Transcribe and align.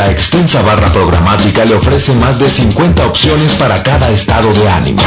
La 0.00 0.10
extensa 0.10 0.62
barra 0.62 0.90
programática 0.90 1.62
le 1.66 1.74
ofrece 1.74 2.14
más 2.14 2.38
de 2.38 2.48
50 2.48 3.06
opciones 3.06 3.52
para 3.52 3.82
cada 3.82 4.08
estado 4.08 4.50
de 4.54 4.66
ánimo. 4.66 5.02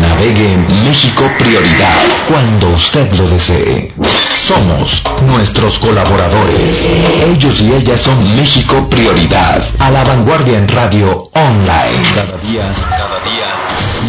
Navegue 0.00 0.54
en 0.54 0.84
México 0.84 1.30
Prioridad 1.38 1.98
cuando 2.30 2.70
usted 2.70 3.12
lo 3.12 3.28
desee. 3.28 3.92
Somos 4.40 5.02
nuestros 5.26 5.78
colaboradores. 5.78 6.88
Ellos 7.30 7.60
y 7.60 7.74
ellas 7.74 8.00
son 8.00 8.34
México 8.34 8.88
Prioridad. 8.88 9.62
A 9.78 9.90
la 9.90 10.02
vanguardia 10.02 10.56
en 10.56 10.66
radio 10.66 11.28
online. 11.34 12.14
Cada 12.14 12.38
día, 12.38 12.72
cada 12.88 13.20
día. 13.30 13.61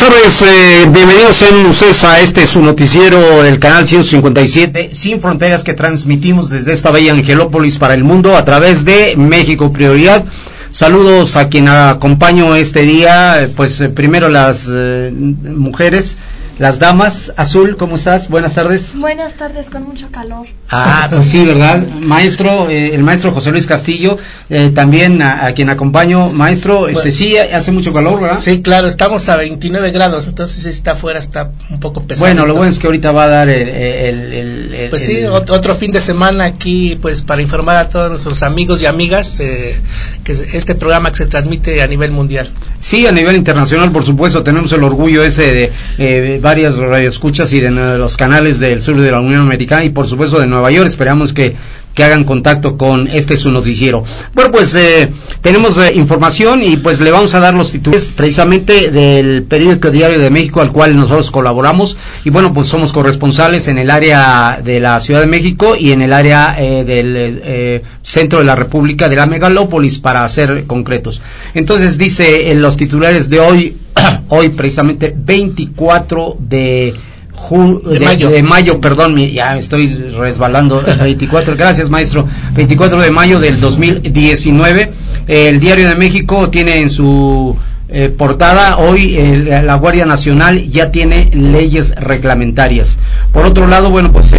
Buenas 0.00 0.40
tardes. 0.40 0.42
eh, 0.42 0.88
bienvenidos 0.90 1.42
en 1.42 1.66
ustedes 1.66 2.04
a 2.04 2.20
este 2.20 2.44
su 2.46 2.60
noticiero, 2.60 3.44
el 3.44 3.58
canal 3.58 3.86
157 3.86 4.90
Sin 4.92 5.20
Fronteras 5.20 5.64
que 5.64 5.74
transmitimos 5.74 6.50
desde 6.50 6.72
esta 6.72 6.90
bella 6.90 7.12
Angelópolis 7.12 7.78
para 7.78 7.94
el 7.94 8.04
mundo 8.04 8.36
a 8.36 8.44
través 8.44 8.84
de 8.84 9.14
México 9.16 9.72
Prioridad. 9.72 10.24
Saludos 10.70 11.36
a 11.36 11.48
quien 11.48 11.68
acompaño 11.68 12.56
este 12.56 12.82
día, 12.82 13.48
pues 13.56 13.80
eh, 13.80 13.88
primero 13.88 14.28
las 14.28 14.68
eh, 14.70 15.10
mujeres, 15.14 16.18
las 16.58 16.78
damas. 16.78 17.32
Azul, 17.36 17.76
¿cómo 17.76 17.96
estás? 17.96 18.28
Buenas 18.28 18.54
tardes. 18.54 18.92
Buenas 18.94 19.34
tardes, 19.34 19.68
con 19.68 19.82
mucho 19.84 20.08
calor. 20.10 20.46
Ah, 20.70 21.08
pues 21.10 21.26
sí, 21.26 21.44
¿verdad? 21.44 21.86
Maestro, 22.00 22.70
eh, 22.70 22.94
el 22.94 23.02
maestro 23.02 23.30
José 23.32 23.50
Luis 23.50 23.66
Castillo, 23.66 24.16
eh, 24.48 24.70
también 24.74 25.20
a, 25.20 25.44
a 25.46 25.52
quien 25.52 25.68
acompaño. 25.68 26.30
Maestro, 26.30 26.88
este 26.88 27.12
sí, 27.12 27.36
hace 27.36 27.72
mucho 27.72 27.92
calor, 27.92 28.20
¿verdad? 28.20 28.38
Sí, 28.40 28.62
claro, 28.62 28.88
estamos 28.88 29.28
a 29.28 29.36
29 29.36 29.90
grados, 29.90 30.26
entonces 30.26 30.62
si 30.62 30.70
está 30.70 30.92
afuera 30.92 31.18
está 31.18 31.50
un 31.70 31.78
poco 31.80 32.02
pesado. 32.02 32.26
Bueno, 32.26 32.46
lo 32.46 32.54
bueno 32.54 32.70
es 32.70 32.78
que 32.78 32.86
ahorita 32.86 33.12
va 33.12 33.24
a 33.24 33.28
dar 33.28 33.48
el... 33.50 33.68
el- 33.68 34.32
el- 34.32 34.74
el- 34.74 34.90
Pues 34.90 35.04
sí, 35.04 35.24
otro 35.24 35.74
fin 35.74 35.92
de 35.92 36.00
semana 36.00 36.44
aquí, 36.44 36.98
pues 37.00 37.20
para 37.22 37.42
informar 37.42 37.76
a 37.76 37.88
todos 37.88 38.08
nuestros 38.10 38.42
amigos 38.42 38.80
y 38.80 38.86
amigas 38.86 39.40
eh, 39.40 39.76
que 40.24 40.32
es- 40.32 40.54
este 40.54 40.74
programa 40.74 41.10
que 41.10 41.16
se 41.18 41.26
transmite 41.26 41.82
a 41.82 41.86
nivel 41.86 42.12
mundial. 42.12 42.50
Sí, 42.80 43.06
a 43.06 43.12
nivel 43.12 43.36
internacional, 43.36 43.90
por 43.90 44.04
supuesto, 44.04 44.42
tenemos 44.42 44.72
el 44.72 44.84
orgullo 44.84 45.22
ese 45.24 45.52
de 45.52 45.72
eh, 45.98 46.38
varias 46.42 46.76
radioescuchas 46.76 47.52
y 47.52 47.60
de 47.60 47.68
eh, 47.68 47.98
los 47.98 48.16
canales 48.16 48.58
del 48.58 48.82
sur 48.82 49.00
de 49.00 49.10
la 49.10 49.20
Unión 49.20 49.40
Americana 49.40 49.84
y 49.84 49.90
por 49.90 50.06
supuesto 50.06 50.38
de 50.38 50.46
Nueva 50.46 50.70
York. 50.70 50.86
Esperamos 50.86 51.32
que, 51.32 51.56
que 51.96 52.04
hagan 52.04 52.24
contacto 52.24 52.76
con 52.76 53.08
este 53.08 53.36
su 53.36 53.50
noticiero. 53.50 54.04
Bueno, 54.34 54.52
pues 54.52 54.74
eh, 54.74 55.10
tenemos 55.40 55.78
eh, 55.78 55.94
información 55.94 56.62
y 56.62 56.76
pues 56.76 57.00
le 57.00 57.10
vamos 57.10 57.34
a 57.34 57.40
dar 57.40 57.54
los 57.54 57.72
titulares 57.72 58.12
precisamente 58.14 58.90
del 58.90 59.42
periódico 59.44 59.90
Diario 59.90 60.20
de 60.20 60.30
México 60.30 60.60
al 60.60 60.70
cual 60.70 60.94
nosotros 60.94 61.30
colaboramos 61.30 61.96
y 62.22 62.30
bueno, 62.30 62.52
pues 62.52 62.68
somos 62.68 62.92
corresponsales 62.92 63.66
en 63.68 63.78
el 63.78 63.90
área 63.90 64.60
de 64.62 64.78
la 64.78 65.00
Ciudad 65.00 65.20
de 65.20 65.26
México 65.26 65.74
y 65.74 65.92
en 65.92 66.02
el 66.02 66.12
área 66.12 66.54
eh, 66.58 66.84
del 66.84 67.14
eh, 67.16 67.82
centro 68.02 68.40
de 68.40 68.44
la 68.44 68.54
República 68.54 69.08
de 69.08 69.16
la 69.16 69.26
megalópolis 69.26 69.98
para 69.98 70.28
ser 70.28 70.64
concretos. 70.66 71.22
Entonces 71.54 71.96
dice 71.96 72.50
en 72.50 72.60
los 72.60 72.76
titulares 72.76 73.30
de 73.30 73.40
hoy, 73.40 73.76
hoy 74.28 74.50
precisamente 74.50 75.14
24 75.16 76.36
de 76.40 76.94
ju- 77.36 77.80
De 77.82 78.00
mayo. 78.00 78.30
de 78.30 78.42
mayo, 78.42 78.80
perdón, 78.80 79.16
ya 79.18 79.56
estoy 79.56 79.88
resbalando, 80.18 80.82
24, 80.82 81.56
gracias 81.56 81.90
maestro, 81.90 82.26
24 82.54 83.00
de 83.00 83.10
mayo 83.10 83.38
del 83.40 83.60
2019, 83.60 84.92
el 85.28 85.60
Diario 85.60 85.88
de 85.88 85.94
México 85.94 86.48
tiene 86.50 86.80
en 86.80 86.88
su 86.90 87.56
eh, 87.88 88.08
portada 88.08 88.78
hoy 88.78 89.16
el- 89.16 89.44
la 89.44 89.74
Guardia 89.76 90.04
Nacional 90.06 90.60
ya 90.68 90.90
tiene 90.90 91.30
leyes 91.32 91.94
reglamentarias. 91.94 92.98
Por 93.32 93.46
otro 93.46 93.68
lado, 93.68 93.90
bueno, 93.90 94.10
pues 94.10 94.34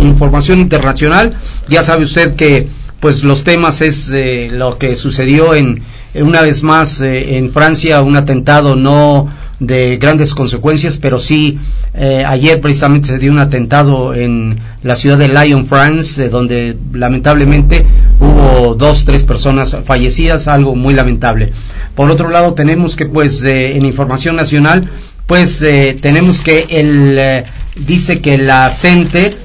información 0.00 0.60
internacional, 0.60 1.34
ya 1.68 1.82
sabe 1.82 2.04
usted 2.04 2.36
que 2.36 2.68
pues 3.00 3.24
los 3.24 3.44
temas 3.44 3.80
es 3.80 4.10
eh, 4.12 4.50
lo 4.52 4.76
que 4.78 4.94
sucedió 4.94 5.54
en 5.54 5.82
una 6.14 6.42
vez 6.42 6.62
más 6.62 7.00
eh, 7.00 7.38
en 7.38 7.48
Francia 7.50 8.02
un 8.02 8.16
atentado 8.16 8.76
no 8.76 9.26
de 9.60 9.98
grandes 9.98 10.34
consecuencias 10.34 10.96
pero 10.96 11.18
sí 11.18 11.58
eh, 11.94 12.24
ayer 12.26 12.60
precisamente 12.60 13.08
se 13.08 13.18
dio 13.18 13.30
un 13.30 13.38
atentado 13.38 14.14
en 14.14 14.58
la 14.82 14.96
ciudad 14.96 15.18
de 15.18 15.28
Lyon 15.28 15.66
France 15.66 16.24
eh, 16.24 16.28
donde 16.30 16.76
lamentablemente 16.92 17.84
hubo 18.18 18.74
dos 18.74 19.04
tres 19.04 19.22
personas 19.22 19.76
fallecidas 19.84 20.48
algo 20.48 20.74
muy 20.74 20.94
lamentable. 20.94 21.52
Por 21.94 22.10
otro 22.10 22.30
lado 22.30 22.54
tenemos 22.54 22.96
que 22.96 23.06
pues 23.06 23.42
eh, 23.42 23.76
en 23.76 23.84
información 23.84 24.36
nacional 24.36 24.90
pues 25.26 25.62
eh, 25.62 25.96
tenemos 26.00 26.40
que 26.42 26.66
el 26.70 27.44
dice 27.76 28.20
que 28.20 28.38
la 28.38 28.68
CENTE 28.70 29.36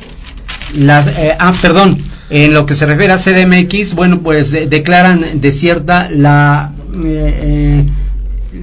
las, 0.77 1.09
ah, 1.39 1.53
perdón, 1.61 1.97
en 2.29 2.53
lo 2.53 2.65
que 2.65 2.75
se 2.75 2.85
refiere 2.85 3.13
a 3.13 3.17
CDMX, 3.17 3.93
bueno, 3.93 4.21
pues 4.21 4.51
declaran 4.51 5.41
desierta 5.41 6.09
la, 6.09 6.73
eh, 7.03 7.85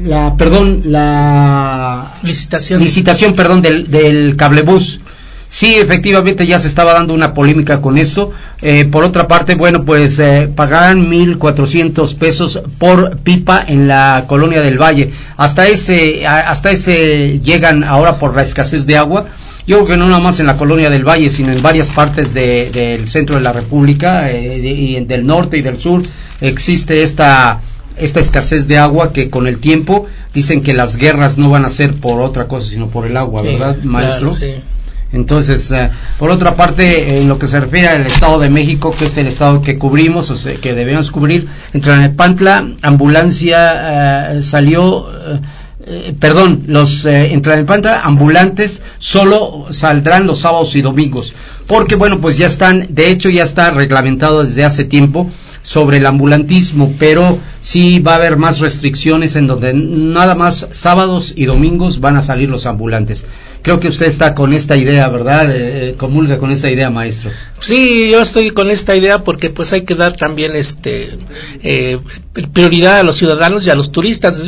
la, 0.05 0.37
perdón, 0.37 0.83
la 0.87 2.13
Licitación. 2.23 2.81
licitación, 2.81 3.35
perdón, 3.35 3.63
del, 3.63 3.91
del 3.91 4.37
cablebús. 4.37 5.01
Sí, 5.49 5.75
efectivamente 5.75 6.47
ya 6.47 6.59
se 6.59 6.67
estaba 6.67 6.95
dando 6.95 7.13
una 7.13 7.35
polémica 7.35 7.83
con 7.83 7.99
esto. 7.99 8.33
Eh, 8.63 8.87
por 8.87 9.05
otra 9.05 9.29
parte, 9.29 9.55
bueno, 9.55 9.85
pues 9.85 10.19
eh, 10.19 10.49
pagarán 10.55 11.11
1.400 11.11 12.17
pesos 12.17 12.63
por 12.79 13.19
pipa 13.19 13.63
en 13.67 13.87
la 13.87 14.25
colonia 14.27 14.63
del 14.63 14.79
Valle. 14.81 15.11
Hasta 15.37 15.67
ese, 15.67 16.27
hasta 16.27 16.71
ese 16.71 17.41
llegan 17.41 17.85
ahora 17.85 18.19
por 18.19 18.35
la 18.35 18.41
escasez 18.43 18.87
de 18.87 18.97
agua. 18.97 19.27
Yo 19.67 19.77
creo 19.77 19.89
que 19.89 19.97
no 19.99 20.09
nada 20.09 20.21
más 20.23 20.41
en 20.41 20.47
la 20.47 20.57
colonia 20.57 20.89
del 20.89 21.05
Valle, 21.07 21.29
sino 21.29 21.53
en 21.53 21.61
varias 21.61 21.91
partes 21.91 22.33
de- 22.33 22.71
del 22.71 23.07
centro 23.07 23.37
de 23.37 23.43
la 23.43 23.53
República 23.53 24.31
eh, 24.31 24.59
de- 24.59 24.71
y 24.71 25.05
del 25.05 25.27
norte 25.27 25.59
y 25.59 25.63
del 25.63 25.79
sur 25.79 26.03
existe 26.41 27.03
esta 27.03 27.61
esta 27.97 28.21
escasez 28.21 28.67
de 28.69 28.79
agua 28.79 29.13
que 29.13 29.31
con 29.31 29.47
el 29.47 29.59
tiempo 29.59 30.07
dicen 30.35 30.63
que 30.63 30.73
las 30.75 30.97
guerras 30.97 31.39
no 31.39 31.51
van 31.51 31.65
a 31.65 31.71
ser 31.71 31.95
por 31.95 32.21
otra 32.21 32.49
cosa 32.49 32.69
sino 32.69 32.89
por 32.89 33.07
el 33.07 33.17
agua, 33.17 33.43
Sí, 33.43 33.49
¿verdad, 33.49 33.75
claro, 33.75 33.89
maestro? 33.91 34.35
sí. 34.35 34.55
Entonces, 35.13 35.71
eh, 35.73 35.91
por 36.19 36.31
otra 36.31 36.55
parte, 36.55 37.19
en 37.19 37.29
lo 37.29 37.39
que 37.39 37.47
se 37.47 37.61
refiere 37.61 37.89
al 37.89 38.07
Estado 38.07 38.41
de 38.41 38.49
México, 38.49 38.95
que 38.99 39.05
es 39.05 39.17
el 39.19 39.27
Estado 39.27 39.61
que 39.61 39.77
cubrimos, 39.77 40.31
o 40.31 40.39
sea, 40.39 40.55
que 40.55 40.75
debemos 40.75 41.11
cubrir, 41.11 41.49
entre 41.75 41.99
Nepantla, 41.99 42.67
ambulancia 42.81 44.37
eh, 44.37 44.43
salió, 44.43 45.07
eh, 45.87 46.15
perdón, 46.19 46.63
los 46.67 47.05
eh, 47.05 47.35
entre 47.35 47.57
Nepantla, 47.57 48.01
ambulantes 48.01 48.81
solo 48.97 49.67
saldrán 49.71 50.27
los 50.27 50.39
sábados 50.39 50.75
y 50.77 50.81
domingos, 50.83 51.35
porque 51.67 51.95
bueno, 51.95 52.21
pues 52.23 52.39
ya 52.39 52.47
están, 52.47 52.87
de 52.95 53.11
hecho 53.11 53.29
ya 53.29 53.43
está 53.43 53.71
reglamentado 53.71 54.43
desde 54.45 54.65
hace 54.65 54.85
tiempo 54.85 55.31
sobre 55.63 55.99
el 55.99 56.07
ambulantismo, 56.07 56.95
pero 56.99 57.39
sí 57.61 58.01
va 58.01 58.13
a 58.13 58.17
haber 58.17 58.37
más 58.37 58.59
restricciones 58.59 59.37
en 59.37 59.47
donde 59.47 59.73
nada 59.75 60.35
más 60.35 60.67
sábados 60.73 61.33
y 61.37 61.45
domingos 61.45 62.01
van 62.01 62.17
a 62.17 62.23
salir 62.23 62.49
los 62.49 62.67
ambulantes. 62.67 63.25
Creo 63.63 63.79
que 63.79 63.87
usted 63.87 64.07
está 64.07 64.35
con 64.35 64.53
esta 64.53 64.77
idea, 64.77 65.09
¿verdad? 65.09 65.49
Eh, 65.53 65.91
eh, 65.91 65.95
comulga 65.97 66.39
con 66.39 66.51
esta 66.51 66.69
idea, 66.69 66.91
maestro. 66.91 67.31
Sí, 67.61 68.11
yo 68.11 68.21
estoy 68.21 68.51
con 68.51 68.73
esta 68.73 68.97
idea 68.97 69.23
porque 69.23 69.51
pues 69.51 69.73
hay 69.73 69.83
que 69.83 69.95
dar 69.95 70.17
también 70.17 70.57
este 70.57 71.17
eh, 71.63 71.99
prioridad 72.53 72.99
a 72.99 73.03
los 73.05 73.17
ciudadanos 73.17 73.65
y 73.65 73.71
a 73.71 73.77
los 73.77 73.93
turistas, 73.93 74.43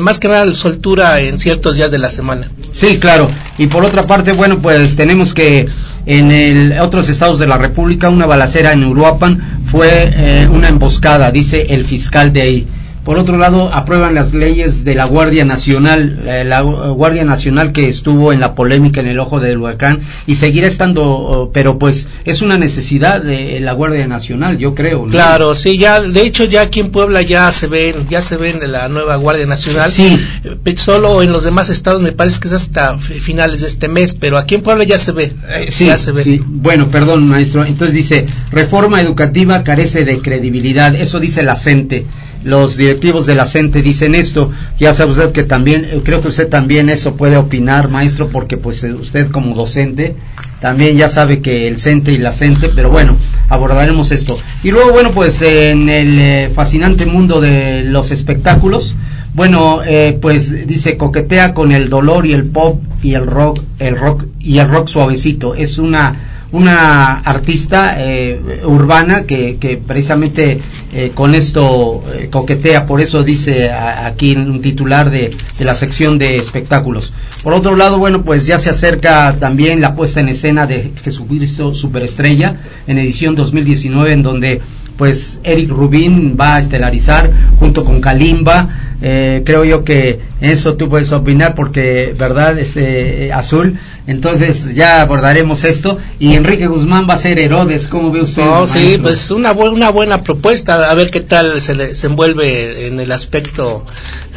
más 0.00 0.18
que 0.18 0.26
nada 0.26 0.46
la 0.46 0.54
soltura 0.54 1.20
en 1.20 1.38
ciertos 1.38 1.76
días 1.76 1.92
de 1.92 1.98
la 1.98 2.10
semana. 2.10 2.50
Sí, 2.72 2.98
claro. 2.98 3.28
Y 3.56 3.68
por 3.68 3.84
otra 3.84 4.02
parte, 4.02 4.32
bueno, 4.32 4.58
pues 4.60 4.96
tenemos 4.96 5.32
que 5.32 5.68
en 6.06 6.32
el, 6.32 6.78
otros 6.80 7.08
estados 7.08 7.38
de 7.38 7.46
la 7.46 7.58
República 7.58 8.08
una 8.08 8.26
balacera 8.26 8.72
en 8.72 8.84
Uruapan 8.84 9.62
fue 9.66 10.10
eh, 10.12 10.48
una 10.48 10.68
emboscada, 10.68 11.30
dice 11.30 11.66
el 11.70 11.84
fiscal 11.84 12.32
de 12.32 12.42
ahí. 12.42 12.66
Por 13.10 13.18
otro 13.18 13.38
lado, 13.38 13.74
aprueban 13.74 14.14
las 14.14 14.34
leyes 14.34 14.84
de 14.84 14.94
la 14.94 15.04
Guardia 15.04 15.44
Nacional, 15.44 16.20
eh, 16.26 16.44
la 16.46 16.60
Guardia 16.60 17.24
Nacional 17.24 17.72
que 17.72 17.88
estuvo 17.88 18.32
en 18.32 18.38
la 18.38 18.54
polémica 18.54 19.00
en 19.00 19.08
el 19.08 19.18
ojo 19.18 19.40
del 19.40 19.58
huracán 19.58 19.98
y 20.28 20.36
seguirá 20.36 20.68
estando, 20.68 21.02
oh, 21.04 21.50
pero 21.50 21.76
pues 21.76 22.06
es 22.24 22.40
una 22.40 22.56
necesidad 22.56 23.20
de 23.20 23.58
la 23.58 23.72
Guardia 23.72 24.06
Nacional, 24.06 24.58
yo 24.58 24.76
creo. 24.76 25.06
Claro, 25.06 25.56
sí, 25.56 25.76
ya, 25.76 26.00
de 26.00 26.20
hecho 26.22 26.44
ya 26.44 26.60
aquí 26.60 26.78
en 26.78 26.92
Puebla 26.92 27.20
ya 27.22 27.50
se 27.50 27.66
ven, 27.66 28.06
ya 28.08 28.22
se 28.22 28.36
ven 28.36 28.60
de 28.60 28.68
la 28.68 28.88
nueva 28.88 29.16
Guardia 29.16 29.46
Nacional. 29.46 29.90
Sí. 29.90 30.16
Eh, 30.44 30.76
solo 30.76 31.20
en 31.20 31.32
los 31.32 31.42
demás 31.42 31.68
estados 31.68 32.00
me 32.02 32.12
parece 32.12 32.38
que 32.38 32.46
es 32.46 32.54
hasta 32.54 32.96
finales 32.96 33.62
de 33.62 33.66
este 33.66 33.88
mes, 33.88 34.14
pero 34.14 34.38
aquí 34.38 34.54
en 34.54 34.62
Puebla 34.62 34.84
ya 34.84 35.00
se 35.00 35.10
ve. 35.10 35.32
Eh, 35.48 35.66
sí, 35.70 35.86
ya 35.86 35.98
se 35.98 36.12
ve. 36.12 36.22
sí. 36.22 36.40
Bueno, 36.46 36.86
perdón, 36.86 37.26
maestro. 37.26 37.64
Entonces 37.64 37.92
dice, 37.92 38.26
reforma 38.52 39.02
educativa 39.02 39.64
carece 39.64 40.04
de 40.04 40.22
credibilidad. 40.22 40.94
Eso 40.94 41.18
dice 41.18 41.42
la 41.42 41.56
CENTE 41.56 42.06
los 42.42 42.76
directivos 42.76 43.26
de 43.26 43.34
la 43.34 43.44
CENTE 43.44 43.82
dicen 43.82 44.14
esto, 44.14 44.50
ya 44.78 44.94
sabe 44.94 45.12
usted 45.12 45.32
que 45.32 45.42
también, 45.42 45.84
eh, 45.84 46.00
creo 46.02 46.20
que 46.20 46.28
usted 46.28 46.48
también 46.48 46.88
eso 46.88 47.14
puede 47.14 47.36
opinar, 47.36 47.90
maestro, 47.90 48.28
porque 48.28 48.56
pues 48.56 48.82
eh, 48.84 48.92
usted 48.92 49.30
como 49.30 49.54
docente 49.54 50.14
también 50.60 50.96
ya 50.96 51.08
sabe 51.08 51.40
que 51.40 51.68
el 51.68 51.78
CENTE 51.78 52.12
y 52.12 52.18
la 52.18 52.32
CENTE, 52.32 52.70
pero 52.70 52.90
bueno, 52.90 53.16
abordaremos 53.48 54.10
esto. 54.10 54.38
Y 54.62 54.70
luego, 54.70 54.92
bueno, 54.92 55.10
pues 55.10 55.40
en 55.42 55.88
el 55.88 56.18
eh, 56.18 56.50
fascinante 56.54 57.06
mundo 57.06 57.40
de 57.40 57.82
los 57.84 58.10
espectáculos, 58.10 58.96
bueno, 59.32 59.80
pues 60.20 60.66
dice 60.66 60.96
coquetea 60.96 61.54
con 61.54 61.70
el 61.70 61.88
dolor 61.88 62.26
y 62.26 62.32
el 62.32 62.46
pop 62.46 62.82
y 63.00 63.14
el 63.14 63.28
rock, 63.28 63.62
el 63.78 63.96
rock 63.96 64.24
y 64.40 64.58
el 64.58 64.68
rock 64.68 64.88
suavecito. 64.88 65.54
Es 65.54 65.78
una 65.78 66.29
una 66.52 67.20
artista 67.20 67.96
eh, 67.98 68.62
urbana 68.64 69.24
que, 69.24 69.56
que 69.58 69.76
precisamente 69.76 70.58
eh, 70.92 71.12
con 71.14 71.34
esto 71.34 72.02
eh, 72.12 72.28
coquetea, 72.30 72.86
por 72.86 73.00
eso 73.00 73.22
dice 73.22 73.70
aquí 73.70 74.32
en 74.32 74.50
un 74.50 74.60
titular 74.60 75.10
de, 75.10 75.30
de, 75.58 75.64
la 75.64 75.74
sección 75.74 76.18
de 76.18 76.36
espectáculos. 76.36 77.12
Por 77.42 77.52
otro 77.52 77.76
lado, 77.76 77.98
bueno, 77.98 78.22
pues 78.22 78.46
ya 78.46 78.58
se 78.58 78.70
acerca 78.70 79.36
también 79.38 79.80
la 79.80 79.94
puesta 79.94 80.20
en 80.20 80.28
escena 80.28 80.66
de 80.66 80.90
Jesucristo 81.02 81.74
Superestrella 81.74 82.56
en 82.86 82.98
edición 82.98 83.36
2019, 83.36 84.12
en 84.12 84.22
donde 84.22 84.60
pues 85.00 85.40
Eric 85.44 85.70
Rubin 85.70 86.36
va 86.38 86.56
a 86.56 86.58
estelarizar 86.58 87.30
junto 87.58 87.84
con 87.84 88.02
Kalimba. 88.02 88.68
Eh, 89.00 89.42
creo 89.46 89.64
yo 89.64 89.82
que 89.82 90.20
eso 90.40 90.74
tú 90.74 90.88
puedes 90.88 91.12
opinar 91.12 91.54
porque, 91.54 92.14
¿verdad? 92.18 92.58
Este 92.58 93.32
Azul. 93.32 93.78
Entonces 94.06 94.74
ya 94.74 95.02
abordaremos 95.02 95.64
esto. 95.64 95.98
Y 96.18 96.34
Enrique 96.34 96.66
Guzmán 96.66 97.06
va 97.08 97.14
a 97.14 97.18
ser 97.18 97.38
Herodes. 97.38 97.88
¿Cómo 97.88 98.10
ve 98.10 98.22
usted? 98.22 98.42
No, 98.42 98.66
sí, 98.66 98.98
pues 99.00 99.30
una, 99.30 99.52
bu 99.52 99.64
una 99.70 99.90
buena 99.90 100.22
propuesta. 100.22 100.90
A 100.90 100.94
ver 100.94 101.10
qué 101.10 101.20
tal 101.20 101.60
se, 101.60 101.74
le, 101.74 101.94
se 101.94 102.06
envuelve 102.08 102.86
en 102.86 102.98
el 102.98 103.12
aspecto 103.12 103.86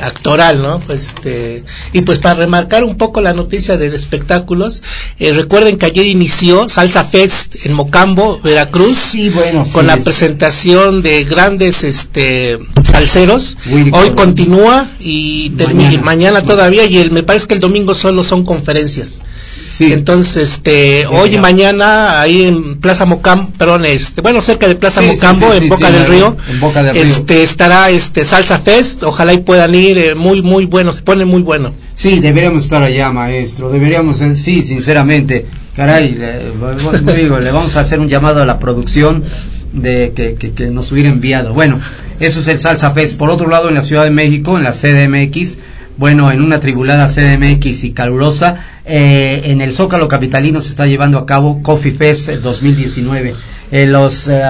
actoral, 0.01 0.61
¿no? 0.61 0.79
Pues, 0.79 1.07
este, 1.07 1.63
y 1.93 2.01
pues 2.01 2.19
para 2.19 2.35
remarcar 2.35 2.83
un 2.83 2.97
poco 2.97 3.21
la 3.21 3.33
noticia 3.33 3.77
de 3.77 3.87
espectáculos, 3.95 4.83
eh, 5.19 5.31
recuerden 5.33 5.77
que 5.77 5.85
ayer 5.85 6.05
inició 6.05 6.67
Salsa 6.69 7.03
Fest 7.03 7.65
en 7.65 7.73
Mocambo, 7.73 8.39
Veracruz, 8.43 8.95
sí, 8.97 9.29
bueno, 9.29 9.63
con 9.71 9.81
sí, 9.83 9.87
la 9.87 9.95
es. 9.95 10.03
presentación 10.03 11.01
de 11.01 11.23
grandes 11.23 11.83
este 11.83 12.59
salseros. 12.83 13.57
Willy 13.65 13.91
Hoy 13.93 14.09
Colón. 14.09 14.15
continúa 14.15 14.89
y 14.99 15.51
termina 15.51 15.92
Mañana. 15.97 16.33
mañana, 16.39 16.41
todavía 16.43 16.85
y 16.85 16.97
el, 16.97 17.11
me 17.11 17.23
parece 17.23 17.47
que 17.47 17.53
el 17.55 17.59
domingo 17.59 17.93
solo 17.93 18.23
son 18.23 18.45
conferencias. 18.45 19.21
Sí. 19.67 19.91
Entonces, 19.91 20.53
este, 20.53 21.05
hoy 21.07 21.35
y 21.35 21.37
mañana 21.39 22.21
ahí 22.21 22.43
en 22.43 22.77
Plaza 22.79 23.05
Mocambo, 23.05 23.51
perdón, 23.57 23.85
este, 23.85 24.21
bueno, 24.21 24.41
cerca 24.41 24.67
de 24.67 24.75
Plaza 24.75 25.01
Sí, 25.01 25.07
Mocambo, 25.07 25.53
en 25.53 25.69
Boca 25.69 25.91
del 25.91 26.05
Río, 26.05 26.37
en 26.49 26.59
Boca 26.59 26.83
del 26.83 26.93
Río. 26.93 27.03
este, 27.03 27.43
estará 27.43 27.89
este 27.89 28.23
Salsa 28.25 28.57
Fest, 28.59 29.03
ojalá 29.03 29.33
y 29.33 29.39
puedan 29.39 29.73
ir, 29.75 29.97
eh, 29.97 30.15
muy, 30.15 30.41
muy 30.41 30.65
bueno, 30.65 30.91
se 30.91 31.01
pone 31.01 31.25
muy 31.25 31.41
bueno. 31.41 31.73
Sí, 31.95 32.19
deberíamos 32.19 32.63
estar 32.63 32.83
allá, 32.83 33.11
maestro. 33.11 33.69
Deberíamos, 33.69 34.21
eh, 34.21 34.35
sí, 34.35 34.63
sinceramente. 34.63 35.45
Caray, 35.75 36.13
le, 36.13 37.15
digo, 37.15 37.39
le 37.39 37.51
vamos 37.51 37.75
a 37.75 37.79
hacer 37.79 37.99
un 37.99 38.07
llamado 38.07 38.41
a 38.41 38.45
la 38.45 38.59
producción 38.59 39.23
de 39.71 40.13
que, 40.15 40.35
que, 40.35 40.51
que 40.51 40.67
nos 40.67 40.91
hubiera 40.91 41.09
enviado. 41.09 41.53
Bueno, 41.53 41.79
eso 42.19 42.39
es 42.41 42.47
el 42.47 42.59
Salsa 42.59 42.91
Fest. 42.91 43.17
Por 43.17 43.29
otro 43.29 43.49
lado, 43.49 43.69
en 43.69 43.75
la 43.75 43.81
Ciudad 43.81 44.03
de 44.03 44.11
México, 44.11 44.57
en 44.57 44.63
la 44.63 44.71
CDMX, 44.71 45.57
bueno, 45.97 46.31
en 46.31 46.41
una 46.41 46.59
tribulada 46.59 47.07
CDMX 47.07 47.83
y 47.83 47.91
calurosa, 47.91 48.63
eh, 48.85 49.41
en 49.45 49.61
el 49.61 49.73
Zócalo 49.73 50.07
Capitalino 50.07 50.61
se 50.61 50.69
está 50.69 50.87
llevando 50.87 51.17
a 51.17 51.25
cabo 51.25 51.61
Coffee 51.61 51.91
Fest 51.91 52.29
2019. 52.29 53.35
Eh, 53.71 53.87
los, 53.87 54.27
eh, 54.27 54.41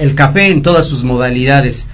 el 0.00 0.14
café 0.14 0.48
en 0.48 0.62
todas 0.62 0.86
sus 0.86 1.04
modalidades 1.04 1.86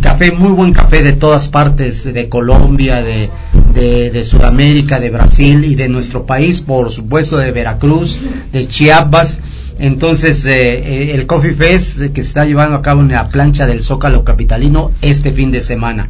café, 0.00 0.32
muy 0.32 0.52
buen 0.52 0.72
café 0.72 1.02
de 1.02 1.12
todas 1.12 1.48
partes, 1.48 2.04
de 2.04 2.28
Colombia, 2.28 3.02
de, 3.02 4.24
Sudamérica, 4.24 4.98
de 5.00 5.10
Brasil 5.10 5.64
y 5.64 5.74
de 5.74 5.88
nuestro 5.88 6.24
país, 6.24 6.62
por 6.62 6.90
supuesto 6.90 7.36
de 7.36 7.52
Veracruz, 7.52 8.18
de 8.52 8.66
Chiapas. 8.66 9.40
Entonces, 9.78 10.44
eh, 10.46 11.10
eh, 11.10 11.14
el 11.14 11.26
Coffee 11.26 11.52
Fest 11.52 12.00
eh, 12.00 12.10
que 12.10 12.22
se 12.22 12.28
está 12.28 12.46
llevando 12.46 12.76
a 12.76 12.82
cabo 12.82 13.02
en 13.02 13.08
la 13.08 13.28
plancha 13.28 13.66
del 13.66 13.82
Zócalo 13.82 14.24
Capitalino 14.24 14.92
este 15.02 15.32
fin 15.32 15.50
de 15.50 15.60
semana. 15.60 16.08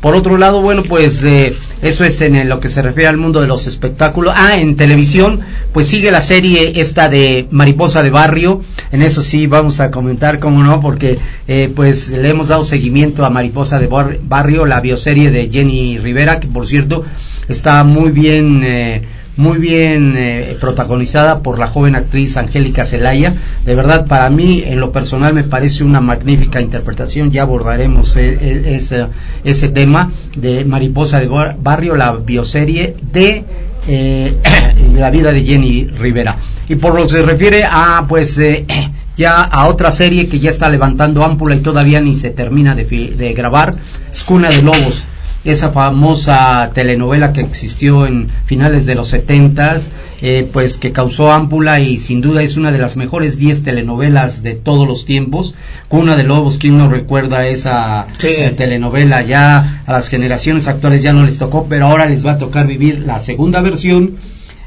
Por 0.00 0.14
otro 0.14 0.38
lado, 0.38 0.62
bueno, 0.62 0.82
pues 0.82 1.22
eh, 1.24 1.54
eso 1.82 2.04
es 2.04 2.20
en 2.22 2.48
lo 2.48 2.58
que 2.58 2.70
se 2.70 2.80
refiere 2.80 3.08
al 3.08 3.18
mundo 3.18 3.40
de 3.42 3.46
los 3.46 3.66
espectáculos. 3.66 4.32
Ah, 4.36 4.56
en 4.58 4.76
televisión, 4.76 5.40
pues 5.74 5.88
sigue 5.88 6.10
la 6.10 6.22
serie 6.22 6.80
esta 6.80 7.10
de 7.10 7.46
Mariposa 7.50 8.02
de 8.02 8.10
Barrio. 8.10 8.62
En 8.92 9.02
eso 9.02 9.22
sí 9.22 9.46
vamos 9.46 9.78
a 9.80 9.90
comentar, 9.90 10.38
cómo 10.38 10.62
no, 10.62 10.80
porque 10.80 11.18
eh, 11.48 11.70
pues 11.76 12.08
le 12.10 12.28
hemos 12.30 12.48
dado 12.48 12.62
seguimiento 12.64 13.24
a 13.26 13.30
Mariposa 13.30 13.78
de 13.78 13.88
Bar- 13.88 14.18
Barrio, 14.22 14.64
la 14.64 14.80
bioserie 14.80 15.30
de 15.30 15.50
Jenny 15.50 15.98
Rivera, 15.98 16.40
que 16.40 16.48
por 16.48 16.66
cierto 16.66 17.04
está 17.48 17.84
muy 17.84 18.10
bien... 18.10 18.62
Eh, 18.64 19.02
muy 19.36 19.58
bien 19.58 20.14
eh, 20.16 20.56
protagonizada 20.60 21.40
por 21.40 21.58
la 21.58 21.66
joven 21.66 21.94
actriz 21.96 22.36
Angélica 22.36 22.84
Zelaya. 22.84 23.34
De 23.64 23.74
verdad, 23.74 24.06
para 24.06 24.28
mí, 24.28 24.62
en 24.66 24.80
lo 24.80 24.92
personal, 24.92 25.32
me 25.34 25.44
parece 25.44 25.84
una 25.84 26.00
magnífica 26.00 26.60
interpretación. 26.60 27.30
Ya 27.30 27.42
abordaremos 27.42 28.16
eh, 28.16 28.36
eh, 28.40 28.74
ese, 28.76 29.06
ese 29.44 29.68
tema 29.68 30.10
de 30.36 30.64
Mariposa 30.64 31.20
de 31.20 31.28
Bar- 31.28 31.56
Barrio, 31.62 31.96
la 31.96 32.12
bioserie 32.12 32.96
de 33.12 33.44
eh, 33.88 34.34
la 34.96 35.10
vida 35.10 35.32
de 35.32 35.42
Jenny 35.44 35.84
Rivera. 35.86 36.36
Y 36.68 36.74
por 36.76 36.94
lo 36.94 37.02
que 37.04 37.08
se 37.08 37.22
refiere 37.22 37.64
a, 37.64 38.04
pues, 38.08 38.36
eh, 38.38 38.66
ya 39.16 39.42
a 39.42 39.68
otra 39.68 39.90
serie 39.90 40.28
que 40.28 40.38
ya 40.40 40.50
está 40.50 40.68
levantando 40.68 41.24
ámpula 41.24 41.54
y 41.54 41.60
todavía 41.60 42.00
ni 42.00 42.14
se 42.14 42.30
termina 42.30 42.74
de, 42.74 42.84
de 42.84 43.32
grabar, 43.32 43.74
es 44.12 44.22
Cuna 44.24 44.50
de 44.50 44.62
Lobos 44.62 45.04
esa 45.44 45.70
famosa 45.70 46.70
telenovela 46.74 47.32
que 47.32 47.40
existió 47.40 48.06
en 48.06 48.28
finales 48.44 48.84
de 48.86 48.94
los 48.94 49.08
setentas, 49.08 49.90
eh, 50.20 50.48
pues 50.52 50.76
que 50.76 50.92
causó 50.92 51.32
ámpula 51.32 51.80
y 51.80 51.98
sin 51.98 52.20
duda 52.20 52.42
es 52.42 52.56
una 52.58 52.72
de 52.72 52.78
las 52.78 52.96
mejores 52.96 53.38
10 53.38 53.62
telenovelas 53.62 54.42
de 54.42 54.54
todos 54.54 54.86
los 54.86 55.06
tiempos. 55.06 55.54
Cuna 55.88 56.16
de 56.16 56.24
Lobos, 56.24 56.58
¿quién 56.58 56.76
no 56.76 56.90
recuerda 56.90 57.46
esa 57.46 58.06
Sí. 58.18 58.28
eh, 58.28 58.50
telenovela? 58.56 59.22
Ya 59.22 59.82
a 59.86 59.92
las 59.92 60.08
generaciones 60.08 60.68
actuales 60.68 61.02
ya 61.02 61.12
no 61.14 61.24
les 61.24 61.38
tocó, 61.38 61.66
pero 61.68 61.86
ahora 61.86 62.06
les 62.06 62.26
va 62.26 62.32
a 62.32 62.38
tocar 62.38 62.66
vivir 62.66 63.00
la 63.00 63.18
segunda 63.18 63.60
versión 63.62 64.16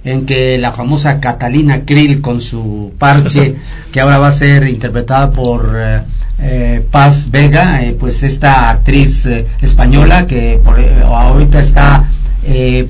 en 0.06 0.26
que 0.26 0.58
la 0.58 0.74
famosa 0.74 1.20
Catalina 1.22 1.86
Krill 1.86 2.20
con 2.20 2.42
su 2.42 2.92
parche, 2.98 3.56
que 3.92 4.02
ahora 4.02 4.18
va 4.20 4.28
a 4.30 4.32
ser 4.34 4.68
interpretada 4.68 5.30
por 5.32 5.76
eh, 5.78 6.02
eh, 6.40 6.86
Paz 6.92 7.30
Vega, 7.32 7.84
eh, 7.84 7.96
pues 8.00 8.24
esta 8.24 8.70
actriz 8.70 9.26
eh, 9.26 9.46
española 9.62 10.26
que 10.28 10.60
por, 10.64 10.80
eh, 10.80 10.92
ahorita 11.06 11.60
está 11.60 12.10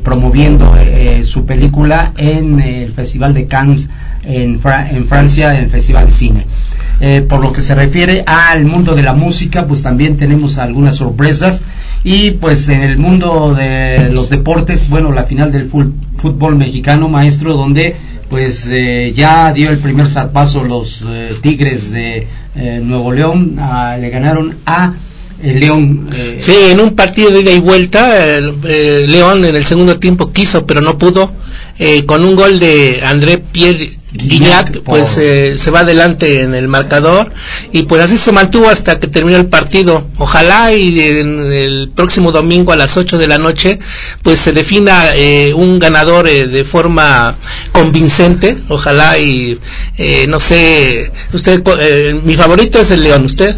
promoviendo 0.03 0.75
su 1.23 1.45
película 1.45 2.11
en 2.17 2.59
el 2.59 2.91
Festival 2.91 3.35
de 3.35 3.45
Cannes 3.45 3.87
en, 4.23 4.59
Fra- 4.59 4.89
en 4.89 5.05
Francia, 5.05 5.53
en 5.55 5.65
el 5.65 5.69
Festival 5.69 6.07
de 6.07 6.11
Cine. 6.11 6.47
Por 7.29 7.39
lo 7.39 7.53
que 7.53 7.61
se 7.61 7.75
refiere 7.75 8.23
al 8.25 8.65
mundo 8.65 8.95
de 8.95 9.03
la 9.03 9.13
música, 9.13 9.67
pues 9.67 9.83
también 9.83 10.17
tenemos 10.17 10.57
algunas 10.57 10.95
sorpresas. 10.95 11.65
Y 12.03 12.31
pues 12.31 12.67
en 12.69 12.81
el 12.81 12.97
mundo 12.97 13.53
de 13.53 14.09
los 14.11 14.29
deportes, 14.31 14.89
bueno, 14.89 15.11
la 15.11 15.25
final 15.25 15.51
del 15.51 15.69
fútbol 15.69 16.55
mexicano, 16.55 17.07
maestro, 17.07 17.53
donde 17.53 17.95
pues 18.31 18.67
eh, 18.71 19.13
ya 19.15 19.53
dio 19.53 19.69
el 19.69 19.77
primer 19.77 20.07
zarpazo 20.07 20.63
los 20.63 21.05
Tigres 21.43 21.91
de 21.91 22.27
eh, 22.55 22.81
Nuevo 22.83 23.11
León, 23.11 23.55
ah, 23.59 23.97
le 23.99 24.09
ganaron 24.09 24.55
a 24.65 24.93
el 25.43 25.59
León. 25.59 26.09
eh, 26.13 26.37
Sí, 26.39 26.53
en 26.69 26.79
un 26.79 26.95
partido 26.95 27.29
de 27.31 27.41
ida 27.41 27.51
y 27.51 27.59
vuelta, 27.59 28.35
el, 28.37 28.55
eh, 28.65 29.05
León 29.07 29.45
en 29.45 29.55
el 29.55 29.65
segundo 29.65 29.99
tiempo 29.99 30.31
quiso, 30.31 30.65
pero 30.65 30.81
no 30.81 30.97
pudo. 30.97 31.31
Eh, 31.79 32.05
con 32.05 32.23
un 32.23 32.35
gol 32.35 32.59
de 32.59 33.01
André 33.03 33.39
Pierre 33.39 33.97
Guignac, 34.11 34.81
pues 34.83 35.17
eh, 35.17 35.57
se 35.57 35.71
va 35.71 35.79
adelante 35.79 36.41
en 36.41 36.53
el 36.53 36.67
marcador 36.67 37.31
y 37.71 37.83
pues 37.83 37.99
así 38.03 38.15
se 38.15 38.31
mantuvo 38.31 38.69
hasta 38.69 38.99
que 38.99 39.07
terminó 39.07 39.37
el 39.37 39.47
partido. 39.47 40.07
Ojalá 40.17 40.71
y 40.73 40.99
en 40.99 41.51
el 41.51 41.91
próximo 41.95 42.31
domingo 42.31 42.71
a 42.71 42.75
las 42.75 42.95
8 42.95 43.17
de 43.17 43.27
la 43.27 43.39
noche 43.39 43.79
pues 44.21 44.37
se 44.37 44.51
defina 44.53 45.15
eh, 45.15 45.51
un 45.55 45.79
ganador 45.79 46.27
eh, 46.27 46.47
de 46.47 46.63
forma 46.63 47.35
convincente. 47.71 48.55
Ojalá 48.69 49.17
y 49.17 49.59
eh, 49.97 50.27
no 50.27 50.39
sé, 50.39 51.11
usted, 51.33 51.63
mi 52.23 52.35
favorito 52.35 52.79
es 52.79 52.91
el 52.91 53.01
León, 53.01 53.25
¿usted? 53.25 53.55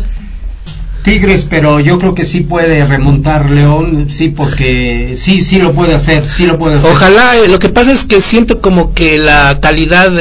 Tigres, 1.06 1.46
pero 1.48 1.80
yo 1.80 2.00
creo 2.00 2.16
que 2.16 2.26
sí 2.26 2.40
puede 2.40 2.84
remontar 2.84 3.52
León, 3.52 4.08
sí, 4.10 4.30
porque 4.30 5.14
sí, 5.16 5.44
sí 5.44 5.60
lo 5.60 5.74
puede 5.74 5.94
hacer, 5.94 6.26
sí 6.26 6.48
lo 6.48 6.58
puede 6.58 6.78
hacer. 6.78 6.90
Ojalá, 6.90 7.38
eh, 7.38 7.48
lo 7.48 7.60
que 7.60 7.70
pasa 7.70 7.92
es 7.92 8.06
que 8.06 8.22
siento 8.22 8.60
como 8.60 8.96
que 8.96 9.20
la 9.20 9.60
calidad, 9.62 10.12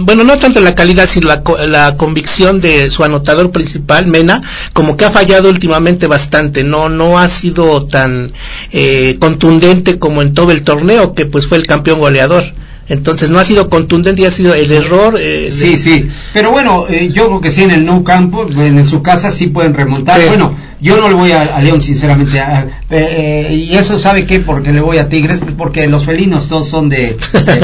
bueno, 0.00 0.24
no 0.24 0.36
tanto 0.36 0.58
la 0.58 0.74
calidad, 0.74 1.06
sino 1.06 1.28
la, 1.28 1.44
la, 1.68 1.94
convicción 1.94 2.60
de 2.60 2.90
su 2.90 3.04
anotador 3.04 3.52
principal, 3.52 4.08
Mena, 4.08 4.42
como 4.72 4.96
que 4.96 5.04
ha 5.04 5.10
fallado 5.12 5.48
últimamente 5.48 6.08
bastante, 6.08 6.64
no, 6.64 6.88
no 6.88 7.20
ha 7.20 7.28
sido 7.28 7.86
tan 7.86 8.32
eh, 8.72 9.16
contundente 9.20 10.00
como 10.00 10.20
en 10.20 10.34
todo 10.34 10.50
el 10.50 10.64
torneo, 10.64 11.14
que 11.14 11.26
pues 11.26 11.46
fue 11.46 11.58
el 11.58 11.68
campeón 11.68 12.00
goleador. 12.00 12.42
Entonces 12.88 13.30
no 13.30 13.38
ha 13.38 13.44
sido 13.44 13.70
contundente 13.70 14.22
y 14.22 14.24
ha 14.26 14.30
sido 14.30 14.54
el 14.54 14.70
error. 14.70 15.16
Eh, 15.18 15.50
sí, 15.52 15.76
sí. 15.76 16.08
Pero 16.32 16.50
bueno, 16.50 16.86
eh, 16.88 17.08
yo 17.10 17.26
creo 17.28 17.40
que 17.40 17.50
sí 17.50 17.62
en 17.62 17.70
el 17.70 17.84
no 17.84 18.04
campo, 18.04 18.46
en 18.46 18.84
su 18.84 19.02
casa 19.02 19.30
sí 19.30 19.46
pueden 19.46 19.74
remontar. 19.74 20.20
Bueno, 20.28 20.54
yo 20.80 20.98
no 20.98 21.08
le 21.08 21.14
voy 21.14 21.32
a, 21.32 21.58
León, 21.60 21.80
sinceramente. 21.80 22.42
Eh, 22.90 23.66
y 23.70 23.74
eso 23.74 23.98
sabe 23.98 24.26
qué, 24.26 24.40
porque 24.40 24.72
le 24.72 24.80
voy 24.80 24.98
a 24.98 25.08
Tigres, 25.08 25.40
porque 25.56 25.86
los 25.86 26.04
felinos 26.04 26.48
todos 26.48 26.68
son 26.68 26.90
de, 26.90 27.16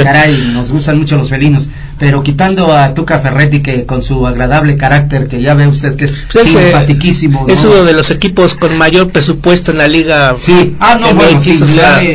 caray, 0.03 0.53
nos 0.55 0.73
gustan 0.73 0.99
mucho 0.99 1.17
los 1.17 1.29
felinos. 1.29 1.69
Pero 2.01 2.23
quitando 2.23 2.73
a 2.73 2.95
Tuca 2.95 3.19
Ferretti, 3.19 3.61
que 3.61 3.85
con 3.85 4.03
su 4.03 4.27
agradable 4.27 4.75
carácter, 4.79 5.29
que 5.29 5.43
ya 5.43 5.53
ve 5.53 5.67
usted 5.67 5.97
que 5.97 6.07
es 6.07 6.25
pues 6.33 6.47
simpatiquísimo. 6.47 7.47
Es 7.47 7.63
uno 7.63 7.85
de 7.85 7.93
los 7.93 8.11
equipos 8.11 8.55
con 8.55 8.79
mayor 8.79 9.11
presupuesto 9.11 9.71
en 9.71 9.79
la 9.79 9.87
liga. 9.87 10.35
Sí, 10.41 10.77
ah, 10.81 10.97
no, 10.99 11.13
bueno, 11.13 11.39
sí, 11.39 11.59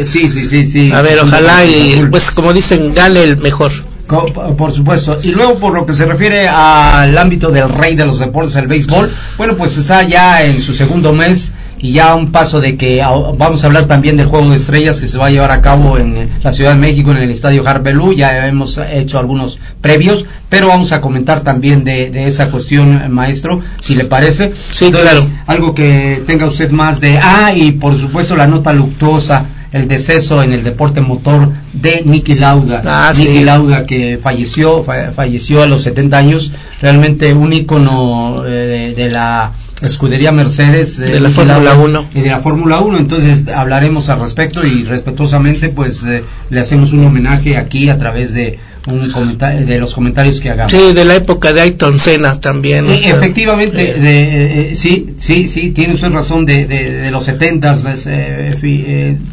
sí, 0.04 0.30
sí, 0.32 0.66
sí, 0.66 0.92
A 0.92 1.04
ver, 1.04 1.20
ojalá 1.20 1.64
y, 1.66 2.04
pues 2.10 2.32
como 2.32 2.52
dicen, 2.52 2.96
gane 2.96 3.24
el 3.24 3.38
mejor. 3.38 3.72
Por 4.08 4.72
supuesto. 4.72 5.20
Y 5.22 5.30
luego, 5.30 5.60
por 5.60 5.74
lo 5.74 5.86
que 5.86 5.94
se 5.94 6.06
refiere 6.06 6.48
al 6.48 7.16
ámbito 7.16 7.52
del 7.52 7.70
rey 7.70 7.96
de 7.96 8.06
los 8.06 8.18
deportes, 8.18 8.56
el 8.56 8.66
béisbol, 8.66 9.14
bueno, 9.38 9.56
pues 9.56 9.78
está 9.78 10.02
ya 10.02 10.44
en 10.44 10.62
su 10.62 10.74
segundo 10.74 11.14
mes 11.14 11.52
y 11.86 11.92
ya 11.92 12.16
un 12.16 12.32
paso 12.32 12.62
de 12.62 12.78
que 12.78 13.04
vamos 13.38 13.64
a 13.64 13.68
hablar 13.68 13.86
también 13.86 14.18
del 14.18 14.26
juego 14.26 14.50
de 14.50 14.56
estrellas 14.56 15.00
que 15.00 15.08
se 15.08 15.20
va 15.20 15.28
a 15.28 15.30
llevar 15.30 15.52
a 15.52 15.62
cabo 15.62 16.00
en 16.00 16.32
la 16.42 16.52
Ciudad 16.52 16.72
de 16.72 16.80
México, 16.80 17.12
en 17.12 17.18
el 17.18 17.30
Estadio 17.30 17.62
Harbelú. 17.64 18.14
Ya 18.14 18.48
hemos 18.48 18.80
hecho 18.80 19.20
algunos 19.20 19.60
previos, 19.82 20.26
pero 20.50 20.70
vamos 20.70 20.94
a 20.94 21.02
comentar 21.02 21.42
también 21.42 21.84
de, 21.84 22.26
esa 22.26 22.50
cuestión, 22.50 23.12
maestro, 23.12 23.62
si 23.82 23.94
le 23.94 24.06
parece. 24.06 24.52
Sí, 24.72 24.92
claro. 24.92 25.30
Algo 25.46 25.76
que 25.76 26.24
tenga 26.26 26.48
usted 26.48 26.72
más 26.72 27.02
de. 27.02 27.20
Ah, 27.20 27.54
y 27.56 27.74
por 27.74 28.00
supuesto 28.00 28.36
la 28.36 28.48
nota 28.48 28.74
luctuosa 28.74 29.46
el 29.76 29.90
deceso 29.90 30.42
en 30.42 30.54
el 30.54 30.64
deporte 30.64 31.02
motor 31.02 31.52
de 31.74 32.02
Nicky 32.06 32.36
Lauda. 32.36 32.82
Ah, 32.86 33.12
Nicky 33.14 33.44
Lauda 33.44 33.86
que 33.86 34.18
falleció, 34.18 34.86
falleció 34.86 35.64
a 35.64 35.68
los 35.68 35.84
70 35.84 36.18
años, 36.18 36.54
realmente 36.80 37.34
un 37.34 37.52
ícono 37.52 38.46
eh, 38.48 38.94
de, 38.96 39.12
la 39.12 39.52
escudería 39.82 40.32
Mercedes 40.32 41.00
eh, 41.00 41.08
de 41.08 41.20
la 41.20 41.30
Fórmula 41.30 41.74
1 41.76 42.06
y 42.14 42.22
de 42.22 42.30
la 42.30 42.40
Fórmula 42.40 42.80
1 42.80 42.98
entonces 42.98 43.50
hablaremos 43.50 44.08
al 44.08 44.22
respecto 44.22 44.66
y 44.66 44.86
respetuosamente 44.86 45.68
pues 45.68 46.06
eh, 46.06 46.24
le 46.50 46.60
hacemos 46.62 46.94
un 46.94 47.06
homenaje 47.06 47.58
aquí 47.58 47.90
a 47.90 47.98
través 47.98 48.34
de 48.34 48.58
un 48.88 49.12
comentario, 49.12 49.66
de 49.66 49.80
los 49.80 49.94
comentarios 49.96 50.40
que 50.40 50.50
hagamos. 50.50 50.72
Sí, 50.72 50.94
de 50.94 51.06
la 51.06 51.16
época 51.16 51.54
de 51.54 51.62
Ayton 51.62 52.00
Senna 52.00 52.40
también. 52.40 52.90
efectivamente, 52.90 53.92
eh, 53.92 54.00
de, 54.00 54.24
eh, 54.24 54.72
eh, 54.72 54.76
sí, 54.76 55.16
sí, 55.18 55.48
sí, 55.48 55.72
tiene 55.72 55.96
usted 55.96 56.12
razón 56.12 56.46
de, 56.46 56.66
de, 56.66 57.12
los 57.12 57.26
setentas, 57.26 57.84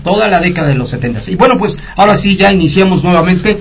toda 0.02 0.28
la 0.28 0.40
década 0.40 0.68
de 0.68 0.74
los 0.74 0.90
setentas. 0.90 1.28
Y 1.28 1.36
bueno, 1.36 1.58
pues 1.58 1.76
ahora 1.96 2.16
sí, 2.16 2.36
ya 2.36 2.52
iniciamos 2.52 3.04
nuevamente. 3.04 3.58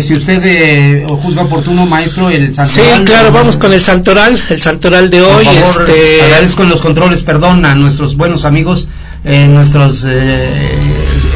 si 0.00 0.14
usted 0.14 1.06
juzga 1.06 1.42
oportuno, 1.42 1.86
maestro, 1.86 2.30
el 2.30 2.54
santoral. 2.54 2.98
Sí, 2.98 3.04
claro, 3.04 3.32
vamos 3.32 3.56
con 3.56 3.72
el 3.72 3.80
santoral, 3.80 4.40
el 4.50 4.60
santoral 4.60 5.10
de 5.10 5.22
hoy. 5.22 5.44
Por 5.44 5.54
favor, 5.54 5.90
este... 5.90 6.22
agradezco 6.22 6.62
en 6.62 6.68
los 6.68 6.80
controles, 6.80 7.22
perdón, 7.22 7.64
a 7.64 7.74
nuestros 7.74 8.16
buenos 8.16 8.44
amigos 8.44 8.88
nuestros 9.24 10.04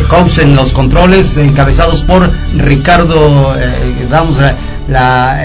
coaches 0.09 0.39
en 0.39 0.57
los 0.57 0.73
controles 0.73 1.37
encabezados 1.37 2.03
por 2.03 2.31
Ricardo 2.57 3.55
eh, 3.57 4.07
damos 4.11 4.39
la, 4.89 5.45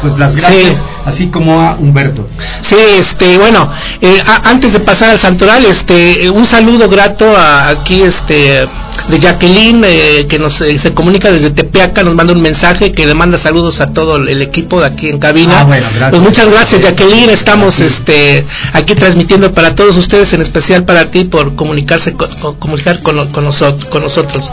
pues 0.00 0.18
las 0.18 0.36
gracias 0.36 0.82
así 1.04 1.28
como 1.28 1.60
a 1.60 1.76
Humberto. 1.76 2.28
Sí 2.60 2.76
este 2.98 3.38
bueno 3.38 3.70
eh, 4.00 4.20
antes 4.44 4.72
de 4.72 4.80
pasar 4.80 5.10
al 5.10 5.18
santoral 5.18 5.64
este 5.64 6.30
un 6.30 6.46
saludo 6.46 6.88
grato 6.88 7.24
a, 7.36 7.68
aquí 7.68 8.02
este 8.02 8.68
de 9.08 9.20
Jacqueline 9.20 9.84
eh, 9.84 10.26
que 10.28 10.38
nos 10.38 10.54
se 10.54 10.94
comunica 10.94 11.30
desde 11.30 11.50
Tepeaca 11.50 12.02
nos 12.02 12.14
manda 12.14 12.32
un 12.32 12.42
mensaje 12.42 12.92
que 12.92 13.06
le 13.06 13.14
manda 13.14 13.38
saludos 13.38 13.80
a 13.80 13.92
todo 13.92 14.16
el 14.16 14.42
equipo 14.42 14.80
de 14.80 14.86
aquí 14.86 15.08
en 15.08 15.18
cabina. 15.18 15.60
Ah, 15.60 16.08
pues 16.10 16.22
muchas 16.22 16.50
gracias 16.50 16.82
Jacqueline. 16.82 17.30
Estamos 17.30 17.80
este 17.80 18.44
aquí 18.72 18.94
transmitiendo 18.94 19.52
para 19.52 19.74
todos 19.74 19.96
ustedes 19.96 20.32
en 20.32 20.42
especial 20.42 20.84
para 20.84 21.10
ti 21.10 21.24
por 21.24 21.54
comunicarse 21.54 22.14
con, 22.14 22.28
comunicar 22.56 23.00
con, 23.02 23.16
nosotros 23.16 23.84
con 23.86 24.02
nosotros. 24.02 24.50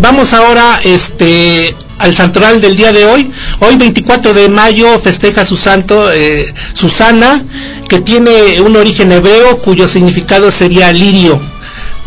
Vamos 0.00 0.32
ahora 0.32 0.80
este 0.84 1.74
al 1.98 2.14
santoral 2.14 2.60
del 2.60 2.76
día 2.76 2.92
de 2.92 3.04
hoy. 3.06 3.30
Hoy 3.60 3.76
24 3.76 4.34
de 4.34 4.48
mayo 4.48 4.98
festeja 4.98 5.44
su 5.44 5.56
santo 5.56 6.12
eh, 6.12 6.52
Susana, 6.72 7.42
que 7.88 8.00
tiene 8.00 8.60
un 8.60 8.76
origen 8.76 9.12
hebreo 9.12 9.58
cuyo 9.58 9.88
significado 9.88 10.50
sería 10.50 10.92
lirio, 10.92 11.40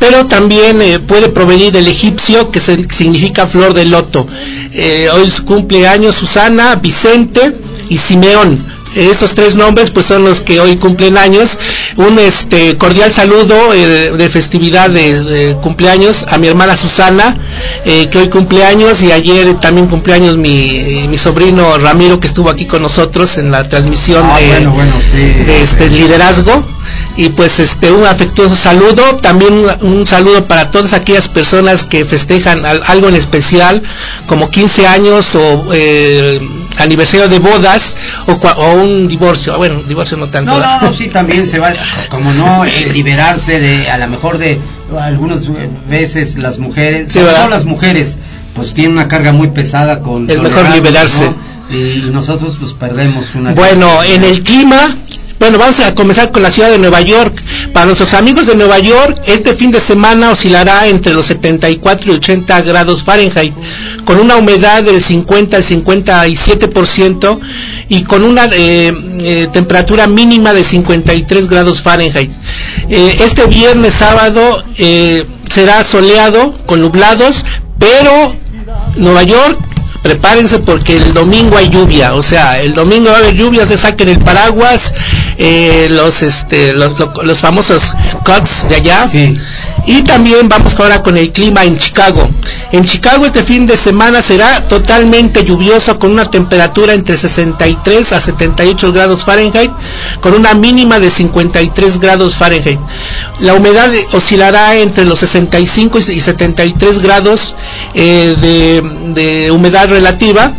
pero 0.02 0.26
también 0.26 0.82
eh, 0.82 0.98
puede 0.98 1.30
provenir 1.30 1.72
del 1.72 1.88
egipcio 1.88 2.50
que 2.50 2.60
significa 2.60 3.46
flor 3.46 3.76
de 3.76 3.86
loto. 3.86 4.28
Eh, 4.74 5.08
hoy 5.14 5.30
cumple 5.46 5.88
años 5.88 6.16
Susana, 6.16 6.74
Vicente 6.74 7.56
y 7.88 8.00
Simeón 8.00 8.72
estos 8.96 9.34
tres 9.36 9.56
nombres 9.56 9.90
pues 9.90 10.06
son 10.06 10.26
los 10.26 10.42
que 10.42 10.60
hoy 10.60 10.76
cumplen 10.78 11.18
años. 11.18 11.58
Un 11.96 12.20
este 12.20 12.78
cordial 12.78 13.14
saludo 13.14 13.74
eh, 13.74 14.12
de 14.12 14.30
festividad 14.30 14.90
de, 14.90 15.56
cumpleaños 15.62 16.26
a 16.32 16.38
mi 16.38 16.48
hermana 16.48 16.76
Susana, 16.76 17.38
eh, 17.86 18.10
que 18.10 18.18
hoy 18.18 18.30
cumpleaños 18.30 19.02
y 19.02 19.12
ayer 19.12 19.54
también 19.56 19.88
cumpleaños 19.88 20.38
mi, 20.38 21.08
mi 21.08 21.18
sobrino 21.18 21.78
Ramiro 21.78 22.20
que 22.20 22.28
estuvo 22.28 22.50
aquí 22.50 22.66
con 22.66 22.82
nosotros 22.82 23.38
en 23.38 23.52
la 23.52 23.68
transmisión 23.68 24.26
ah, 24.26 24.40
de, 24.40 25.62
este 25.62 25.90
liderazgo 25.90 26.66
y 27.18 27.30
pues 27.30 27.60
este 27.60 27.92
un 27.92 28.06
afectuoso 28.06 28.56
saludo 28.56 29.18
también 29.18 29.66
un, 29.82 30.08
saludo 30.08 30.48
para 30.48 30.72
todas 30.72 30.94
aquellas 30.94 31.28
personas 31.28 31.84
que 31.84 32.06
festejan 32.06 32.64
algo 32.66 33.10
en 33.10 33.16
especial 33.16 33.82
como 34.28 34.50
15 34.50 34.88
años 34.88 35.36
o 35.36 35.66
eh, 35.74 36.40
aniversario 36.78 37.28
de 37.28 37.40
bodas 37.40 37.96
o, 38.28 38.74
un 38.82 39.08
divorcio. 39.08 39.58
Bueno 39.58 39.82
divorcio 39.84 40.18
no 40.18 40.28
tanto 40.28 40.52
no 40.52 40.60
no 40.60 40.82
no 40.82 40.94
sí 40.94 41.08
también 41.08 41.48
se 41.48 41.60
va 41.60 41.74
como 42.10 42.32
no 42.34 42.64
liberarse 42.94 43.60
de 43.60 43.90
a 43.90 43.98
lo 43.98 44.08
mejor 44.08 44.38
de 44.38 44.60
algunas 45.00 45.48
veces 45.90 46.38
las 46.38 46.60
mujeres 46.60 47.12
sí, 47.12 47.20
las 47.20 47.66
mujeres 47.66 48.20
pues 48.56 48.74
tienen 48.74 48.94
una 48.94 49.08
carga 49.08 49.32
muy 49.32 49.50
pesada 49.50 50.02
con 50.02 50.30
es 50.30 50.42
mejor 50.42 50.70
liberarse. 50.70 51.32
Y 51.70 52.10
nosotros 52.12 52.58
pues 52.60 52.74
perdemos 52.74 53.34
una 53.36 53.54
bueno 53.54 54.04
en 54.04 54.24
el 54.26 54.44
clima 54.44 54.94
bueno, 55.42 55.58
vamos 55.58 55.80
a 55.80 55.96
comenzar 55.96 56.32
con 56.32 56.44
la 56.44 56.52
ciudad 56.52 56.70
de 56.70 56.78
Nueva 56.78 57.02
York. 57.02 57.34
Para 57.74 57.88
nuestros 57.88 58.14
amigos 58.14 58.46
de 58.46 58.54
Nueva 58.54 58.78
York, 58.78 59.24
este 59.26 59.56
fin 59.56 59.72
de 59.72 59.80
semana 59.80 60.30
oscilará 60.30 60.88
entre 60.88 61.16
los 61.16 61.26
74 61.26 62.12
y 62.12 62.16
80 62.18 62.62
grados 62.62 63.02
Fahrenheit, 63.02 63.52
con 64.06 64.20
una 64.20 64.36
humedad 64.38 64.84
del 64.84 65.02
50 65.02 65.58
al 65.58 65.64
57% 65.64 67.40
y 67.90 68.04
con 68.04 68.24
una 68.24 68.46
eh, 68.54 68.94
eh, 69.22 69.48
temperatura 69.52 70.06
mínima 70.06 70.54
de 70.54 70.64
53 70.64 71.50
grados 71.50 71.82
Fahrenheit. 71.82 72.30
Eh, 72.90 73.16
este 73.22 73.48
viernes 73.48 73.96
sábado 73.96 74.64
será 75.50 75.84
soleado 75.84 76.54
con 76.68 76.82
nublados, 76.82 77.44
pero 77.80 78.36
Nueva 78.96 79.24
York 79.24 79.71
prepárense 80.02 80.60
porque 80.60 80.98
el 80.98 81.14
domingo 81.14 81.58
hay 81.58 81.70
lluvia, 81.70 82.14
o 82.16 82.24
sea, 82.24 82.60
el 82.60 82.74
domingo 82.74 83.10
va 83.10 83.18
a 83.18 83.20
haber 83.20 83.36
lluvia, 83.36 83.66
se 83.66 83.78
saquen 83.78 84.10
el 84.10 84.20
paraguas, 84.20 84.94
eh, 85.38 85.88
los 85.92 86.24
este 86.24 86.74
los, 86.74 87.40
famosos 87.40 87.94
cuts 88.24 88.68
de 88.70 88.76
allá. 88.76 89.08
Y 89.86 90.04
también 90.04 90.48
vamos 90.48 90.76
ahora 90.80 91.02
con 91.02 91.18
el 91.18 91.32
clima 91.32 91.64
en 91.64 91.78
Chicago. 91.78 92.30
En 92.72 92.86
Chicago 92.86 93.26
este 93.26 93.44
fin 93.44 93.66
de 93.66 93.76
semana 93.76 94.22
será 94.22 94.68
totalmente 94.68 95.44
lluvioso 95.44 95.98
con 95.98 96.12
una 96.12 96.30
temperatura 96.30 96.94
entre 96.94 97.18
63 97.18 98.14
a 98.14 98.20
78 98.20 98.92
grados 98.94 99.26
Fahrenheit, 99.26 99.72
con 100.22 100.34
una 100.34 100.54
mínima 100.54 101.00
de 101.00 101.10
53 101.10 102.00
grados 102.00 102.36
Fahrenheit. 102.36 102.80
La 103.40 103.56
humedad 103.56 103.92
oscilará 104.14 104.76
entre 104.78 105.06
los 105.06 105.20
65 105.20 106.00
y 106.00 106.22
73 106.22 107.00
grados 107.00 107.56
eh, 107.94 108.36
de, 108.40 109.14
de 109.22 109.52
humedad 109.52 109.90
relativa. 109.90 110.54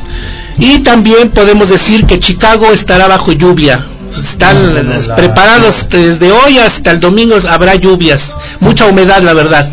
Y 0.59 0.81
también 0.81 1.31
podemos 1.31 1.71
decir 1.71 2.07
que 2.07 2.21
Chicago 2.21 2.71
estará 2.73 3.09
bajo 3.09 3.33
lluvia, 3.33 3.87
están 4.16 4.75
preparados 5.16 5.87
desde 5.88 6.31
hoy 6.33 6.59
hasta 6.59 6.90
el 6.90 7.00
domingo 7.00 7.37
habrá 7.49 7.75
lluvias, 7.76 8.37
mucha 8.61 8.87
humedad 8.87 9.23
la 9.23 9.33
verdad. 9.33 9.71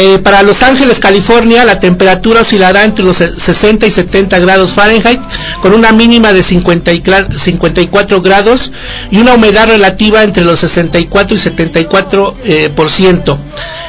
eh, 0.00 0.18
para 0.18 0.42
Los 0.42 0.62
Ángeles, 0.62 0.98
California, 0.98 1.64
la 1.64 1.78
temperatura 1.78 2.40
oscilará 2.40 2.84
entre 2.84 3.04
los 3.04 3.18
60 3.18 3.86
y 3.86 3.90
70 3.90 4.38
grados 4.40 4.72
Fahrenheit, 4.74 5.20
con 5.62 5.72
una 5.74 5.92
mínima 5.92 6.32
de 6.32 6.42
54 6.42 8.20
grados 8.22 8.72
y 9.10 9.18
una 9.18 9.34
humedad 9.34 9.68
relativa 9.68 10.24
entre 10.24 10.44
los 10.44 10.60
64 10.60 11.36
y 11.36 11.38
74 11.38 12.36
eh, 12.44 12.70
por 12.74 12.90
ciento. 12.90 13.38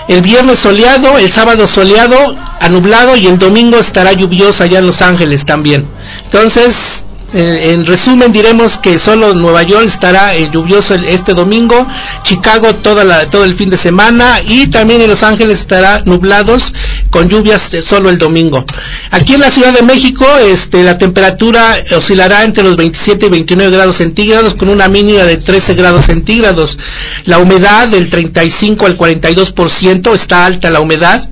El 0.08 0.22
viernes 0.22 0.60
soleado, 0.60 1.18
el 1.18 1.30
sábado 1.30 1.68
soleado, 1.68 2.16
anublado 2.62 3.18
y 3.18 3.28
el 3.28 3.38
domingo 3.40 3.78
estará 3.78 4.14
lluvioso 4.14 4.64
allá 4.64 4.80
en 4.80 4.88
Los 4.88 5.02
Ángeles 5.02 5.46
también. 5.46 5.86
Entonces, 6.26 7.06
eh, 7.34 7.74
en 7.74 7.86
resumen 7.86 8.32
diremos 8.32 8.78
que 8.78 8.98
solo 8.98 9.34
Nueva 9.34 9.64
York 9.64 9.86
estará 9.86 10.34
eh, 10.36 10.50
lluvioso 10.50 10.96
este 10.96 11.34
domingo, 11.34 11.86
Chicago 12.24 12.74
toda 12.76 13.26
todo 13.30 13.44
el 13.44 13.54
fin 13.54 13.70
de 13.70 13.76
semana 13.76 14.40
y 14.48 14.68
también 14.68 15.02
en 15.02 15.10
Los 15.10 15.24
Ángeles 15.24 15.60
estará 15.60 16.04
nublados 16.06 16.74
con 17.10 17.28
lluvias 17.28 17.74
eh, 17.74 17.82
solo 17.82 18.10
el 18.10 18.18
domingo. 18.18 18.64
Aquí 19.12 19.34
en 19.34 19.42
la 19.42 19.52
Ciudad 19.52 19.74
de 19.74 19.82
México 19.82 20.26
este, 20.38 20.84
la 20.84 20.98
temperatura 20.98 21.76
oscilará 21.98 22.46
entre 22.46 22.64
los 22.64 22.78
27 22.78 23.26
y 23.26 23.30
29 23.30 23.72
grados 23.76 23.98
centígrados 23.98 24.54
con 24.54 24.70
una 24.70 24.88
mínima 24.88 25.24
de 25.24 25.36
13 25.36 25.74
grados 25.74 26.06
centígrados. 26.06 26.80
La 27.26 27.40
humedad 27.40 27.90
del 27.90 28.10
35 28.10 28.86
al 28.86 28.98
42% 28.98 30.14
está 30.14 30.46
alta 30.46 30.70
la 30.70 30.80
humedad. 30.80 31.28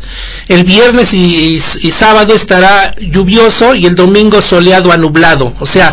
El 0.50 0.66
viernes 0.66 1.14
y, 1.14 1.56
y 1.56 1.92
sábado 1.92 2.34
estará 2.34 2.94
lluvioso 3.00 3.76
y 3.76 3.86
el 3.86 3.96
domingo 3.96 4.42
soleado 4.42 4.92
a 4.92 4.98
nublado. 4.98 5.54
O 5.60 5.66
sea, 5.66 5.85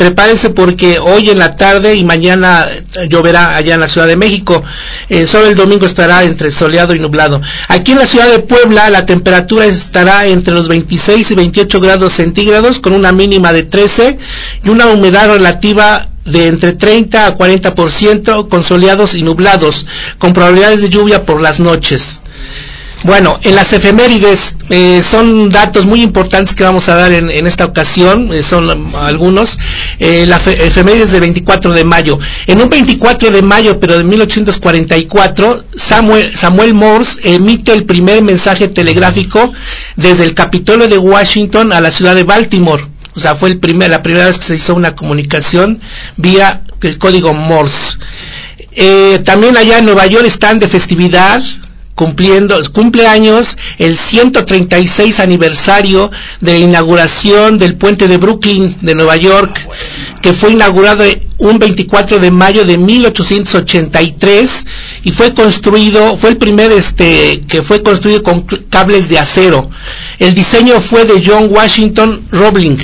prepárense 0.00 0.48
porque 0.48 0.98
hoy 0.98 1.28
en 1.28 1.38
la 1.38 1.56
tarde 1.56 1.94
y 1.94 2.04
mañana 2.04 2.66
lloverá 3.10 3.56
allá 3.56 3.74
en 3.74 3.80
la 3.80 3.86
Ciudad 3.86 4.06
de 4.06 4.16
México. 4.16 4.64
Eh, 5.10 5.26
solo 5.26 5.46
el 5.46 5.56
domingo 5.56 5.84
estará 5.84 6.24
entre 6.24 6.50
soleado 6.50 6.94
y 6.94 6.98
nublado. 6.98 7.42
Aquí 7.68 7.92
en 7.92 7.98
la 7.98 8.06
Ciudad 8.06 8.30
de 8.30 8.38
Puebla 8.38 8.88
la 8.88 9.04
temperatura 9.04 9.66
estará 9.66 10.26
entre 10.26 10.54
los 10.54 10.68
26 10.68 11.30
y 11.30 11.34
28 11.34 11.80
grados 11.80 12.14
centígrados 12.14 12.78
con 12.78 12.94
una 12.94 13.12
mínima 13.12 13.52
de 13.52 13.64
13 13.64 14.18
y 14.64 14.68
una 14.70 14.86
humedad 14.86 15.34
relativa 15.34 16.08
de 16.24 16.48
entre 16.48 16.72
30 16.72 17.26
a 17.26 17.36
40% 17.36 18.48
con 18.48 18.64
soleados 18.64 19.14
y 19.14 19.22
nublados, 19.22 19.86
con 20.18 20.32
probabilidades 20.32 20.80
de 20.80 20.88
lluvia 20.88 21.26
por 21.26 21.42
las 21.42 21.60
noches. 21.60 22.22
Bueno, 23.02 23.40
en 23.44 23.54
las 23.54 23.72
efemérides 23.72 24.56
eh, 24.68 25.00
son 25.02 25.48
datos 25.48 25.86
muy 25.86 26.02
importantes 26.02 26.54
que 26.54 26.64
vamos 26.64 26.90
a 26.90 26.96
dar 26.96 27.12
en, 27.12 27.30
esta 27.46 27.64
ocasión, 27.64 28.30
eh, 28.30 28.42
son 28.42 28.94
algunos. 28.94 29.58
Eh, 29.98 30.26
la 30.26 30.36
efemérides 30.36 31.10
de 31.10 31.20
24 31.20 31.72
de 31.72 31.84
mayo. 31.84 32.18
En 32.46 32.60
un 32.60 32.68
24 32.68 33.30
de 33.30 33.40
mayo, 33.40 33.80
pero 33.80 33.96
de 33.96 34.04
1844, 34.04 35.64
Samuel, 35.76 36.36
Samuel 36.36 36.74
Morse 36.74 37.34
emite 37.34 37.72
el 37.72 37.84
primer 37.84 38.20
mensaje 38.22 38.68
telegráfico 38.68 39.50
desde 39.96 40.24
el 40.24 40.34
Capitolio 40.34 40.86
de 40.86 40.98
Washington 40.98 41.72
a 41.72 41.80
la 41.80 41.90
ciudad 41.90 42.14
de 42.14 42.24
Baltimore. 42.24 42.84
O 43.14 43.18
sea, 43.18 43.34
fue 43.34 43.48
el 43.48 43.58
primer, 43.58 43.90
la 43.90 44.02
primera 44.02 44.26
vez 44.26 44.38
que 44.38 44.44
se 44.44 44.56
hizo 44.56 44.74
una 44.74 44.94
comunicación 44.94 45.80
vía 46.16 46.62
el 46.82 46.98
código 46.98 47.32
Morse. 47.32 47.98
también 49.24 49.56
allá 49.56 49.78
en 49.78 49.86
Nueva 49.86 50.06
York 50.06 50.26
están 50.26 50.58
de 50.58 50.68
festividad 50.68 51.42
cumpliendo, 52.00 52.58
cumpleaños 52.72 53.58
el 53.76 53.94
136 53.94 55.20
aniversario 55.20 56.10
de 56.40 56.52
la 56.52 56.58
inauguración 56.58 57.58
del 57.58 57.76
puente 57.76 58.08
de 58.08 58.16
Brooklyn 58.16 58.74
de 58.80 58.94
Nueva 58.94 59.18
York, 59.18 59.60
que 60.22 60.32
fue 60.32 60.52
inaugurado 60.52 61.04
un 61.36 61.58
24 61.58 62.18
de 62.18 62.30
mayo 62.30 62.64
de 62.64 62.78
1883 62.78 64.66
y 65.02 65.10
fue 65.10 65.34
construido, 65.34 66.16
fue 66.16 66.30
el 66.30 66.38
primer 66.38 66.72
este 66.72 67.42
que 67.46 67.60
fue 67.60 67.82
construido 67.82 68.22
con 68.22 68.46
cables 68.70 69.10
de 69.10 69.18
acero. 69.18 69.68
El 70.18 70.32
diseño 70.32 70.80
fue 70.80 71.04
de 71.04 71.22
John 71.22 71.48
Washington 71.50 72.28
Roebling. 72.30 72.78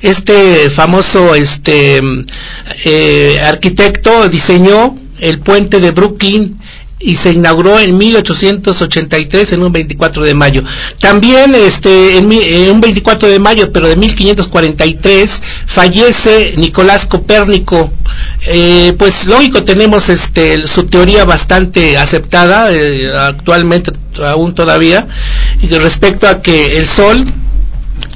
Este 0.00 0.70
famoso 0.70 1.34
este 1.34 2.00
eh, 2.86 3.38
arquitecto 3.44 4.30
diseñó 4.30 4.96
el 5.18 5.40
puente 5.40 5.78
de 5.78 5.90
Brooklyn 5.90 6.58
y 7.06 7.14
se 7.14 7.30
inauguró 7.30 7.78
en 7.78 7.96
1883 7.96 9.52
en 9.52 9.62
un 9.62 9.72
24 9.72 10.24
de 10.24 10.34
mayo. 10.34 10.64
También 10.98 11.54
este 11.54 12.18
en, 12.18 12.26
un 12.72 12.80
24 12.80 13.28
de 13.28 13.38
mayo, 13.38 13.70
pero 13.72 13.88
de 13.88 13.94
1543 13.94 15.42
fallece 15.66 16.54
Nicolás 16.56 17.06
Copérnico. 17.06 17.92
Eh, 18.48 18.92
pues 18.98 19.26
lógico 19.26 19.62
tenemos 19.62 20.08
este 20.08 20.66
su 20.66 20.86
teoría 20.86 21.24
bastante 21.24 21.96
aceptada 21.96 22.72
eh, 22.72 23.08
actualmente 23.16 23.92
aún 24.24 24.52
todavía 24.54 25.06
respecto 25.70 26.26
a 26.26 26.42
que 26.42 26.78
el 26.78 26.86
Sol 26.86 27.24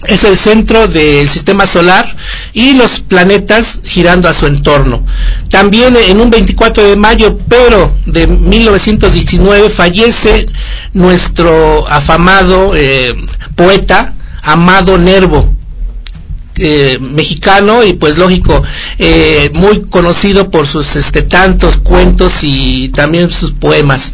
es 0.06 0.24
el 0.24 0.38
centro 0.38 0.88
del 0.88 1.28
sistema 1.28 1.66
solar 1.66 2.06
y 2.52 2.72
los 2.74 3.00
planetas 3.00 3.80
girando 3.84 4.28
a 4.28 4.34
su 4.34 4.46
entorno. 4.46 5.04
También 5.50 5.96
en 5.96 6.20
un 6.20 6.30
24 6.30 6.84
de 6.84 6.96
mayo, 6.96 7.38
pero 7.48 7.94
de 8.06 8.26
1919, 8.26 9.68
fallece 9.68 10.46
nuestro 10.94 11.86
afamado 11.88 12.72
eh, 12.74 13.14
poeta 13.54 14.14
Amado 14.42 14.98
Nervo. 14.98 15.54
Eh, 16.62 16.98
mexicano 17.00 17.84
y 17.84 17.94
pues 17.94 18.18
lógico 18.18 18.62
eh, 18.98 19.50
muy 19.54 19.82
conocido 19.86 20.50
por 20.50 20.66
sus 20.66 20.94
este 20.96 21.22
tantos 21.22 21.78
cuentos 21.78 22.40
y 22.42 22.90
también 22.90 23.30
sus 23.30 23.52
poemas 23.52 24.12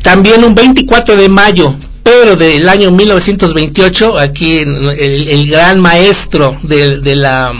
también 0.00 0.44
un 0.44 0.54
24 0.54 1.14
de 1.16 1.28
mayo 1.28 1.76
pero 2.04 2.36
del 2.36 2.68
año 2.68 2.92
1928, 2.92 4.18
aquí 4.18 4.58
el, 4.58 5.48
gran 5.48 5.80
maestro 5.80 6.56
de, 6.62 7.16
la 7.16 7.52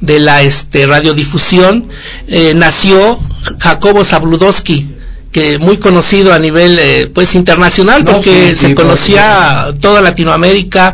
de 0.00 0.20
la 0.20 0.42
este, 0.42 0.86
radiodifusión, 0.86 1.88
eh, 2.28 2.52
nació 2.54 3.18
Jacobo 3.58 4.04
Zabludowski, 4.04 4.88
que 5.32 5.58
muy 5.58 5.78
conocido 5.78 6.32
a 6.34 6.38
nivel 6.38 6.78
eh, 6.78 7.10
pues 7.12 7.34
internacional 7.34 8.04
porque 8.04 8.54
se 8.54 8.74
conocía 8.74 9.72
toda 9.80 10.02
Latinoamérica, 10.02 10.92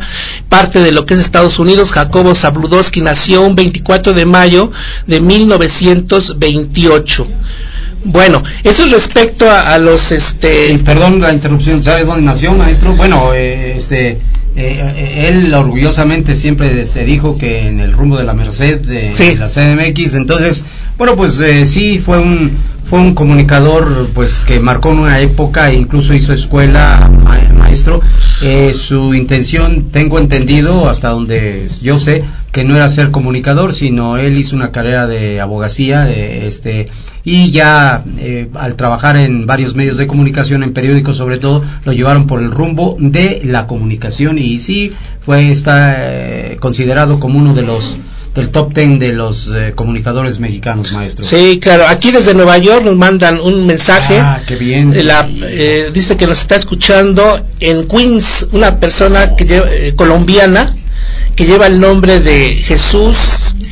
parte 0.49 0.81
de 0.81 0.93
lo 0.93 1.05
que 1.05 1.15
es 1.15 1.21
Estados 1.21 1.59
Unidos. 1.59 1.91
Jacobo 1.91 2.33
Zabludowski 2.35 3.01
nació 3.01 3.43
un 3.43 3.57
24 3.57 4.15
de 4.15 4.25
mayo 4.25 4.71
de 5.09 5.19
1928. 5.19 7.29
Bueno, 8.05 8.43
eso 8.65 8.85
es 8.85 8.91
respecto 8.93 9.51
a, 9.51 9.79
los 9.79 10.13
este. 10.13 10.79
perdón 10.85 11.21
la 11.21 11.33
interrupción, 11.33 11.83
¿sabe 11.83 12.05
dónde 12.05 12.23
nació, 12.23 12.55
maestro? 12.55 12.95
Bueno, 12.95 13.33
eh, 13.35 13.77
este, 13.77 14.11
eh, 14.11 14.19
eh, 14.57 15.29
él 15.29 15.53
orgullosamente 15.53 16.37
siempre 16.37 16.87
se 16.87 17.05
dijo 17.05 17.37
que 17.37 17.67
en 17.67 17.81
el 17.81 17.93
rumbo 17.93 18.17
de 18.17 18.25
la 18.25 18.35
Merced 18.35 18.81
de, 18.81 19.13
de 19.13 19.37
la 19.37 19.49
CDMX, 19.49 20.15
entonces, 20.15 20.65
bueno, 20.97 21.17
pues 21.17 21.41
sí 21.65 21.99
fue 21.99 22.19
un 22.19 22.57
fue 22.89 23.01
un 23.01 23.15
comunicador 23.15 24.09
pues 24.15 24.45
que 24.47 24.61
marcó 24.61 24.91
una 24.91 25.21
época 25.21 25.71
e 25.71 25.75
incluso 25.75 26.15
hizo 26.15 26.33
escuela 26.33 27.11
maestro. 27.55 28.01
Eh, 28.43 28.73
su 28.73 29.15
intención 29.15 29.91
tengo 29.91 30.19
entendido 30.19 30.89
hasta 30.89 31.11
donde 31.11 31.69
yo 31.83 31.99
sé 31.99 32.25
que 32.53 32.65
no 32.65 32.77
era 32.77 32.89
ser 32.89 33.11
comunicador 33.11 33.75
sino 33.75 34.17
él 34.17 34.39
hizo 34.39 34.57
una 34.57 34.73
carrera 34.73 35.07
de 35.07 35.41
abogacía 35.41 36.11
este 36.11 36.89
y 37.25 37.51
ya 37.51 38.05
eh, 38.19 38.49
al 38.55 38.75
trabajar 38.77 39.19
en 39.19 39.47
varios 39.47 39.75
medios 39.75 39.99
de 39.99 40.07
comunicación 40.07 40.63
en 40.63 40.73
periódicos 40.73 41.19
sobre 41.19 41.37
todo 41.37 41.63
lo 41.85 41.93
llevaron 41.93 42.27
por 42.27 42.41
el 42.41 42.51
rumbo 42.51 42.97
de 42.99 43.43
la 43.45 43.67
comunicación. 43.67 44.39
Y 44.39 44.61
sí 44.61 44.93
fue 45.21 45.51
está 45.51 45.97
eh, 45.99 46.57
considerado 46.59 47.21
como 47.21 47.39
uno 47.39 47.53
de 47.55 47.63
los 47.63 47.99
del 48.39 48.51
top 48.51 48.73
ten 48.73 48.99
de 48.99 49.13
los 49.13 49.51
eh, 49.55 49.73
comunicadores 49.75 50.39
mexicanos, 50.39 50.93
maestro. 50.93 51.25
Sí, 51.25 51.59
claro. 51.61 51.87
Aquí 51.87 52.11
desde 52.11 52.35
Nueva 52.35 52.59
York 52.59 52.85
nos 52.85 52.97
mandan 52.97 53.41
un 53.41 53.67
mensaje. 53.67 54.19
Ah, 54.19 54.41
qué 54.47 54.57
bien. 54.57 54.95
La, 55.07 55.29
eh, 55.43 55.91
dice 55.93 56.17
que 56.17 56.27
nos 56.27 56.41
está 56.41 56.57
escuchando 56.57 57.41
en 57.61 57.87
Queens 57.89 58.49
una 58.53 58.79
persona 58.79 59.35
que 59.37 59.45
eh, 59.49 59.95
colombiana 59.97 60.73
que 61.35 61.47
lleva 61.47 61.67
el 61.67 61.79
nombre 61.81 62.21
de 62.21 62.55
Jesús, 62.55 63.17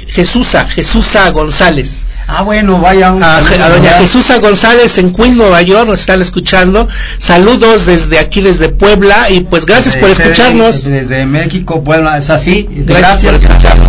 Jesusa, 0.08 0.68
Jesusa 0.68 1.30
González. 1.30 2.04
Ah, 2.28 2.42
bueno, 2.42 2.80
vaya. 2.80 3.08
a, 3.08 3.68
doña 3.68 3.90
Jesús 4.00 4.32
González 4.40 4.98
en 4.98 5.12
Queens, 5.12 5.36
Nueva 5.36 5.62
York, 5.62 5.88
nos 5.88 6.00
están 6.00 6.20
escuchando. 6.20 6.88
Saludos 7.18 7.86
desde 7.86 8.18
aquí, 8.18 8.40
desde 8.40 8.68
Puebla, 8.68 9.30
y 9.30 9.40
pues 9.40 9.64
gracias 9.64 9.96
por 9.96 10.10
escucharnos. 10.10 10.84
Desde 10.84 11.24
México, 11.24 11.84
Puebla, 11.84 12.18
es 12.18 12.30
así. 12.30 12.68
Gracias, 12.70 13.40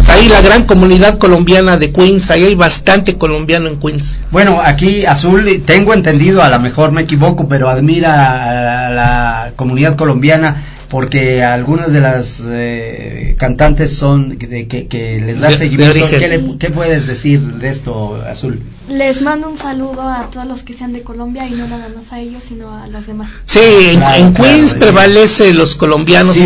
Ahí 0.09 0.27
la 0.29 0.41
gran 0.41 0.63
comunidad 0.65 1.17
colombiana 1.17 1.77
de 1.77 1.91
Queens, 1.91 2.29
ahí 2.29 2.45
hay 2.45 2.55
bastante 2.55 3.17
colombiano 3.17 3.67
en 3.67 3.79
Queens. 3.79 4.19
Bueno, 4.29 4.61
aquí 4.63 5.05
Azul, 5.05 5.63
tengo 5.65 5.93
entendido, 5.93 6.43
a 6.43 6.49
lo 6.49 6.59
mejor 6.59 6.91
me 6.91 7.01
equivoco, 7.01 7.47
pero 7.47 7.69
admira 7.69 8.87
a 8.87 8.89
la 8.91 9.51
comunidad 9.55 9.95
colombiana 9.95 10.57
porque 10.89 11.43
algunas 11.43 11.91
de 11.91 11.99
las 11.99 12.41
eh, 12.47 13.35
cantantes 13.37 13.95
son 13.97 14.37
de, 14.37 14.67
que, 14.67 14.87
que 14.87 15.19
les 15.21 15.41
da 15.41 15.49
De- 15.49 15.57
seguimiento. 15.57 16.05
¿Qué, 16.09 16.27
le- 16.29 16.57
qué 16.57 16.69
puedes 16.71 17.07
decir 17.07 17.39
de 17.41 17.69
esto, 17.69 18.21
Azul? 18.29 18.61
Les 18.89 19.21
mando 19.21 19.49
un 19.49 19.57
saludo 19.57 20.01
a 20.07 20.29
todos 20.31 20.47
los 20.47 20.63
que 20.63 20.73
sean 20.73 20.93
de 20.93 21.01
Colombia 21.01 21.45
y 21.47 21.51
no 21.51 21.67
nada 21.67 21.87
más 21.93 22.11
a 22.13 22.19
ellos, 22.21 22.41
sino 22.47 22.71
a 22.73 22.87
los 22.87 23.05
demás. 23.07 23.29
Sí, 23.43 23.59
en, 23.91 23.99
Claro, 23.99 24.15
en 24.25 24.31
claro, 24.33 24.49
Queens 24.53 24.71
sí. 24.71 24.77
prevalece 24.79 25.53
los 25.53 25.75
colombianos, 25.75 26.37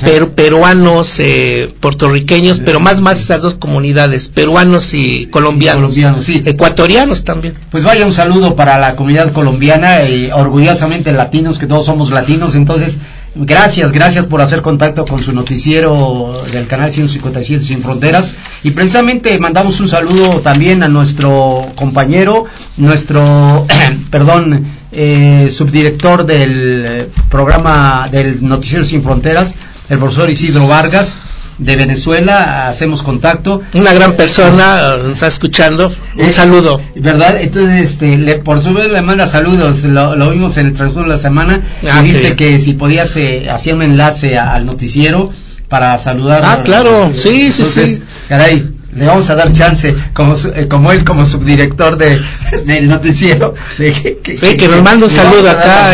per- 0.00 0.30
peruanos, 0.30 1.18
eh, 1.18 1.72
puertorriqueños, 1.80 2.60
pero 2.60 2.78
más 2.80 3.00
más 3.00 3.20
esas 3.20 3.42
dos 3.42 3.54
comunidades, 3.54 4.28
peruanos 4.28 4.94
y 4.94 5.26
colombianos. 5.26 5.82
Colombianos, 5.92 6.24
sí. 6.24 6.42
Ecuatorianos 6.44 7.24
también. 7.24 7.54
Pues 7.70 7.82
vaya 7.84 8.06
un 8.06 8.12
saludo 8.12 8.54
para 8.54 8.78
la 8.78 8.94
comunidad 8.94 9.32
colombiana 9.32 10.04
y 10.08 10.30
orgullosamente 10.30 11.12
latinos, 11.12 11.58
que 11.58 11.66
todos 11.66 11.84
somos 11.86 12.10
latinos. 12.10 12.54
Entonces, 12.54 12.98
gracias, 13.34 13.92
gracias 13.92 14.26
por 14.26 14.40
hacer 14.40 14.62
contacto 14.62 15.04
con 15.04 15.22
su 15.22 15.32
noticiero 15.32 16.42
del 16.52 16.66
canal 16.66 16.92
157 16.92 17.62
Sin 17.62 17.82
Fronteras. 17.82 18.34
Y 18.62 18.70
precisamente 18.70 19.38
mandamos 19.38 19.80
un 19.80 19.88
saludo 19.88 20.40
también 20.40 20.82
a 20.82 20.88
nuestro 20.88 21.66
compañero, 21.74 22.46
nuestro, 22.76 23.66
perdón, 24.10 24.66
eh, 24.92 25.48
subdirector 25.50 26.24
del 26.24 27.08
programa 27.28 28.08
del 28.10 28.46
Noticiero 28.46 28.84
Sin 28.84 29.02
Fronteras, 29.02 29.54
el 29.88 29.98
profesor 29.98 30.30
Isidro 30.30 30.66
Vargas 30.66 31.18
de 31.58 31.76
Venezuela. 31.76 32.68
Hacemos 32.68 33.02
contacto. 33.02 33.62
Una 33.74 33.92
gran 33.92 34.14
persona, 34.16 34.94
eh, 34.96 35.10
está 35.12 35.26
escuchando. 35.26 35.92
Un 36.16 36.24
Eh, 36.24 36.32
saludo. 36.32 36.80
¿Verdad? 36.94 37.40
Entonces, 37.40 37.90
este, 37.90 38.16
le, 38.18 38.36
por 38.36 38.60
su 38.60 38.72
vez 38.72 38.90
le 38.90 39.02
manda 39.02 39.26
saludos, 39.26 39.84
lo, 39.84 40.16
lo 40.16 40.30
vimos 40.30 40.56
en 40.56 40.66
el 40.66 40.72
transcurso 40.72 41.02
de 41.08 41.14
la 41.14 41.18
semana, 41.20 41.62
Ah, 41.90 42.00
y 42.02 42.08
dice 42.08 42.36
que 42.36 42.58
si 42.58 42.74
podías 42.74 43.14
eh, 43.16 43.48
hacía 43.50 43.74
un 43.74 43.82
enlace 43.82 44.38
a- 44.38 44.54
al 44.54 44.66
noticiero 44.66 45.32
para 45.68 45.96
saludar. 45.98 46.42
Ah, 46.44 46.62
claro, 46.64 47.10
sí, 47.12 47.52
sí, 47.52 47.62
Entonces, 47.62 47.90
sí. 47.96 48.02
Caray, 48.28 48.70
le 48.94 49.06
vamos 49.06 49.28
a 49.30 49.34
dar 49.34 49.52
chance, 49.52 49.94
como, 50.14 50.34
su- 50.34 50.48
eh, 50.48 50.66
como 50.68 50.92
él, 50.92 51.04
como 51.04 51.26
subdirector 51.26 51.98
de, 51.98 52.20
del 52.64 52.88
noticiero. 52.88 53.54
de 53.78 53.92
que, 53.92 54.18
que- 54.18 54.34
Sí, 54.34 54.56
que 54.56 54.68
nos 54.68 54.82
manda 54.82 55.04
un 55.06 55.10
saludo 55.10 55.50
acá 55.50 55.90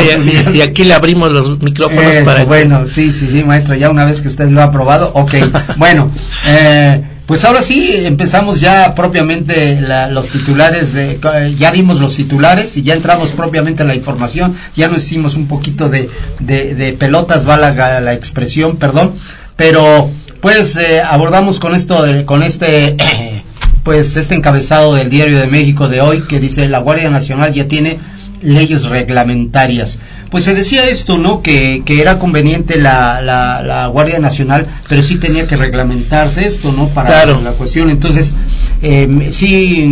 y, 0.54 0.60
aquí 0.60 0.84
le 0.84 0.94
abrimos 0.94 1.30
los 1.32 1.60
micrófonos 1.60 2.14
Eso, 2.14 2.24
para 2.24 2.44
bueno, 2.44 2.86
sí, 2.86 3.12
sí, 3.12 3.26
sí, 3.30 3.42
maestro, 3.44 3.74
ya 3.74 3.90
una 3.90 4.04
vez 4.04 4.22
que 4.22 4.28
usted 4.28 4.48
lo 4.48 4.60
ha 4.60 4.64
aprobado, 4.64 5.10
ok. 5.14 5.34
bueno, 5.76 6.10
eh, 6.46 7.02
pues 7.26 7.44
ahora 7.46 7.62
sí 7.62 7.90
empezamos 8.04 8.60
ya 8.60 8.94
propiamente 8.94 9.80
la- 9.80 10.08
los 10.10 10.30
titulares, 10.30 10.92
de, 10.92 11.18
ya 11.58 11.72
dimos 11.72 11.98
los 11.98 12.14
titulares 12.14 12.76
y 12.76 12.82
ya 12.82 12.94
entramos 12.94 13.32
propiamente 13.32 13.82
a 13.82 13.86
la 13.86 13.94
información, 13.94 14.54
ya 14.76 14.88
nos 14.88 15.04
hicimos 15.04 15.34
un 15.34 15.48
poquito 15.48 15.88
de, 15.88 16.10
de, 16.40 16.74
de 16.74 16.92
pelotas, 16.92 17.48
va 17.48 17.56
la, 17.56 17.72
la 18.00 18.12
expresión, 18.12 18.76
perdón, 18.76 19.14
pero 19.56 20.10
pues 20.44 20.76
eh, 20.76 21.00
abordamos 21.00 21.58
con 21.58 21.74
esto, 21.74 22.02
de- 22.02 22.26
con 22.26 22.42
este... 22.42 22.96
Pues 23.82 24.16
este 24.16 24.34
encabezado 24.34 24.94
del 24.94 25.10
Diario 25.10 25.38
de 25.38 25.46
México 25.46 25.88
de 25.88 26.00
hoy 26.00 26.22
que 26.26 26.40
dice 26.40 26.66
la 26.68 26.78
Guardia 26.78 27.10
Nacional 27.10 27.52
ya 27.52 27.68
tiene 27.68 27.98
leyes 28.40 28.86
reglamentarias. 28.86 29.98
Pues 30.34 30.42
se 30.42 30.52
decía 30.54 30.88
esto, 30.88 31.16
¿no? 31.16 31.42
Que, 31.42 31.82
que 31.86 32.00
era 32.00 32.18
conveniente 32.18 32.76
la, 32.76 33.20
la, 33.22 33.62
la 33.62 33.86
Guardia 33.86 34.18
Nacional, 34.18 34.66
pero 34.88 35.00
sí 35.00 35.14
tenía 35.14 35.46
que 35.46 35.54
reglamentarse 35.56 36.44
esto, 36.44 36.72
¿no? 36.72 36.88
Para 36.88 37.06
Claro. 37.06 37.40
la 37.40 37.52
cuestión. 37.52 37.88
Entonces, 37.88 38.34
eh, 38.82 39.28
sí 39.30 39.86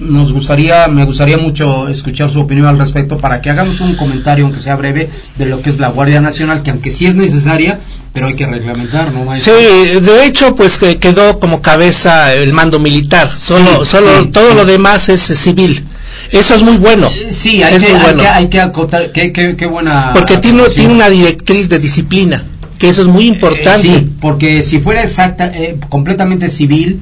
nos 0.00 0.32
gustaría, 0.32 0.88
me 0.88 1.04
gustaría 1.04 1.36
mucho 1.36 1.86
escuchar 1.88 2.30
su 2.30 2.40
opinión 2.40 2.66
al 2.66 2.78
respecto 2.78 3.18
para 3.18 3.42
que 3.42 3.50
hagamos 3.50 3.82
un 3.82 3.94
comentario, 3.94 4.46
aunque 4.46 4.62
sea 4.62 4.76
breve, 4.76 5.10
de 5.36 5.44
lo 5.44 5.60
que 5.60 5.68
es 5.68 5.78
la 5.78 5.88
Guardia 5.88 6.22
Nacional, 6.22 6.62
que 6.62 6.70
aunque 6.70 6.90
sí 6.90 7.04
es 7.06 7.14
necesaria, 7.14 7.78
pero 8.14 8.28
hay 8.28 8.36
que 8.36 8.46
reglamentar, 8.46 9.12
¿no, 9.12 9.26
maestro? 9.26 9.52
Sí, 9.58 10.00
de 10.00 10.24
hecho, 10.24 10.54
pues 10.54 10.78
que 10.78 10.96
quedó 10.96 11.38
como 11.38 11.60
cabeza 11.60 12.32
el 12.32 12.54
mando 12.54 12.78
militar. 12.78 13.30
Solo, 13.36 13.84
Sí, 13.84 13.90
solo 13.90 14.22
sí, 14.22 14.28
todo 14.30 14.48
sí. 14.52 14.56
lo 14.56 14.64
demás 14.64 15.10
es 15.10 15.28
eh, 15.28 15.34
civil. 15.36 15.84
Eso 16.30 16.54
es 16.54 16.62
muy 16.62 16.76
bueno. 16.76 17.08
Eh, 17.08 17.28
Sí, 17.32 17.62
hay 17.62 17.74
es 17.76 17.82
que, 17.82 17.88
muy 17.88 17.96
hay 17.98 18.02
bueno. 18.02 18.20
que, 18.22 18.28
hay 18.28 18.48
que 18.48 18.60
acotar, 18.60 19.12
qué, 19.12 19.32
qué, 19.32 19.56
qué 19.56 19.66
buena... 19.66 20.10
Porque 20.14 20.38
tiene, 20.38 20.62
tiene 20.70 20.92
una 20.92 21.08
directriz 21.08 21.68
de 21.68 21.78
disciplina, 21.78 22.44
que 22.78 22.88
eso 22.88 23.02
es 23.02 23.08
muy 23.08 23.26
importante. 23.26 23.88
Eh, 23.88 23.98
sí, 24.00 24.08
porque 24.20 24.62
si 24.62 24.78
fuera 24.80 25.02
exacta, 25.02 25.46
eh, 25.46 25.76
completamente 25.88 26.48
civil, 26.48 27.00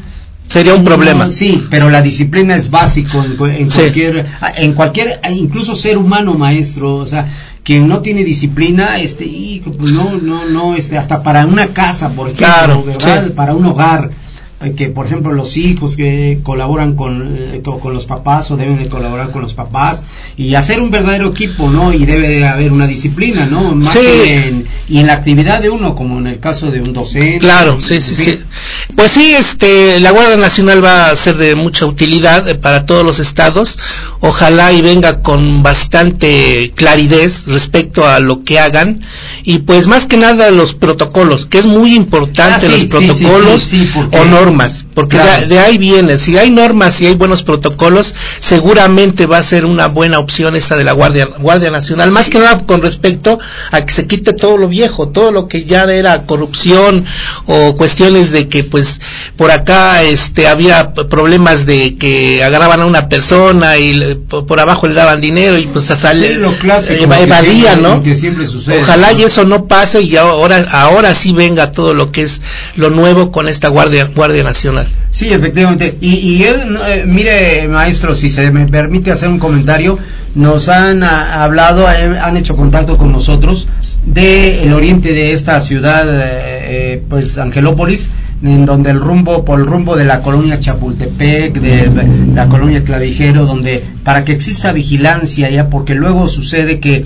Sería 0.49 0.75
un 0.75 0.85
problema. 0.85 1.25
no, 1.27 1.31
sí, 1.31 1.65
pero 1.71 1.89
la 1.89 2.03
disciplina 2.03 2.55
es 2.57 2.69
básico 2.71 3.25
en, 3.25 3.37
cu- 3.37 3.47
en 3.47 3.71
Sí. 3.71 3.79
cualquier, 3.79 4.27
en 4.57 4.73
cualquier, 4.75 5.21
incluso 5.33 5.75
ser 5.75 5.97
humano, 5.97 6.35
maestro, 6.35 6.97
o 6.97 7.07
sea, 7.07 7.27
quien 7.65 7.89
no 7.89 8.01
tiene 8.01 8.23
disciplina, 8.23 9.01
este, 9.01 9.25
y 9.25 9.63
pues 9.65 9.79
no, 9.93 10.13
no, 10.21 10.45
no, 10.45 10.75
este, 10.75 10.99
hasta 10.99 11.23
para 11.23 11.47
una 11.47 11.69
casa, 11.69 12.11
por 12.11 12.27
ejemplo, 12.29 12.47
Claro, 12.47 12.83
¿verdad? 12.85 13.25
sí. 13.29 13.33
Para 13.35 13.55
un 13.55 13.65
hogar, 13.65 14.11
que 14.77 14.87
por 14.87 15.07
ejemplo 15.07 15.33
los 15.33 15.57
hijos 15.57 15.97
que 15.97 16.39
colaboran 16.43 16.95
con, 16.95 17.35
eh, 17.37 17.61
co- 17.65 17.81
con 17.81 17.93
los 17.95 18.07
papás 18.07 18.51
o 18.51 18.57
deben 18.57 18.77
de 18.79 18.89
colaborar 18.89 19.31
con 19.33 19.43
los 19.43 19.55
papás 19.55 20.05
y 20.37 20.55
hacer 20.55 20.81
un 20.81 20.91
verdadero 20.91 21.29
equipo, 21.31 21.71
¿no? 21.71 21.93
Y 21.93 22.05
debe 22.07 22.29
de 22.29 22.47
haber 22.47 22.73
una 22.73 22.87
disciplina, 22.87 23.47
¿no? 23.47 23.75
Más 23.75 23.93
Sí. 23.93 23.99
en, 24.25 24.67
y 24.89 24.99
en 24.99 25.07
la 25.07 25.15
actividad 25.15 25.61
de 25.61 25.71
uno, 25.71 25.95
como 25.95 26.19
en 26.19 26.27
el 26.27 26.39
caso 26.41 26.71
de 26.71 26.81
un 26.81 26.93
docente. 26.93 27.39
Claro, 27.41 27.81
sí, 27.81 28.01
sí, 28.01 28.15
sí. 28.15 28.39
Pues 28.97 29.11
sí, 29.13 29.33
este, 29.37 30.01
la 30.01 30.11
Guardia 30.13 30.37
Nacional 30.37 30.83
va 30.85 31.11
a 31.11 31.17
ser 31.17 31.37
de 31.37 31.55
mucha 31.55 31.87
utilidad 31.87 32.49
eh, 32.49 32.55
para 32.55 32.87
todos 32.87 33.05
los 33.05 33.19
estados. 33.21 33.79
Ojalá 34.25 34.73
y 34.73 34.83
venga 34.83 35.21
con 35.21 35.65
bastante 35.65 36.71
claridad 36.77 37.29
respecto 37.49 38.07
a 38.07 38.21
lo 38.21 38.45
que 38.45 38.61
hagan. 38.61 39.01
Y 39.43 39.59
pues 39.59 39.89
más 39.89 40.07
que 40.07 40.17
nada 40.17 40.51
los 40.53 40.75
protocolos, 40.75 41.45
que 41.47 41.59
es 41.59 41.67
muy 41.67 41.95
importante 41.97 42.67
Ah, 42.67 42.79
sí, 42.79 42.89
los 42.89 43.05
sí, 43.63 43.79
sí, 43.79 43.91
porque- 43.93 44.19
o 44.19 44.25
normas, 44.25 44.85
porque 44.95 45.17
Claro. 45.17 45.43
de, 45.43 45.47
de 45.49 45.59
ahí 45.59 45.79
viene. 45.79 46.19
Si 46.19 46.37
hay 46.39 46.51
normas 46.51 47.01
y 47.01 47.07
hay 47.07 47.15
buenos 47.15 47.43
protocolos, 47.43 48.15
seguramente 48.41 49.27
va 49.27 49.39
a 49.39 49.43
ser 49.43 49.65
una 49.65 49.89
buena 49.89 50.19
opción 50.19 50.57
esa 50.57 50.77
de 50.77 50.85
la 50.85 50.93
Guardia 50.93 51.27
Guardia 51.39 51.71
Nacional, 51.71 52.11
más 52.11 52.29
que 52.29 52.39
nada 52.39 52.61
con 52.67 52.83
respecto 52.83 53.39
a 53.71 53.85
que 53.85 53.93
se 53.93 54.07
quite 54.07 54.33
todo 54.33 54.57
lo 54.57 54.69
viejo, 54.69 55.09
todo 55.09 55.33
lo 55.33 55.49
que 55.49 55.65
ya 55.65 55.85
era 55.85 56.23
corrupción 56.27 57.05
o 57.47 57.77
cuestiones 57.77 58.31
de 58.31 58.49
que 58.49 58.65
pues 58.65 59.01
por 59.37 59.51
acá 59.51 60.03
este 60.03 60.47
había 60.49 60.93
problemas 60.95 61.67
de 61.67 61.97
que 61.97 62.43
agarraban 62.45 62.83
a 62.83 62.87
una 62.87 63.09
persona 63.09 63.79
y 63.79 63.95
le- 63.95 64.17
por, 64.17 64.47
por 64.47 64.61
abajo 64.61 64.87
le 64.87 64.95
daban 64.95 65.21
dinero 65.21 65.59
y 65.59 65.67
pues 65.67 65.91
a 65.91 65.97
sale 65.97 66.35
Sí, 66.35 66.41
lo 66.41 66.53
clásico, 66.59 67.03
eva- 67.05 67.15
lo 67.17 67.21
que 67.23 67.27
evadían, 67.27 67.55
siempre- 67.75 67.83
¿no? 67.83 67.95
lo 67.97 68.03
que 68.03 68.17
siempre 68.17 68.47
sucede. 68.47 68.83
Ojalá 68.83 69.13
¿no? 69.13 69.19
y 69.19 69.23
eso 69.25 69.45
no 69.45 69.67
pase 69.67 70.03
y 70.03 70.17
ahora 70.17 70.65
ahora 70.73 71.15
sí 71.15 71.33
venga 71.33 71.73
todo 71.73 71.95
lo 71.95 72.13
que 72.13 72.23
es 72.23 72.43
lo 72.77 72.91
nuevo 72.91 73.33
con 73.33 73.49
esta 73.49 73.69
Guardia 73.69 74.05
Guardia 74.15 74.43
Nacional. 74.43 74.82
Sí, 75.11 75.29
efectivamente. 75.29 75.99
Y, 76.01 76.43
él, 76.43 76.79
eh, 76.87 77.05
mire, 77.07 77.69
maestro, 77.69 78.15
si 78.15 78.31
se 78.31 78.51
me 78.51 78.67
permite 78.67 79.11
hacer 79.11 79.29
un 79.29 79.39
comentario, 79.39 79.99
nos 80.35 80.69
han 80.69 81.03
ah, 81.03 81.45
hablado, 81.45 81.87
eh, 81.91 82.19
han 82.19 82.37
hecho 82.37 82.57
contacto 82.57 82.97
con 82.97 83.13
nosotros 83.13 83.69
de 84.05 84.65
el 84.65 84.73
oriente 84.73 85.13
de 85.13 85.33
esta 85.33 85.61
ciudad, 85.61 86.07
eh, 86.09 86.95
eh, 86.95 87.03
pues 87.09 87.39
Angelópolis, 87.39 88.11
en 88.43 88.67
donde 88.67 88.91
el 88.91 88.99
rumbo, 88.99 89.45
por 89.45 89.61
el 89.61 89.67
rumbo 89.67 89.97
de 89.97 90.05
la 90.05 90.23
colonia 90.23 90.59
Chapultepec, 90.59 91.55
de 91.61 92.33
la 92.35 92.49
colonia 92.49 92.83
Clavijero, 92.83 93.47
donde 93.47 93.85
para 94.03 94.25
que 94.25 94.33
exista 94.33 94.73
vigilancia 94.73 95.49
ya, 95.51 95.69
porque 95.69 95.95
luego 95.95 96.29
sucede 96.29 96.81
que 96.81 97.05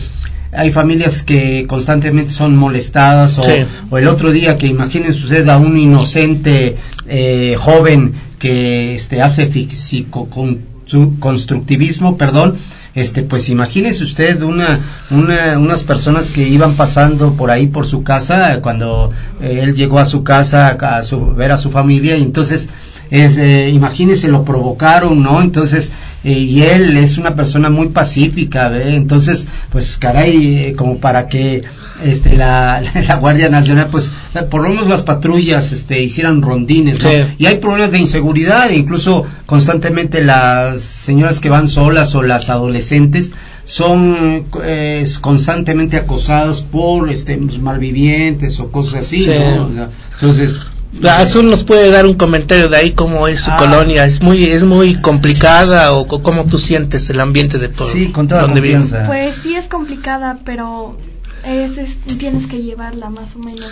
hay 0.53 0.73
familias 0.73 1.23
que 1.23 1.67
constantemente 1.67 2.33
son 2.33 2.57
molestadas 2.57 3.39
o, 3.39 3.43
Sí. 3.45 3.65
o 3.91 3.99
el 3.99 4.09
otro 4.09 4.33
día 4.33 4.57
que 4.59 4.67
imagínense 4.67 5.23
usted 5.25 5.49
a 5.49 5.59
un 5.59 5.77
inocente 5.79 6.77
eh, 7.09 7.57
joven 7.59 8.13
que 8.39 8.95
este 8.95 9.23
hace 9.23 9.47
físico 9.47 10.27
con 10.29 10.61
su 10.87 11.19
constructivismo, 11.19 12.17
perdón, 12.17 12.57
este 12.95 13.23
pues 13.23 13.49
imagínese 13.51 14.05
usted 14.05 14.41
una, 14.43 14.81
una 15.11 15.59
unas 15.59 15.83
personas 15.83 16.31
que 16.31 16.49
iban 16.49 16.77
pasando 16.77 17.35
por 17.35 17.51
ahí 17.51 17.67
por 17.67 17.87
su 17.87 18.03
casa 18.05 18.61
cuando 18.63 19.11
eh, 19.43 19.61
él 19.63 19.75
llegó 19.75 19.99
a 19.99 20.05
su 20.07 20.23
casa 20.25 20.69
a 20.71 21.03
su, 21.03 21.35
ver 21.35 21.53
a 21.53 21.57
su 21.57 21.71
familia 21.71 22.17
y 22.17 22.23
entonces 22.23 22.71
es, 23.11 23.37
eh, 23.37 23.71
imagínese 23.71 24.29
lo 24.29 24.45
provocaron, 24.45 25.23
¿no? 25.23 25.41
Entonces 25.41 25.93
eh, 26.27 26.41
y 26.41 26.63
él 26.63 26.97
es 26.97 27.19
una 27.19 27.37
persona 27.37 27.71
muy 27.71 27.87
pacífica, 27.91 28.69
¿ve? 28.69 28.97
Entonces, 28.97 29.47
pues 29.71 29.97
caray, 29.97 30.57
eh, 30.57 30.75
como 30.75 30.99
para 30.99 31.29
que 31.29 31.63
este 32.03 32.37
la, 32.37 32.83
la 33.07 33.15
Guardia 33.15 33.49
Nacional, 33.49 33.91
pues 33.93 34.13
por 34.51 34.63
lo 34.63 34.71
menos 34.71 34.89
las 34.89 35.05
patrullas 35.05 35.71
este 35.71 36.03
hicieran 36.03 36.43
rondines, 36.43 37.01
¿no? 37.01 37.11
Sí. 37.11 37.17
Y 37.39 37.47
hay 37.47 37.59
problemas 37.59 37.93
de 37.93 38.01
inseguridad, 38.01 38.71
incluso 38.71 39.25
constantemente 39.47 40.21
las 40.21 40.83
señoras 40.83 41.39
que 41.39 41.49
van 41.49 41.69
solas 41.69 42.13
o 42.17 42.25
las 42.25 42.51
adolescentes 42.51 43.31
son 43.65 44.45
eh, 44.65 45.05
constantemente 45.21 45.97
acosadas 45.97 46.61
por 46.61 47.09
este 47.09 47.37
pues, 47.37 47.61
malvivientes 47.61 48.59
o 48.59 48.73
cosas 48.73 49.05
así, 49.05 49.23
Sí. 49.23 49.31
¿no? 49.31 49.89
Entonces 50.15 50.63
Azul 51.09 51.51
nos 51.51 51.63
puede 51.65 51.91
dar 51.91 52.07
un 52.07 52.15
comentario 52.15 52.69
de 52.69 52.77
ahí 52.77 52.93
cómo 52.93 53.29
es 53.29 53.41
su 53.41 53.51
Ah. 53.51 53.57
colonia, 53.57 54.05
es 54.07 54.23
muy 54.23 54.45
es 54.45 54.65
muy 54.65 54.95
complicada 55.01 55.93
o 55.93 56.07
co- 56.07 56.23
cómo 56.23 56.45
tú 56.45 56.59
sientes 56.59 57.09
el 57.11 57.21
ambiente 57.21 57.59
de 57.59 57.69
por 57.69 57.91
Sí, 57.91 58.09
con 58.09 58.29
toda 58.29 58.43
donde 58.43 58.61
vives? 58.61 58.81
confianza. 58.81 59.07
Pues 59.07 59.35
sí 59.43 59.55
es 59.55 59.69
complicada, 59.69 60.39
pero 60.45 60.97
es, 61.45 61.77
es- 61.77 61.99
tienes 62.19 62.47
que 62.47 62.63
llevarla 62.63 63.11
más 63.11 63.37
o 63.37 63.41
menos, 63.41 63.71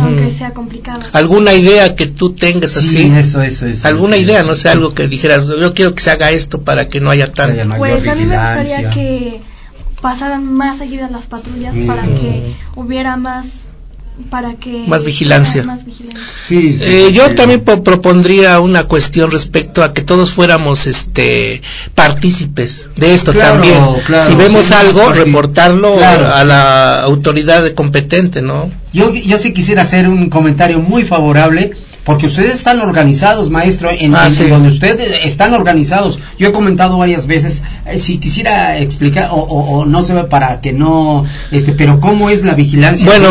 aunque 0.00 0.30
sea 0.32 0.52
complicado. 0.52 1.00
¿Alguna 1.12 1.54
idea 1.54 1.96
que 1.96 2.06
tú 2.06 2.34
tengas 2.34 2.76
así? 2.76 2.98
Sí, 2.98 3.12
eso, 3.16 3.42
eso, 3.42 3.66
eso. 3.66 3.88
¿Alguna 3.88 4.16
idea? 4.16 4.42
No 4.44 4.54
sé, 4.54 4.68
algo 4.68 4.94
que 4.94 5.08
dijeras, 5.08 5.46
yo 5.46 5.74
quiero 5.74 5.94
que 5.94 6.02
se 6.02 6.10
haga 6.10 6.30
esto 6.30 6.60
para 6.62 6.88
que 6.88 7.00
no 7.00 7.10
haya 7.10 7.32
tanto. 7.32 7.74
Pues 7.78 8.06
a 8.06 8.14
mí 8.14 8.24
me 8.26 8.36
gustaría 8.36 8.90
que 8.90 9.40
pasaran 10.00 10.44
más 10.50 10.78
seguidas 10.78 11.10
las 11.10 11.26
patrullas 11.26 11.74
Mm. 11.74 11.86
para 11.86 12.02
que 12.04 12.54
hubiera 12.76 13.16
más 13.16 13.62
para 14.28 14.54
que 14.54 14.84
Más 14.86 15.04
vigilancia. 15.04 15.64
más 15.64 15.84
vigilancia. 15.84 16.22
Sí, 16.40 16.76
sí, 16.76 16.84
Eh, 16.86 17.04
sí, 17.08 17.14
yo 17.14 17.28
sí. 17.28 17.34
también 17.34 17.60
po- 17.60 17.82
propondría 17.82 18.60
una 18.60 18.84
cuestión 18.84 19.30
respecto 19.30 19.82
a 19.82 19.92
que 19.92 20.02
todos 20.02 20.30
fuéramos 20.32 20.86
este 20.86 21.62
partícipes 21.94 22.88
de 22.96 23.14
esto 23.14 23.32
Claro, 23.32 23.54
también. 23.54 23.82
claro, 24.06 24.26
si 24.26 24.34
vemos 24.34 24.66
sí, 24.66 24.74
algo, 24.74 25.12
reportarlo 25.12 25.96
Claro. 25.96 26.34
a 26.34 26.44
la 26.44 27.02
autoridad 27.02 27.68
competente, 27.74 28.42
¿no? 28.42 28.70
Yo, 28.92 29.12
yo 29.14 29.38
sí 29.38 29.52
quisiera 29.52 29.82
hacer 29.82 30.08
un 30.08 30.28
comentario 30.30 30.78
muy 30.80 31.04
favorable 31.04 31.70
porque 32.10 32.26
ustedes 32.26 32.56
están 32.56 32.80
organizados, 32.80 33.50
maestro, 33.50 33.88
en, 33.90 34.14
Ah, 34.16 34.26
en- 34.26 34.32
sí. 34.32 34.42
en 34.42 34.50
donde 34.50 34.68
ustedes 34.68 35.20
están 35.24 35.54
organizados. 35.54 36.18
Yo 36.38 36.48
he 36.48 36.52
comentado 36.52 36.98
varias 36.98 37.26
veces, 37.26 37.62
eh, 37.86 37.98
si 37.98 38.18
quisiera 38.18 38.78
explicar, 38.78 39.28
o, 39.30 39.36
o- 39.36 39.78
o 39.80 39.86
no 39.86 40.02
se 40.02 40.12
ve 40.14 40.24
para 40.24 40.60
que 40.60 40.72
no, 40.72 41.24
este, 41.52 41.72
pero 41.72 42.00
cómo 42.00 42.28
es 42.30 42.42
la 42.44 42.54
vigilancia 42.54 43.06
Bueno, 43.06 43.28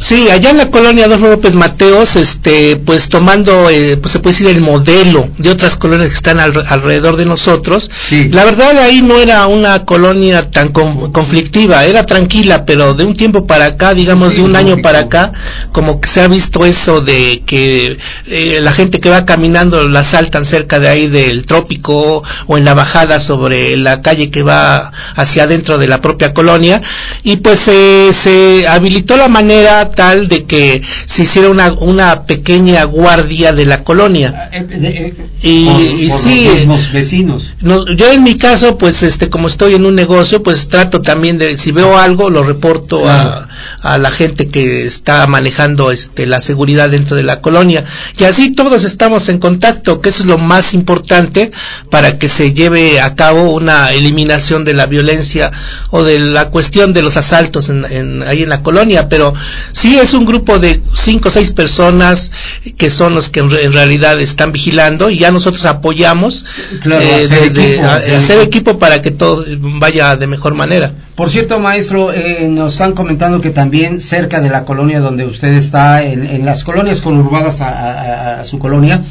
sí, 0.00 0.28
allá 0.28 0.50
en 0.50 0.56
la 0.58 0.70
colonia 0.70 1.04
Adolfo 1.04 1.28
López 1.28 1.54
Mateos, 1.54 2.16
este, 2.16 2.76
pues 2.76 3.08
tomando, 3.08 3.70
eh, 3.70 3.96
pues 3.96 4.12
se 4.12 4.18
puede 4.18 4.34
decir 4.36 4.48
el 4.56 4.60
modelo 4.60 5.28
de 5.38 5.50
otras 5.50 5.76
colonias 5.76 6.08
que 6.08 6.14
están 6.16 6.40
al- 6.40 6.64
alrededor 6.68 7.16
de 7.16 7.26
nosotros. 7.26 7.90
Sí. 8.08 8.28
La 8.30 8.44
verdad 8.44 8.76
ahí 8.78 9.02
no 9.02 9.18
era 9.18 9.46
una 9.46 9.84
colonia 9.84 10.50
tan 10.50 10.68
con- 10.72 11.12
conflictiva, 11.12 11.84
era 11.84 12.06
tranquila, 12.06 12.64
pero 12.64 12.94
de 12.94 13.04
un 13.04 13.14
tiempo 13.14 13.46
para 13.46 13.66
acá, 13.66 13.94
digamos 13.94 14.30
Sí, 14.30 14.36
de 14.36 14.42
un 14.42 14.56
año 14.56 14.78
para 14.82 14.98
acá, 15.00 15.32
como 15.72 16.00
que 16.00 16.08
se 16.08 16.20
ha 16.22 16.28
visto 16.28 16.64
eso 16.66 17.00
de 17.00 17.42
que 17.46 17.98
eh, 18.26 18.58
la 18.60 18.72
gente 18.72 19.00
que 19.00 19.08
va 19.10 19.24
caminando 19.24 19.88
la 19.88 20.04
saltan 20.04 20.44
cerca 20.46 20.78
de 20.80 20.88
ahí 20.88 21.08
del 21.08 21.44
trópico 21.46 22.22
o 22.46 22.58
en 22.58 22.64
la 22.64 22.74
bajada 22.74 23.20
sobre 23.20 23.76
la 23.76 24.02
calle 24.02 24.30
que 24.30 24.42
va 24.42 24.92
hacia 25.16 25.44
adentro 25.44 25.78
de 25.78 25.86
la 25.86 26.00
propia 26.00 26.32
colonia 26.32 26.80
y 27.22 27.36
pues 27.38 27.68
eh, 27.68 28.10
se 28.12 28.66
habilitó 28.68 29.16
la 29.16 29.28
manera 29.28 29.90
tal 29.90 30.28
de 30.28 30.44
que 30.44 30.82
se 31.06 31.22
hiciera 31.22 31.48
una, 31.50 31.72
una 31.72 32.24
pequeña 32.24 32.84
guardia 32.84 33.52
de 33.52 33.66
la 33.66 33.84
colonia. 33.84 34.48
eh, 34.52 34.64
de- 34.64 34.88
eh, 34.88 35.14
Y- 35.42 35.66
por, 35.66 35.80
y 35.82 36.08
por 36.08 36.18
sí. 36.20 36.48
los 36.66 36.92
vecinos. 36.92 37.54
No, 37.60 37.86
yo 37.94 38.12
en 38.12 38.22
mi 38.22 38.36
caso, 38.36 38.76
pues, 38.76 39.02
este, 39.02 39.30
como 39.30 39.48
estoy 39.48 39.74
en 39.74 39.86
un 39.86 39.94
negocio, 39.94 40.42
pues 40.42 40.68
trato 40.68 41.00
también 41.00 41.38
de, 41.38 41.56
si 41.56 41.72
veo 41.72 41.96
algo, 41.98 42.28
lo 42.30 42.42
reporto 42.42 43.08
a, 43.08 43.48
a 43.82 43.98
la 43.98 44.10
gente 44.10 44.48
que 44.48 44.84
está 44.84 45.26
manejando, 45.26 45.90
este, 45.90 46.26
la 46.26 46.40
seguridad 46.40 46.90
dentro 46.90 47.16
de 47.16 47.22
la 47.22 47.40
colonia. 47.40 47.84
Y 48.18 48.24
así 48.24 48.52
todos 48.54 48.84
estamos 48.84 49.28
en 49.28 49.38
contacto, 49.38 50.00
que 50.00 50.08
eso 50.10 50.22
es 50.22 50.28
lo 50.28 50.38
más 50.38 50.74
importante 50.74 51.50
para 51.90 52.18
que 52.18 52.28
se 52.28 52.52
lleve 52.52 53.00
a 53.00 53.14
cabo 53.14 53.50
una 53.52 53.92
eliminación 53.92 54.64
de 54.64 54.74
la 54.74 54.86
violencia 54.86 55.50
o 55.90 56.02
de 56.04 56.18
la 56.18 56.50
cuestión 56.50 56.92
de 56.92 57.02
los 57.02 57.16
asaltos 57.16 57.68
en, 57.68 57.84
en- 57.84 58.22
ahí 58.22 58.42
en 58.42 58.48
la 58.48 58.62
colonia. 58.62 59.08
Pero 59.08 59.34
sí 59.72 59.98
es 59.98 60.14
un 60.14 60.26
grupo 60.26 60.58
de 60.58 60.80
cinco 60.94 61.28
o 61.28 61.30
seis 61.30 61.50
personas 61.50 62.30
que 62.76 62.90
son 62.90 63.14
los 63.14 63.28
que 63.30 63.40
en, 63.40 63.50
re- 63.50 63.64
en 63.64 63.72
realidad 63.72 64.20
están 64.20 64.52
vigilando 64.52 65.10
y 65.10 65.18
ya 65.18 65.30
nosotros 65.30 65.64
apoyamos 65.66 66.44
Claro, 66.82 67.02
eh, 67.02 67.24
hacer 67.24 67.52
de- 67.52 67.60
de- 67.60 67.70
equipo, 67.74 67.86
a- 67.86 67.94
hacer 67.96 68.14
hacer 68.16 68.38
equipo. 68.38 68.50
equipo 68.70 68.78
para 68.78 69.02
que 69.02 69.10
todo 69.10 69.44
vaya 69.78 70.16
de 70.16 70.26
mejor 70.26 70.54
manera. 70.54 70.92
Por 71.20 71.28
cierto, 71.28 71.60
maestro, 71.60 72.14
eh, 72.14 72.48
nos 72.48 72.72
están 72.72 72.94
comentando 72.94 73.42
que 73.42 73.50
también 73.50 74.00
cerca 74.00 74.40
de 74.40 74.48
la 74.48 74.64
colonia 74.64 75.00
donde 75.00 75.26
usted 75.26 75.52
está, 75.52 76.02
en, 76.02 76.24
en 76.24 76.46
las 76.46 76.64
colonias 76.64 77.02
conurbadas 77.02 77.60
a, 77.60 77.68
a- 77.68 78.40
a 78.40 78.44
su 78.46 78.58
colonia, 78.58 79.02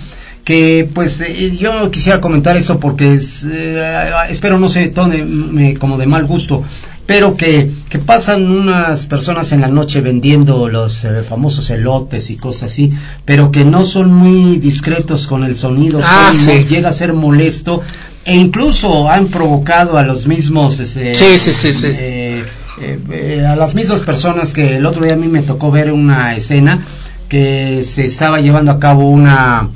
que 0.44 0.90
pues 0.92 1.22
eh, 1.22 1.56
yo 1.56 1.92
quisiera 1.92 2.20
comentar 2.20 2.58
esto 2.58 2.80
porque 2.80 3.14
es, 3.14 3.46
eh, 3.48 4.10
espero 4.28 4.58
no 4.58 4.70
se 4.70 4.88
tome 4.88 5.24
me- 5.24 5.76
como 5.78 6.00
de 6.00 6.08
mal 6.08 6.26
gusto, 6.26 6.64
pero 7.06 7.38
que, 7.38 7.70
que 7.90 8.00
pasan 8.00 8.50
unas 8.50 9.06
personas 9.06 9.52
en 9.52 9.62
la 9.62 9.68
noche 9.68 10.02
vendiendo 10.02 10.68
los 10.68 11.06
eh, 11.06 11.22
famosos 11.22 11.70
elotes 11.70 12.32
y 12.32 12.38
cosas 12.38 12.72
así, 12.72 12.92
pero 13.24 13.52
que 13.52 13.66
no 13.66 13.86
son 13.86 14.12
muy 14.12 14.58
discretos 14.58 15.28
con 15.28 15.44
el 15.44 15.56
sonido, 15.56 16.00
Ah, 16.04 16.34
sí. 16.36 16.66
llega 16.68 16.90
a 16.90 16.94
ser 16.94 17.14
molesto 17.14 17.84
e 18.26 18.36
incluso 18.36 19.10
han 19.10 19.28
provocado 19.30 19.98
a 19.98 20.04
los 20.04 20.28
mismos 20.28 20.80
este, 20.80 21.16
Sí, 21.16 21.38
sí, 21.40 21.54
sí, 21.54 21.74
sí. 21.74 21.88
eh, 21.90 22.44
eh, 22.82 23.00
eh, 23.12 23.46
a 23.46 23.56
las 23.56 23.76
mismas 23.76 24.02
personas 24.02 24.54
que 24.54 24.78
el 24.78 24.86
otro 24.86 25.04
día 25.04 25.14
a 25.14 25.18
mí 25.18 25.28
me 25.28 25.42
tocó 25.42 25.72
ver 25.72 25.92
una 25.92 26.36
escena 26.36 26.86
que 27.28 27.82
se 27.84 28.06
estaba 28.06 28.40
llevando 28.42 28.72
a 28.72 28.80
cabo 28.80 29.10
una 29.10 29.70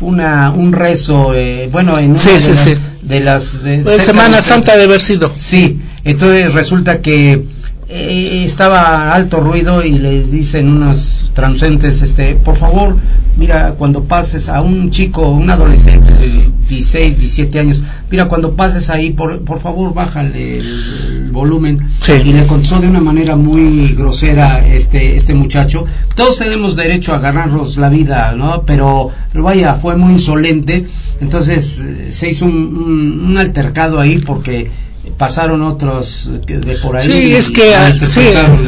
una 0.00 0.50
un 0.50 0.72
rezo 0.72 1.34
eh, 1.34 1.68
bueno 1.70 1.98
en 1.98 2.12
una 2.12 2.22
de, 2.22 2.40
las, 2.40 2.64
de 3.02 3.20
las 3.20 3.62
de- 3.62 3.78
Pues, 3.80 4.02
Semana 4.04 4.36
de- 4.36 4.42
Santa 4.42 4.76
de 4.76 4.84
haber 4.84 5.00
sido. 5.02 5.32
Sí, 5.36 5.80
entonces 6.04 6.54
resulta 6.54 7.00
que 7.00 7.44
eh, 7.92 8.44
estaba 8.44 9.12
alto 9.14 9.40
ruido 9.40 9.84
y 9.84 9.98
les 9.98 10.30
dicen 10.30 10.68
unos 10.68 11.32
transeúntes, 11.34 12.02
este, 12.02 12.36
por 12.36 12.56
favor, 12.56 12.96
mira, 13.36 13.74
cuando 13.76 14.04
pases 14.04 14.48
a 14.48 14.60
un 14.60 14.90
chico, 14.90 15.28
un 15.28 15.50
adolescente 15.50 16.12
de 16.14 16.50
16, 16.68 17.18
17 17.18 17.58
años, 17.58 17.82
mira, 18.10 18.26
cuando 18.28 18.52
pases 18.54 18.90
ahí, 18.90 19.10
por, 19.10 19.40
por 19.42 19.60
favor, 19.60 19.92
bájale 19.92 20.58
el, 20.58 20.66
el 21.24 21.30
volumen. 21.32 21.80
Sí. 22.00 22.12
Y 22.24 22.32
le 22.32 22.46
contestó 22.46 22.78
de 22.80 22.86
una 22.88 23.00
manera 23.00 23.34
muy 23.36 23.88
grosera 23.94 24.64
este, 24.66 25.16
este 25.16 25.34
muchacho. 25.34 25.84
Todos 26.14 26.38
tenemos 26.38 26.76
derecho 26.76 27.12
a 27.14 27.18
ganarnos 27.18 27.76
la 27.76 27.88
vida, 27.88 28.32
¿no? 28.36 28.62
Pero, 28.62 29.10
pero 29.32 29.44
vaya, 29.44 29.74
fue 29.74 29.96
muy 29.96 30.12
insolente. 30.12 30.86
Entonces 31.20 31.80
eh, 31.80 32.12
se 32.12 32.30
hizo 32.30 32.44
un, 32.46 32.52
un- 32.52 33.24
un 33.30 33.38
altercado 33.38 33.98
ahí 33.98 34.18
porque 34.18 34.70
pasaron 35.16 35.62
otros 35.62 36.30
que 36.46 36.58
de 36.58 36.76
por 36.76 36.96
ahí. 36.96 37.06
Sí, 37.06 37.12
y 37.12 37.32
es 37.34 37.50
que 37.50 37.74
ah, 37.74 37.92
sí, 37.92 38.20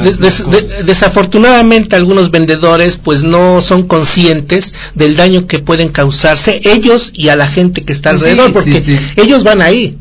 des- 0.02 0.18
des- 0.18 0.50
de- 0.50 0.82
desafortunadamente 0.84 1.94
algunos 1.96 2.30
vendedores 2.30 2.96
pues 2.96 3.22
no 3.22 3.60
son 3.60 3.86
conscientes 3.86 4.74
del 4.94 5.16
daño 5.16 5.46
que 5.46 5.58
pueden 5.58 5.88
causarse 5.90 6.60
ellos 6.64 7.12
y 7.14 7.28
a 7.28 7.36
la 7.36 7.48
gente 7.48 7.82
que 7.84 7.92
está 7.92 8.10
alrededor 8.10 8.48
sí, 8.48 8.52
porque 8.54 8.80
sí. 8.80 8.96
ellos 9.16 9.44
van 9.44 9.60
ahí 9.62 9.98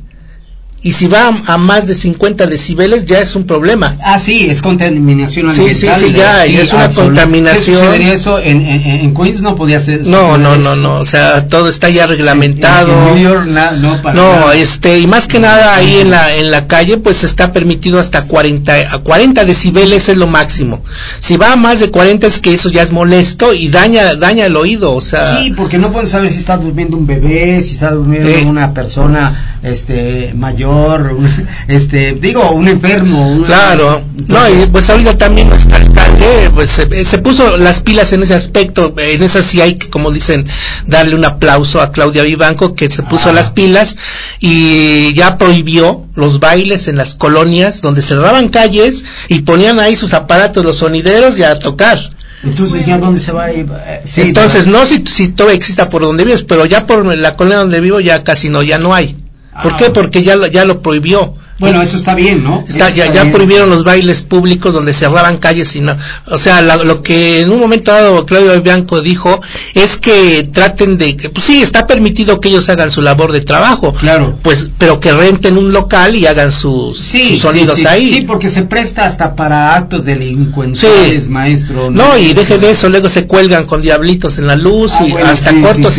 y 0.84 0.94
si 0.94 1.08
va 1.08 1.28
a, 1.28 1.54
a 1.54 1.58
más 1.58 1.86
de 1.88 1.94
50 1.94 2.48
decibeles 2.48 3.06
ya 3.06 3.20
es 3.20 3.36
un 3.36 3.44
problema. 3.46 3.98
Ah, 4.04 4.18
sí, 4.18 4.48
es 4.50 4.62
contaminación 4.62 5.52
Sí, 5.52 5.62
ambiental. 5.62 6.00
sí, 6.00 6.06
sí, 6.08 6.14
ya, 6.14 6.48
y 6.48 6.56
es 6.58 6.74
una 6.74 6.90
contaminación. 6.90 7.76
¿Qué 7.78 7.82
sucedería 7.86 8.14
eso? 8.14 8.40
En, 8.40 8.62
en, 8.66 8.82
en 8.86 9.14
Queens 9.14 9.42
no 9.42 9.56
podía 9.56 9.80
ser. 9.80 10.08
No, 10.08 10.38
no, 10.38 10.58
no, 10.58 10.76
no, 10.76 10.96
o 10.96 11.06
sea, 11.06 11.48
todo 11.48 11.70
está 11.70 11.90
ya 11.90 12.04
En- 12.06 12.10
reglamentado. 12.10 12.92
En, 13.10 13.16
New 13.16 13.24
York 13.24 13.46
na- 13.48 13.72
no 13.72 14.02
para 14.02 14.16
No, 14.16 14.32
nada. 14.40 14.56
este, 14.56 15.00
y 15.00 15.08
más 15.08 15.28
que 15.28 15.40
nada 15.40 15.76
ahí 15.76 15.98
en 16.00 16.10
la, 16.10 16.36
en 16.36 16.50
la 16.52 16.66
calle, 16.68 16.98
pues 16.98 17.24
está 17.24 17.54
permitido 17.54 18.00
hasta 18.00 18.24
40, 18.26 18.74
a 18.94 18.98
40 19.00 19.46
decibeles 19.46 20.10
es 20.10 20.18
lo 20.18 20.28
máximo. 20.28 20.84
Si 21.20 21.38
va 21.38 21.54
a 21.54 21.56
más 21.58 21.80
de 21.80 21.92
40 21.92 22.26
es 22.28 22.40
que 22.40 22.54
eso 22.54 22.70
ya 22.70 22.82
es 22.82 22.92
molesto 22.92 23.54
y 23.54 23.70
daña, 23.70 24.16
daña 24.16 24.46
el 24.48 24.56
oído, 24.56 24.94
o 24.94 25.02
sea. 25.02 25.24
Sí, 25.42 25.54
porque 25.56 25.78
no 25.78 25.92
pueden 25.92 26.08
saber 26.08 26.32
si 26.32 26.40
está 26.40 26.58
durmiendo 26.58 26.98
un 26.98 27.06
bebé, 27.06 27.62
si 27.62 27.74
está 27.76 27.92
durmiendo 27.92 28.30
Eh. 28.30 28.46
una 28.48 28.74
persona 28.74 29.58
este 29.64 30.34
mayor, 30.36 30.71
un- 30.72 31.48
este 31.68 32.14
digo, 32.14 32.52
un 32.52 32.68
enfermo. 32.68 33.28
un- 33.32 33.44
Claro, 33.44 34.02
no, 34.28 34.50
y 34.50 34.66
pues 34.68 34.90
ahorita 34.90 35.18
también 35.18 35.50
nuestro 35.50 35.76
alcalde, 35.76 36.50
pues 36.54 36.70
se, 36.70 37.06
se 37.06 37.18
puso 37.20 37.58
las 37.58 37.82
pilas 37.82 38.14
en 38.14 38.24
ese 38.24 38.34
aspecto, 38.34 38.94
en 38.98 39.24
esa 39.24 39.42
sí 39.42 39.60
hay 39.62 39.76
que, 39.76 39.90
como 39.90 40.12
dicen, 40.12 40.46
darle 40.88 41.16
un 41.16 41.26
aplauso 41.26 41.82
a 41.82 41.92
Claudia 41.92 42.24
Vivanco, 42.24 42.76
que 42.76 42.90
se 42.90 43.04
puso 43.04 43.30
Ah. 43.30 43.34
las 43.34 43.50
pilas 43.52 43.98
y 44.40 45.14
ya 45.14 45.38
prohibió 45.38 46.06
los 46.16 46.40
bailes 46.40 46.88
en 46.88 46.98
las 46.98 47.14
colonias 47.16 47.82
donde 47.82 48.02
cerraban 48.02 48.50
calles 48.50 49.04
y 49.28 49.40
ponían 49.42 49.80
ahí 49.80 49.96
sus 49.96 50.14
aparatos, 50.14 50.64
los 50.66 50.78
sonideros 50.78 51.38
y 51.38 51.44
a 51.44 51.56
tocar. 51.58 52.00
Entonces 52.44 52.88
ya 52.88 52.98
dónde 52.98 53.20
se 53.20 53.32
va 53.32 53.46
a 53.46 53.54
ir? 53.54 53.68
Eh, 53.86 54.02
sí, 54.04 54.22
Entonces, 54.22 54.66
¿verdad? 54.66 54.80
no 54.80 54.86
si, 54.88 55.04
si 55.06 55.30
todavía 55.30 55.58
exista 55.58 55.90
por 55.90 56.02
donde 56.02 56.24
vives, 56.26 56.42
pero 56.44 56.66
ya 56.66 56.88
por 56.88 57.06
la 57.16 57.36
colonia 57.36 57.60
donde 57.60 57.80
vivo 57.82 58.00
ya 58.00 58.24
casi 58.24 58.50
no, 58.50 58.64
ya 58.64 58.80
no 58.80 58.96
hay. 58.96 59.16
¿Por 59.62 59.74
Ah. 59.74 59.78
qué? 59.78 59.90
Porque 59.90 60.24
ya 60.24 60.36
lo, 60.36 60.48
ya 60.48 60.66
lo 60.66 60.82
prohibió. 60.82 61.36
Bueno, 61.62 61.82
eso 61.82 61.96
está 61.96 62.14
bien, 62.16 62.44
¿no? 62.44 62.66
Está, 62.68 62.90
ya, 62.90 63.06
está 63.06 63.16
ya 63.16 63.22
bien. 63.24 63.34
prohibieron 63.34 63.70
los 63.70 63.84
bailes 63.86 64.22
públicos 64.22 64.74
donde 64.74 64.94
cerraban 64.94 65.38
calles 65.38 65.76
y 65.76 65.82
no, 65.82 65.96
o 66.28 66.38
sea, 66.38 66.62
la- 66.62 66.78
lo 66.78 67.02
que 67.02 67.42
en 67.42 67.52
un 67.52 67.60
momento 67.60 67.92
dado 67.92 68.26
Claudio 68.26 68.62
Bianco 68.62 69.02
dijo 69.02 69.40
es 69.74 69.96
que 69.98 70.44
traten 70.52 70.98
de, 70.98 71.16
que, 71.16 71.30
pues 71.30 71.46
sí, 71.46 71.62
está 71.62 71.88
permitido 71.88 72.40
que 72.42 72.50
ellos 72.50 72.68
hagan 72.70 72.92
su 72.92 73.02
labor 73.02 73.32
de 73.32 73.42
trabajo, 73.42 73.94
Claro. 73.94 74.38
pues, 74.42 74.68
pero 74.78 75.00
que 75.00 75.12
renten 75.14 75.58
un 75.58 75.72
local 75.72 76.16
y 76.16 76.26
hagan 76.26 76.52
sus, 76.52 76.98
Sí, 76.98 77.30
sus 77.34 77.42
sonidos 77.42 77.76
sí, 77.76 77.82
sí. 77.84 77.88
ahí. 77.88 78.10
Sí, 78.10 78.22
porque 78.22 78.50
se 78.50 78.64
presta 78.64 79.06
hasta 79.06 79.36
para 79.36 79.76
actos 79.76 80.06
delincuenciales, 80.06 81.30
maestro. 81.30 81.92
no, 81.92 82.18
y 82.18 82.34
deje 82.34 82.58
de 82.58 82.72
eso, 82.72 82.90
luego 82.90 83.08
se 83.10 83.28
cuelgan 83.28 83.66
con 83.66 83.82
diablitos 83.82 84.38
en 84.40 84.48
la 84.48 84.56
luz 84.56 84.94
Ah, 85.00 85.06
y 85.06 85.12
bueno, 85.12 85.28
hasta 85.30 85.52
sí, 85.52 85.56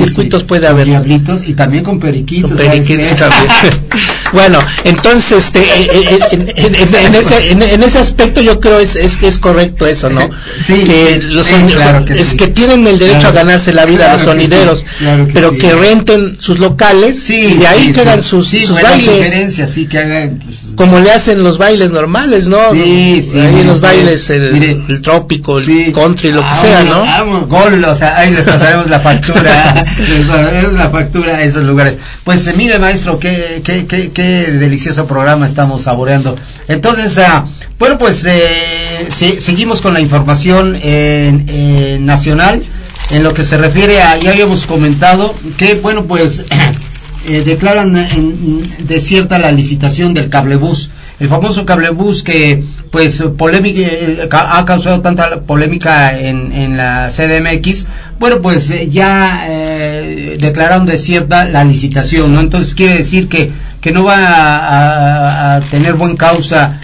sí. 0.09 0.29
puede 0.46 0.62
Con 0.62 0.70
haber. 0.75 0.87
Diablitos 0.87 1.44
y 1.46 1.55
también 1.55 1.85
con 1.85 2.01
periquitos. 2.01 2.51
Con 2.53 2.59
¿sabes 2.59 2.88
periquitos 2.88 3.18
también. 3.18 3.53
bueno, 4.33 4.59
entonces, 4.85 5.52
este, 5.55 5.61
eh, 5.61 6.19
eh, 6.31 6.99
en, 7.05 7.15
ese, 7.15 7.53
en, 7.53 7.83
ese 7.83 7.99
aspecto 7.99 8.41
yo 8.41 8.61
creo 8.61 8.79
es, 8.79 8.97
es, 8.97 9.19
es 9.23 9.38
correcto 9.38 9.87
eso, 9.87 10.09
¿no? 10.11 10.29
Sí, 10.65 10.75
que 10.85 11.21
los 11.25 11.47
sí, 11.47 11.55
claro 11.75 12.05
que 12.05 12.12
es 12.15 12.35
que 12.35 12.49
tienen 12.49 12.87
el 12.87 12.99
derecho 12.99 13.12
Claro. 13.23 13.29
a 13.38 13.43
ganarse 13.43 13.73
la 13.73 13.85
vida 13.85 13.99
Claro 13.99 14.12
los 14.15 14.23
que 14.23 14.27
sonideros, 14.29 14.85
claro 14.99 15.27
que 15.27 15.33
pero 15.33 15.59
que 15.59 15.73
renten 15.75 16.37
sus 16.41 16.59
locales 16.59 17.29
y 17.31 17.55
de 17.59 17.67
ahí 17.67 17.93
que 17.93 18.01
sí. 18.01 18.23
sus, 18.23 18.49
sí, 18.49 18.61
sus 18.61 18.71
buena 18.71 18.91
bailes. 18.91 19.57
que 19.88 19.99
hagan. 19.99 20.41
pues, 20.45 20.59
Como 20.77 20.99
le 21.01 21.11
hacen 21.11 21.43
los 21.43 21.59
bailes 21.59 21.91
normales, 21.91 22.47
¿no? 22.47 22.59
Sí, 22.73 23.23
sí, 23.23 23.38
Ahí 23.38 23.65
los 23.65 23.77
usted, 23.77 23.88
bailes, 23.88 24.31
el, 24.31 24.53
mire, 24.53 24.81
el 24.88 25.01
trópico, 25.03 25.59
el 25.59 25.93
country, 25.93 26.33
lo 26.33 26.41
que 26.41 26.47
Ah, 26.49 26.57
sea, 26.57 26.83
¿no? 26.85 27.01
Vamos, 27.03 27.49
gol, 27.49 27.85
o 27.85 27.95
sea, 27.95 28.19
ahí 28.19 28.33
les 28.33 28.47
pasaremos 28.47 28.88
la 28.88 29.01
factura, 29.01 29.85
les 30.09 30.27
pasaremos 30.27 30.73
la 30.75 30.91
factura 30.91 31.37
a 31.37 31.43
esos 31.43 31.65
lugares. 31.65 31.99
Pues 32.25 32.47
eh, 32.47 32.55
mire, 32.57 32.79
maestro, 32.79 33.19
qué, 33.19 33.61
qué, 33.65 33.87
qué, 33.87 34.11
qué 34.11 34.23
delicioso 34.53 35.07
programa 35.07 35.42
estamos 35.45 35.83
saboreando. 35.83 36.37
Entonces, 36.69 37.19
ah, 37.19 37.47
bueno, 37.79 37.99
pues 37.99 38.25
eh, 38.27 39.07
se- 39.09 39.41
seguimos 39.41 39.81
con 39.81 39.95
la 39.95 40.01
información 40.01 40.77
en- 40.83 42.05
nacional. 42.05 42.63
En 43.11 43.23
lo 43.25 43.35
que 43.35 43.45
se 43.45 43.59
refiere 43.59 44.01
a, 44.01 44.17
ya 44.19 44.31
habíamos 44.31 44.65
comentado 44.67 45.35
que, 45.59 45.75
bueno, 45.75 46.05
pues 46.05 46.45
eh, 47.29 47.43
declaran 47.45 47.97
en- 47.97 48.63
desierta 48.87 49.39
la 49.39 49.53
licitación 49.53 50.15
del 50.15 50.29
cablebús. 50.31 50.91
El 51.21 51.29
famoso 51.29 51.65
cablebús 51.67 52.23
que, 52.25 52.65
pues, 52.91 53.23
polémica, 53.37 53.81
eh, 53.83 54.29
ha 54.33 54.65
causado 54.65 55.03
tanta 55.03 55.43
polémica 55.43 56.19
en, 56.19 56.53
en 56.53 56.77
la 56.77 57.11
CDMX, 57.11 57.87
bueno, 58.19 58.41
pues 58.41 58.71
eh, 58.71 58.89
ya 58.91 59.45
eh, 59.49 60.37
declararon 60.41 60.87
desierta 60.87 61.45
la 61.45 61.63
licitación, 61.65 62.33
¿no? 62.35 62.41
Entonces 62.41 62.75
quiere 62.75 62.97
decir 62.97 63.29
que, 63.29 63.53
que 63.83 63.92
no 63.92 64.05
va 64.05 64.16
a, 64.16 65.55
a- 65.55 65.57
a 65.57 65.61
tener 65.61 65.95
buen 65.95 66.16
causa 66.16 66.81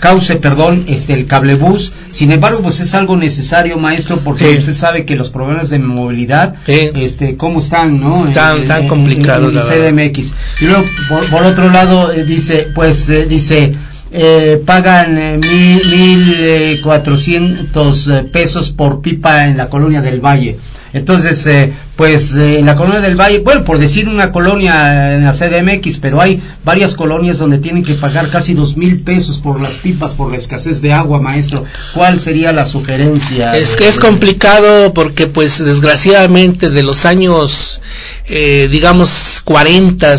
cauce, 0.00 0.34
perdón, 0.34 0.84
este 0.88 1.12
el 1.12 1.28
cablebús. 1.28 1.92
Sin 2.10 2.32
embargo, 2.32 2.60
pues 2.60 2.80
es 2.80 2.92
algo 2.96 3.16
necesario, 3.16 3.78
maestro, 3.78 4.16
porque 4.18 4.50
Sí. 4.50 4.58
usted 4.58 4.74
sabe 4.74 5.04
que 5.04 5.14
los 5.14 5.30
problemas 5.30 5.70
de 5.70 5.78
movilidad, 5.78 6.56
Sí. 6.66 6.90
este, 6.96 7.36
cómo 7.36 7.60
están, 7.60 8.00
¿no? 8.00 8.26
Tan- 8.34 8.56
En- 8.58 8.64
tan 8.66 8.88
complicados. 8.88 9.52
CDMX. 9.68 10.32
Y 10.60 10.64
luego, 10.64 10.82
por, 11.08 11.24
por 11.30 11.44
otro 11.44 11.70
lado, 11.70 12.12
eh, 12.12 12.24
dice, 12.24 12.66
pues, 12.74 13.08
eh, 13.10 13.26
dice, 13.26 13.72
eh, 14.10 14.60
pagan 14.66 15.16
eh, 15.16 15.38
mil, 15.38 15.86
mil 15.96 16.34
eh, 16.40 16.80
cuatrocientos 16.82 18.10
pesos 18.32 18.70
por 18.70 19.00
pipa 19.00 19.46
en 19.46 19.56
la 19.56 19.68
colonia 19.68 20.00
del 20.00 20.18
Valle. 20.20 20.58
Entonces, 20.92 21.46
eh, 21.46 21.72
pues 22.00 22.34
eh, 22.34 22.58
en 22.58 22.64
la 22.64 22.76
colonia 22.76 23.02
del 23.02 23.14
Valle, 23.14 23.40
bueno, 23.40 23.62
por 23.62 23.78
decir 23.78 24.08
una 24.08 24.32
colonia 24.32 25.16
en 25.16 25.24
la 25.26 25.32
CDMX, 25.32 25.98
pero 25.98 26.22
hay 26.22 26.42
varias 26.64 26.94
colonias 26.94 27.36
donde 27.36 27.58
tienen 27.58 27.84
que 27.84 27.92
pagar 27.92 28.30
casi 28.30 28.54
dos 28.54 28.78
mil 28.78 29.02
pesos 29.02 29.38
por 29.38 29.60
las 29.60 29.76
pipas 29.76 30.14
por 30.14 30.30
la 30.30 30.38
escasez 30.38 30.80
de 30.80 30.94
agua, 30.94 31.20
maestro. 31.20 31.66
¿Cuál 31.92 32.18
sería 32.18 32.54
la 32.54 32.64
sugerencia? 32.64 33.54
Es 33.54 33.76
que 33.76 33.86
es 33.86 33.98
complicado 33.98 34.94
porque 34.94 35.26
pues 35.26 35.62
desgraciadamente 35.62 36.70
de 36.70 36.82
los 36.82 37.04
años 37.04 37.82
eh, 38.30 38.68
digamos 38.70 39.42
40 39.44 40.16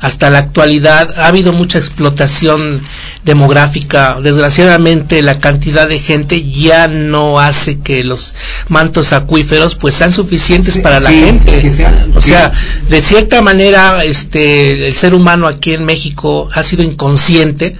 hasta 0.00 0.30
la 0.30 0.38
actualidad 0.38 1.18
ha 1.18 1.26
habido 1.26 1.52
mucha 1.52 1.78
explotación 1.78 2.80
demográfica. 3.24 4.20
Desgraciadamente 4.22 5.22
la 5.22 5.38
cantidad 5.40 5.88
de 5.88 5.98
gente 5.98 6.50
ya 6.50 6.88
no 6.88 7.40
hace 7.40 7.78
que 7.80 8.04
los 8.04 8.34
mantos 8.68 9.12
acuíferos 9.12 9.74
pues 9.74 9.94
sean 9.94 10.12
suficientes 10.12 10.74
Sí, 10.74 10.80
para 10.80 11.00
la 11.00 11.10
sí, 11.10 11.20
gente. 11.24 11.70
sean- 11.70 12.12
o 12.14 12.20
sea, 12.22 12.50
de 12.88 13.02
cierta 13.02 13.42
manera 13.42 14.04
este 14.04 14.88
el 14.88 14.94
ser 14.94 15.14
humano 15.14 15.46
aquí 15.46 15.74
en 15.74 15.84
México 15.84 16.48
ha 16.54 16.62
sido 16.62 16.82
inconsciente 16.82 17.76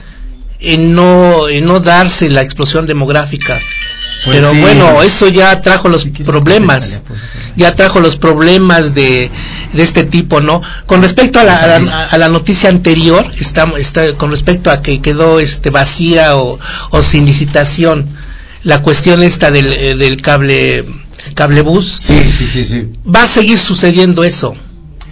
en 0.61 0.95
no 0.95 1.49
en 1.49 1.65
no 1.67 1.79
darse 1.81 2.29
la 2.29 2.43
explosión 2.43 2.87
demográfica. 2.87 3.61
Pues 4.25 4.37
Pero 4.39 4.51
sí. 4.51 4.61
bueno, 4.61 5.03
esto 5.03 5.29
ya 5.29 5.61
trajo 5.63 5.89
los 5.89 6.05
problemas, 6.07 7.01
pues, 7.07 7.21
ya 7.57 7.75
trajo 7.77 8.01
los 8.01 8.17
problemas 8.17 8.93
de, 8.95 9.31
de 9.73 9.83
este 9.83 10.05
tipo, 10.05 10.41
¿no? 10.41 10.61
Con 10.87 11.03
respecto 11.03 11.39
a 11.39 11.45
la, 11.45 11.57
a 11.77 11.79
la, 11.79 12.05
a 12.05 12.19
la 12.19 12.29
noticia 12.29 12.69
anterior, 12.69 13.25
está, 13.39 13.71
está, 13.79 14.13
con 14.15 14.31
respecto 14.33 14.71
a 14.73 14.83
que 14.83 15.01
quedó 15.01 15.39
este 15.39 15.71
vacía 15.71 16.37
o, 16.37 16.59
o 16.91 17.03
sin 17.03 17.27
licitación, 17.27 18.07
la 18.65 18.83
cuestión 18.83 19.23
esta 19.23 19.51
del, 19.53 19.73
eh, 19.73 19.95
del 19.95 20.21
cable 20.21 20.85
cablebús, 21.35 21.99
Sí, 22.01 22.19
sí, 22.37 22.47
sí, 22.47 22.65
sí. 22.65 22.89
va 23.07 23.23
a 23.23 23.27
seguir 23.27 23.59
sucediendo 23.59 24.25
eso. 24.25 24.55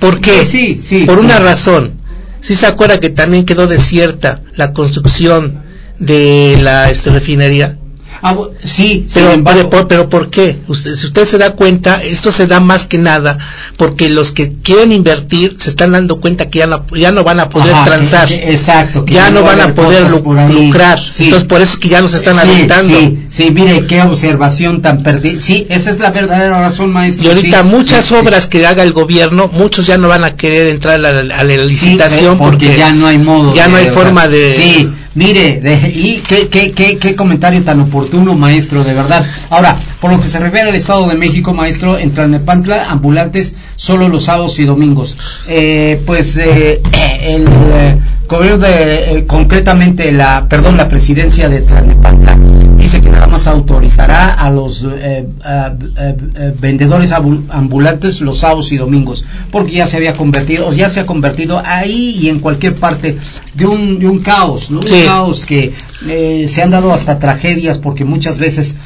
¿Por 0.01 0.21
qué? 0.21 0.45
Sí, 0.45 0.79
sí, 0.83 1.05
Por 1.05 1.19
una 1.19 1.38
razón. 1.38 2.01
Si 2.40 2.55
se 2.57 2.66
acuerda 2.66 3.01
que 3.01 3.11
también 3.11 3.45
quedó 3.45 3.66
desierta 3.66 4.40
la 4.57 4.73
construcción 4.73 5.62
de 5.99 6.59
la 6.61 6.90
este, 6.90 7.11
refinería. 7.11 7.79
Ah, 8.22 8.37
sí, 8.62 9.07
Pero, 9.12 9.26
sin 9.26 9.35
embargo- 9.38 9.70
pero, 9.70 9.88
pero 9.88 10.09
¿por 10.09 10.31
qué? 10.31 10.57
Usted, 10.68 10.94
si 10.94 11.07
usted 11.07 11.24
se 11.26 11.38
da 11.38 11.50
cuenta, 11.52 12.02
esto 12.02 12.31
se 12.31 12.46
da 12.46 12.61
más 12.61 12.87
que 12.87 12.98
nada 12.98 13.38
porque 13.76 14.09
los 14.09 14.33
que 14.33 14.52
quieren 14.62 14.92
invertir 14.92 15.57
se 15.59 15.70
están 15.70 15.92
dando 15.92 16.20
cuenta 16.20 16.48
que 16.50 16.61
ya 16.61 16.66
no, 16.66 16.85
ya 16.94 17.12
no 17.12 17.24
van 17.24 17.40
a 17.40 17.48
poder 17.48 17.74
Ajá, 17.74 17.85
transar. 17.85 18.29
que- 18.29 18.40
que- 18.40 18.50
exacto. 18.52 19.05
que 19.05 19.14
ya 19.14 19.31
no 19.31 19.42
va 19.42 19.55
van 19.55 19.61
a 19.70 19.74
poder 19.74 20.11
lucrar. 20.11 20.98
Sí. 20.98 21.24
Entonces 21.24 21.46
por 21.48 21.61
eso 21.61 21.74
es 21.74 21.79
que 21.81 21.88
ya 21.88 22.00
nos 22.00 22.14
están 22.14 22.35
sí, 22.35 22.40
aventando. 22.40 22.98
Sí, 22.98 23.18
sí, 23.31 23.50
mire 23.50 23.87
qué 23.87 24.02
observación 24.02 24.83
tan 24.83 25.02
perdida. 25.02 25.40
Sí, 25.40 25.66
esa 25.68 25.90
es 25.90 25.98
la 25.98 26.11
verdadera 26.11 26.61
razón, 26.61 26.92
maestro. 26.92 27.26
Y 27.26 27.29
ahorita 27.29 27.62
sí, 27.62 27.68
muchas 27.68 28.12
obras 28.12 28.46
que 28.46 28.66
haga 28.66 28.83
el 28.83 28.92
gobierno, 28.92 29.48
muchos 29.52 29.87
ya 29.87 29.98
no 29.98 30.09
van 30.09 30.24
a 30.24 30.37
querer 30.37 30.68
entrar 30.68 30.94
a 30.94 30.98
la, 30.98 31.09
a 31.20 31.44
la 31.44 31.55
sí, 31.55 31.57
licitación 31.68 32.35
eh, 32.37 32.38
porque, 32.38 32.76
ya 32.76 32.92
no 32.92 33.07
hay 33.07 33.18
modo. 33.18 33.55
ya 33.55 33.68
no 33.68 33.76
hay 33.76 33.87
forma 33.90 34.29
de 34.29 34.52
Sí, 34.55 34.88
mire, 35.16 35.61
de- 35.61 35.90
y 35.90 36.22
qué, 36.26 36.48
qué, 36.48 37.16
comentario 37.16 37.62
tan 37.64 37.81
oportuno, 37.81 38.35
maestro, 38.35 38.85
de 38.85 38.94
verdad. 38.94 39.26
Ahora, 39.50 39.76
por 40.00 40.12
lo 40.12 40.20
que 40.20 40.29
se 40.29 40.38
refiere 40.38 40.68
al 40.68 40.76
Estado 40.76 41.09
de 41.09 41.16
México, 41.16 41.52
maestro, 41.52 41.98
en 41.98 42.12
Tlalnepantla, 42.12 42.90
ambulantes 42.90 43.57
solo 43.74 44.09
los 44.09 44.24
sábados 44.24 44.59
y 44.61 44.64
domingos. 44.64 45.16
Eh, 45.48 46.00
pues 46.07 46.37
eh, 46.37 46.81
el 47.22 47.44
eh, 47.48 47.96
gobierno 48.29 48.59
de, 48.59 49.18
eh, 49.18 49.24
concretamente 49.26 50.12
la, 50.12 50.46
perdón, 50.48 50.76
la 50.76 50.88
presidencia 50.88 51.48
de 51.48 51.62
Tlalnepantla 51.62 52.38
dice 52.87 53.01
que 53.01 53.11
nada 53.11 53.27
más 53.27 53.49
autorizará 53.49 54.35
a 54.35 54.49
los 54.51 54.87
eh, 54.88 55.27
ah, 55.44 55.72
eh, 55.99 56.16
eh, 56.37 56.55
vendedores 56.61 57.11
ambulantes 57.12 58.20
los 58.20 58.38
sábados 58.38 58.70
y 58.70 58.77
domingos, 58.77 59.25
porque 59.51 59.72
ya 59.72 59.87
se 59.87 59.96
había 59.96 60.12
convertido, 60.14 60.68
o 60.68 60.72
ya 60.72 60.88
se 60.88 61.01
ha 61.01 61.07
convertido 61.07 61.61
ahí 61.64 62.16
y 62.20 62.29
en 62.29 62.38
cualquier 62.38 62.75
parte 62.77 63.18
de 63.55 63.66
un, 63.66 63.99
de 63.99 64.07
un 64.07 64.20
caos, 64.20 64.70
¿no? 64.70 64.83
Sí. 64.83 64.94
Un 65.01 65.05
caos 65.05 65.46
que 65.46 65.72
eh, 66.09 66.46
se 66.49 66.62
han 66.62 66.70
dado 66.70 66.92
hasta 66.92 67.18
tragedias 67.18 67.79
porque 67.79 68.05
muchas 68.05 68.38
veces 68.38 68.77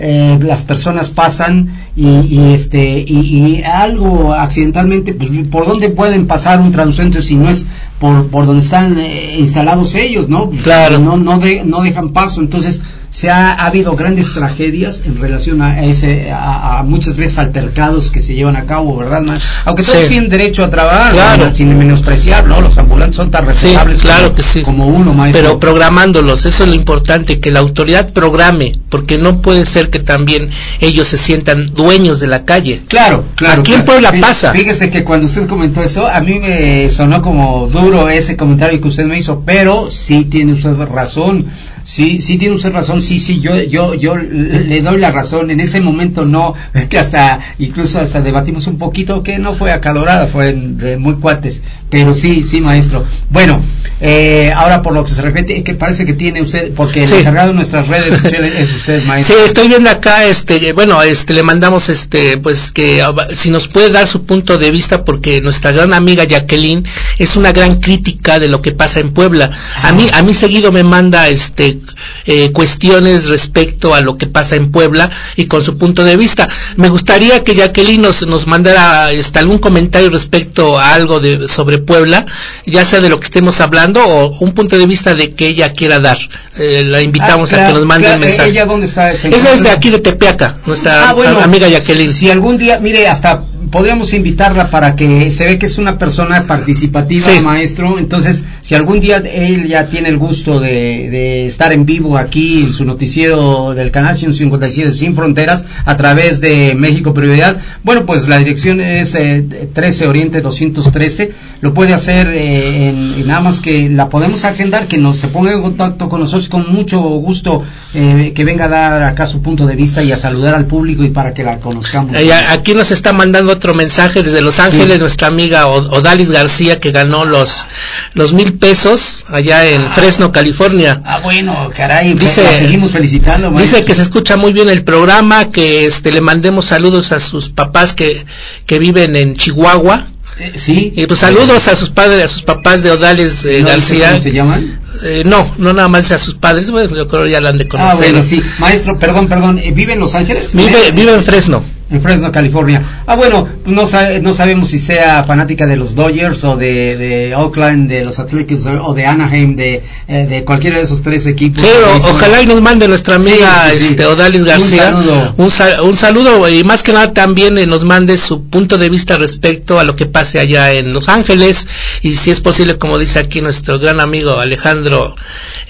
eh, 0.00 0.38
las 0.40 0.62
personas 0.62 1.10
pasan 1.10 1.76
y, 1.96 2.06
y, 2.06 2.52
este 2.54 3.00
y, 3.04 3.18
y 3.56 3.62
algo 3.64 4.32
accidentalmente 4.32 5.12
pues 5.14 5.30
por 5.50 5.66
dónde 5.66 5.88
pueden 5.88 6.28
pasar 6.28 6.60
un 6.60 6.70
transeúnte 6.70 7.20
si 7.20 7.34
no 7.34 7.50
es 7.50 7.66
por 7.98 8.28
por 8.28 8.46
donde 8.46 8.62
están 8.62 8.96
eh, 9.00 9.34
instalados 9.40 9.96
ellos 9.96 10.28
no 10.28 10.50
Claro. 10.50 11.00
no 11.00 11.16
no 11.16 11.40
de- 11.40 11.64
no 11.64 11.82
dejan 11.82 12.10
paso 12.10 12.40
entonces 12.40 12.80
se 13.10 13.30
ha, 13.30 13.52
ha 13.54 13.66
habido 13.66 13.96
grandes 13.96 14.32
tragedias 14.32 15.02
en 15.06 15.16
relación 15.20 15.62
a 15.62 15.82
ese 15.84 16.30
a, 16.30 16.78
a 16.78 16.82
muchas 16.82 17.16
veces 17.16 17.38
altercados 17.38 18.10
que 18.10 18.20
se 18.20 18.34
llevan 18.34 18.56
a 18.56 18.64
cabo 18.64 18.96
verdad 18.96 19.22
ma? 19.22 19.38
aunque 19.64 19.82
todos 19.82 19.98
Sí. 20.02 20.08
tienen 20.08 20.28
derecho 20.30 20.64
a 20.64 20.70
trabajar 20.70 21.12
Claro. 21.12 21.46
¿no? 21.46 21.54
sin 21.54 21.76
menospreciar 21.78 22.46
no 22.46 22.60
los 22.60 22.76
ambulantes 22.78 23.16
son 23.16 23.30
tan 23.30 23.44
Sí, 23.44 23.48
respetables 23.50 24.02
claro 24.02 24.24
como, 24.24 24.34
que 24.36 24.42
sí. 24.42 24.62
como 24.62 24.86
uno 24.88 25.14
maestro 25.14 25.42
Pero 25.42 25.58
programándolos, 25.60 26.44
eso 26.44 26.62
es 26.64 26.68
lo 26.68 26.74
importante, 26.74 27.40
que 27.40 27.50
la 27.50 27.60
autoridad 27.60 28.12
programe, 28.12 28.72
porque 28.90 29.16
no 29.18 29.40
puede 29.40 29.64
ser 29.64 29.90
que 29.90 29.98
también 30.00 30.50
ellos 30.80 31.08
se 31.08 31.16
sientan 31.16 31.72
dueños 31.74 32.20
de 32.20 32.26
la 32.26 32.44
calle. 32.44 32.82
Claro, 32.88 33.24
claro. 33.36 33.60
Aquí 33.62 33.72
en 33.72 33.82
claro. 33.82 34.00
Puebla 34.02 34.20
pasa. 34.20 34.52
Fíjese 34.52 34.90
que 34.90 35.04
cuando 35.04 35.26
usted 35.26 35.46
comentó 35.46 35.82
eso, 35.82 36.06
a 36.06 36.20
mí 36.20 36.38
me 36.38 36.88
sonó 36.90 37.22
como 37.22 37.68
duro 37.68 38.08
ese 38.08 38.36
comentario 38.36 38.80
que 38.80 38.88
usted 38.88 39.06
me 39.06 39.18
hizo, 39.18 39.42
pero 39.46 39.90
sí 39.90 40.24
tiene 40.24 40.52
usted 40.52 40.76
razón. 40.76 41.46
Sí, 41.84 42.20
sí 42.20 42.36
tiene 42.36 42.54
usted 42.54 42.72
razón. 42.72 42.97
Sí, 43.00 43.18
sí, 43.18 43.40
yo, 43.40 43.56
yo, 43.62 43.94
yo 43.94 44.16
le 44.16 44.80
doy 44.82 44.98
la 44.98 45.10
razón. 45.10 45.50
En 45.50 45.60
ese 45.60 45.80
momento 45.80 46.24
no, 46.24 46.54
que 46.88 46.98
hasta, 46.98 47.40
incluso 47.58 48.00
hasta 48.00 48.20
debatimos 48.20 48.66
un 48.66 48.78
poquito, 48.78 49.22
que 49.22 49.38
no 49.38 49.54
fue 49.54 49.72
acalorada, 49.72 50.26
fue 50.26 50.52
de 50.52 50.96
muy 50.96 51.14
cuates. 51.16 51.62
Pero 51.90 52.12
sí, 52.14 52.44
sí, 52.44 52.60
maestro. 52.60 53.04
Bueno, 53.30 53.62
eh, 54.00 54.52
ahora 54.54 54.82
por 54.82 54.92
lo 54.92 55.04
que 55.04 55.10
se 55.12 55.22
refiere, 55.22 55.62
que 55.62 55.74
parece 55.74 56.04
que 56.04 56.12
tiene 56.12 56.42
usted, 56.42 56.72
porque 56.74 57.02
el 57.02 57.08
Sí. 57.08 57.14
encargado 57.14 57.48
de 57.48 57.54
nuestras 57.54 57.88
redes 57.88 58.18
sociales 58.20 58.52
es 58.58 58.74
usted, 58.74 59.00
Sí, 59.00 59.06
maestro. 59.08 59.36
estoy 59.44 59.68
viendo 59.68 59.88
acá, 59.90 60.26
este, 60.26 60.72
bueno, 60.72 61.02
este, 61.02 61.32
le 61.34 61.42
mandamos, 61.42 61.88
este, 61.88 62.36
pues 62.38 62.70
que 62.72 63.00
ah, 63.02 63.14
si 63.34 63.50
nos 63.50 63.68
puede 63.68 63.90
dar 63.90 64.06
su 64.06 64.24
punto 64.24 64.58
de 64.58 64.70
vista, 64.70 65.04
porque 65.04 65.40
nuestra 65.40 65.72
gran 65.72 65.94
amiga 65.94 66.24
Jacqueline 66.24 66.84
es 67.18 67.36
una 67.36 67.52
gran 67.52 67.76
crítica 67.76 68.38
de 68.38 68.48
lo 68.48 68.60
que 68.60 68.72
pasa 68.72 69.00
en 69.00 69.10
Puebla. 69.12 69.50
A 69.82 69.92
mí, 69.92 70.06
a 70.12 70.22
mí 70.22 70.34
seguido 70.34 70.70
me 70.72 70.82
manda, 70.84 71.28
este, 71.28 71.78
eh, 72.26 72.50
cuestiones 72.52 72.87
respecto 72.96 73.94
a 73.94 74.00
lo 74.00 74.16
que 74.16 74.26
pasa 74.26 74.56
en 74.56 74.70
Puebla 74.70 75.10
y 75.36 75.46
con 75.46 75.62
su 75.62 75.76
punto 75.78 76.04
de 76.04 76.16
vista. 76.16 76.48
Me 76.76 76.88
gustaría 76.88 77.44
que 77.44 77.54
Jacqueline 77.54 78.02
nos, 78.02 78.26
nos 78.26 78.46
mandara 78.46 79.12
este, 79.12 79.38
algún 79.38 79.58
comentario 79.58 80.10
respecto 80.10 80.78
a 80.78 80.94
algo 80.94 81.20
de, 81.20 81.48
sobre 81.48 81.78
Puebla, 81.78 82.24
ya 82.66 82.84
sea 82.84 83.00
de 83.00 83.08
lo 83.08 83.18
que 83.18 83.24
estemos 83.24 83.60
hablando 83.60 84.02
o 84.04 84.36
un 84.40 84.52
punto 84.52 84.78
de 84.78 84.86
vista 84.86 85.14
de 85.14 85.30
que 85.30 85.48
ella 85.48 85.72
quiera 85.72 86.00
dar. 86.00 86.18
Eh, 86.56 86.84
la 86.86 87.00
invitamos 87.02 87.52
Ah, 87.52 87.56
claro, 87.56 87.64
a 87.64 87.68
que 87.68 87.74
nos 87.74 87.86
mande 87.86 88.06
claro, 88.06 88.16
un 88.20 88.26
mensaje. 88.26 88.50
¿Ella 88.50 88.66
dónde 88.66 88.86
está? 88.86 89.14
¿Se 89.14 89.28
Esa 89.28 89.52
es 89.52 89.62
de 89.62 89.70
aquí 89.70 89.90
de 89.90 90.00
Tepeaca, 90.00 90.56
nuestra 90.66 91.10
Ah, 91.10 91.12
bueno, 91.12 91.40
amiga 91.40 91.68
Jacqueline. 91.68 92.10
Si 92.10 92.30
algún 92.30 92.58
día, 92.58 92.78
mire, 92.80 93.06
hasta 93.06 93.44
podríamos 93.70 94.12
invitarla 94.14 94.70
para 94.70 94.96
que 94.96 95.30
se 95.30 95.44
ve 95.44 95.58
que 95.58 95.66
es 95.66 95.78
una 95.78 95.98
persona 95.98 96.46
participativa, 96.46 97.30
Sí. 97.30 97.40
maestro. 97.40 97.98
Entonces, 97.98 98.44
si 98.62 98.74
algún 98.74 98.98
día 99.00 99.18
él 99.18 99.68
ya 99.68 99.88
tiene 99.88 100.08
el 100.08 100.16
gusto 100.18 100.58
de, 100.58 100.70
de 101.10 101.46
estar 101.46 101.72
en 101.72 101.84
vivo 101.84 102.16
aquí 102.16 102.62
en 102.62 102.72
su 102.78 102.84
noticiero 102.84 103.74
del 103.74 103.90
canal 103.90 104.16
157 104.16 104.92
Sin 104.92 105.14
Fronteras 105.14 105.64
a 105.84 105.96
través 105.96 106.40
de 106.40 106.74
México 106.74 107.12
Prioridad, 107.12 107.58
bueno, 107.82 108.06
pues 108.06 108.28
la 108.28 108.38
dirección 108.38 108.80
es 108.80 109.14
eh, 109.14 109.44
13 109.74 110.06
Oriente 110.08 110.40
213. 110.40 111.32
Lo 111.60 111.74
puede 111.74 111.92
hacer 111.92 112.30
eh, 112.30 112.88
en, 112.88 113.14
en 113.14 113.26
nada 113.26 113.40
más 113.40 113.60
que 113.60 113.88
la 113.90 114.08
podemos 114.08 114.44
agendar, 114.44 114.86
que 114.86 114.96
nos 114.98 115.18
se 115.18 115.28
ponga 115.28 115.52
en 115.52 115.60
contacto 115.62 116.08
con 116.08 116.20
nosotros 116.20 116.48
con 116.48 116.72
mucho 116.72 117.00
gusto 117.00 117.64
eh, 117.94 118.32
que 118.34 118.44
venga 118.44 118.66
a 118.66 118.68
dar 118.68 119.02
acá 119.02 119.26
su 119.26 119.42
punto 119.42 119.66
de 119.66 119.74
vista 119.76 120.02
y 120.02 120.12
a 120.12 120.16
saludar 120.16 120.54
al 120.54 120.66
público 120.66 121.02
y 121.04 121.10
para 121.10 121.34
que 121.34 121.42
la 121.42 121.58
conozcamos. 121.58 122.14
Eh, 122.14 122.32
aquí 122.32 122.74
nos 122.74 122.90
está 122.92 123.12
mandando 123.12 123.52
otro 123.52 123.74
mensaje 123.74 124.22
desde 124.22 124.40
Los 124.40 124.60
Ángeles, 124.60 125.00
nuestra 125.00 125.26
amiga 125.28 125.66
Odalis 125.66 126.30
García, 126.30 126.78
que 126.78 126.92
ganó 126.92 127.24
los, 127.24 127.66
los 128.14 128.32
mil 128.34 128.52
pesos 128.54 129.24
allá 129.28 129.66
en 129.68 129.88
Fresno, 129.88 130.30
California. 130.30 131.02
Ah, 131.04 131.20
bueno, 131.24 131.70
caray, 131.76 132.14
Dice- 132.14 132.42
seguimos 132.68 132.90
felicitando. 132.92 133.50
Dice 133.50 133.84
que 133.84 133.94
se 133.94 134.02
escucha 134.02 134.36
muy 134.36 134.52
bien 134.52 134.68
el 134.68 134.84
programa, 134.84 135.50
que 135.50 135.86
este 135.86 136.12
le 136.12 136.20
mandemos 136.20 136.66
saludos 136.66 137.12
a 137.12 137.20
sus 137.20 137.48
papás 137.48 137.94
que, 137.94 138.24
que 138.66 138.78
viven 138.78 139.16
en 139.16 139.34
Chihuahua. 139.34 140.06
Eh, 140.40 140.52
sí. 140.54 140.92
Y 140.94 141.06
pues 141.06 141.18
saludos 141.18 141.66
a 141.66 141.74
sus 141.74 141.90
padres, 141.90 142.24
a 142.24 142.28
sus 142.28 142.42
papás 142.42 142.82
de 142.84 142.92
Odales 142.92 143.44
eh, 143.44 143.48
¿No 143.62 143.70
dice 143.74 143.98
García. 143.98 144.08
¿Cómo 144.10 144.20
se 144.20 144.32
llaman? 144.32 144.80
Eh, 145.02 145.22
no, 145.26 145.52
no 145.58 145.72
nada 145.72 145.88
más 145.88 146.12
a 146.12 146.18
sus 146.18 146.34
padres, 146.34 146.70
bueno, 146.70 146.94
yo 146.94 147.08
creo 147.08 147.26
ya 147.26 147.40
la 147.40 147.48
han 147.50 147.58
de 147.58 147.64
Ah, 147.64 147.68
conocer. 147.68 148.12
bueno, 148.12 148.22
sí. 148.22 148.40
Maestro, 148.60 148.98
perdón, 149.00 149.26
perdón, 149.28 149.58
eh, 149.58 149.72
¿vive 149.72 149.94
en 149.94 149.98
Los 150.00 150.14
Ángeles? 150.14 150.54
Vive, 150.54 150.92
vive 150.92 151.12
en 151.14 151.24
Fresno. 151.24 151.64
En 151.90 152.02
Fresno, 152.02 152.30
California. 152.30 152.82
Ah, 153.06 153.16
bueno, 153.16 153.48
no, 153.64 153.84
no 154.20 154.34
sabemos 154.34 154.68
si 154.68 154.78
sea 154.78 155.24
fanática 155.24 155.66
de 155.66 155.76
los 155.76 155.94
Dodgers 155.94 156.44
o 156.44 156.54
de, 156.58 156.98
de 156.98 157.34
Oakland, 157.34 157.88
de 157.88 158.04
los 158.04 158.18
Athletics 158.18 158.66
o 158.66 158.92
de 158.92 159.06
Anaheim, 159.06 159.56
de, 159.56 159.82
eh, 160.06 160.26
de 160.28 160.44
cualquiera 160.44 160.76
de 160.76 160.84
esos 160.84 161.00
tres 161.00 161.24
equipos. 161.26 161.62
Sí, 161.62 161.68
o- 161.68 162.10
ojalá 162.10 162.42
y 162.42 162.46
nos 162.46 162.60
mande 162.60 162.88
nuestra 162.88 163.14
amiga 163.14 163.70
Sí, 163.70 163.78
sí, 163.78 163.78
sí. 163.78 163.86
este, 163.92 164.04
Odalis 164.04 164.42
Un 164.42 164.46
García 164.48 164.82
saludo. 164.90 165.34
un, 165.38 165.50
sa- 165.50 165.82
un 165.82 165.96
saludo 165.96 166.46
y 166.50 166.62
más 166.62 166.82
que 166.82 166.92
nada 166.92 167.14
también 167.14 167.56
eh, 167.56 167.66
nos 167.66 167.84
mande 167.84 168.18
su 168.18 168.44
punto 168.44 168.76
de 168.76 168.90
vista 168.90 169.16
respecto 169.16 169.80
a 169.80 169.84
lo 169.84 169.96
que 169.96 170.04
pase 170.04 170.38
allá 170.38 170.74
en 170.74 170.92
Los 170.92 171.08
Ángeles 171.08 171.66
y 172.02 172.16
si 172.16 172.30
es 172.30 172.42
posible 172.42 172.76
como 172.76 172.98
dice 172.98 173.18
aquí 173.18 173.40
nuestro 173.40 173.78
gran 173.78 174.00
amigo 174.00 174.38
Alejandro 174.40 175.14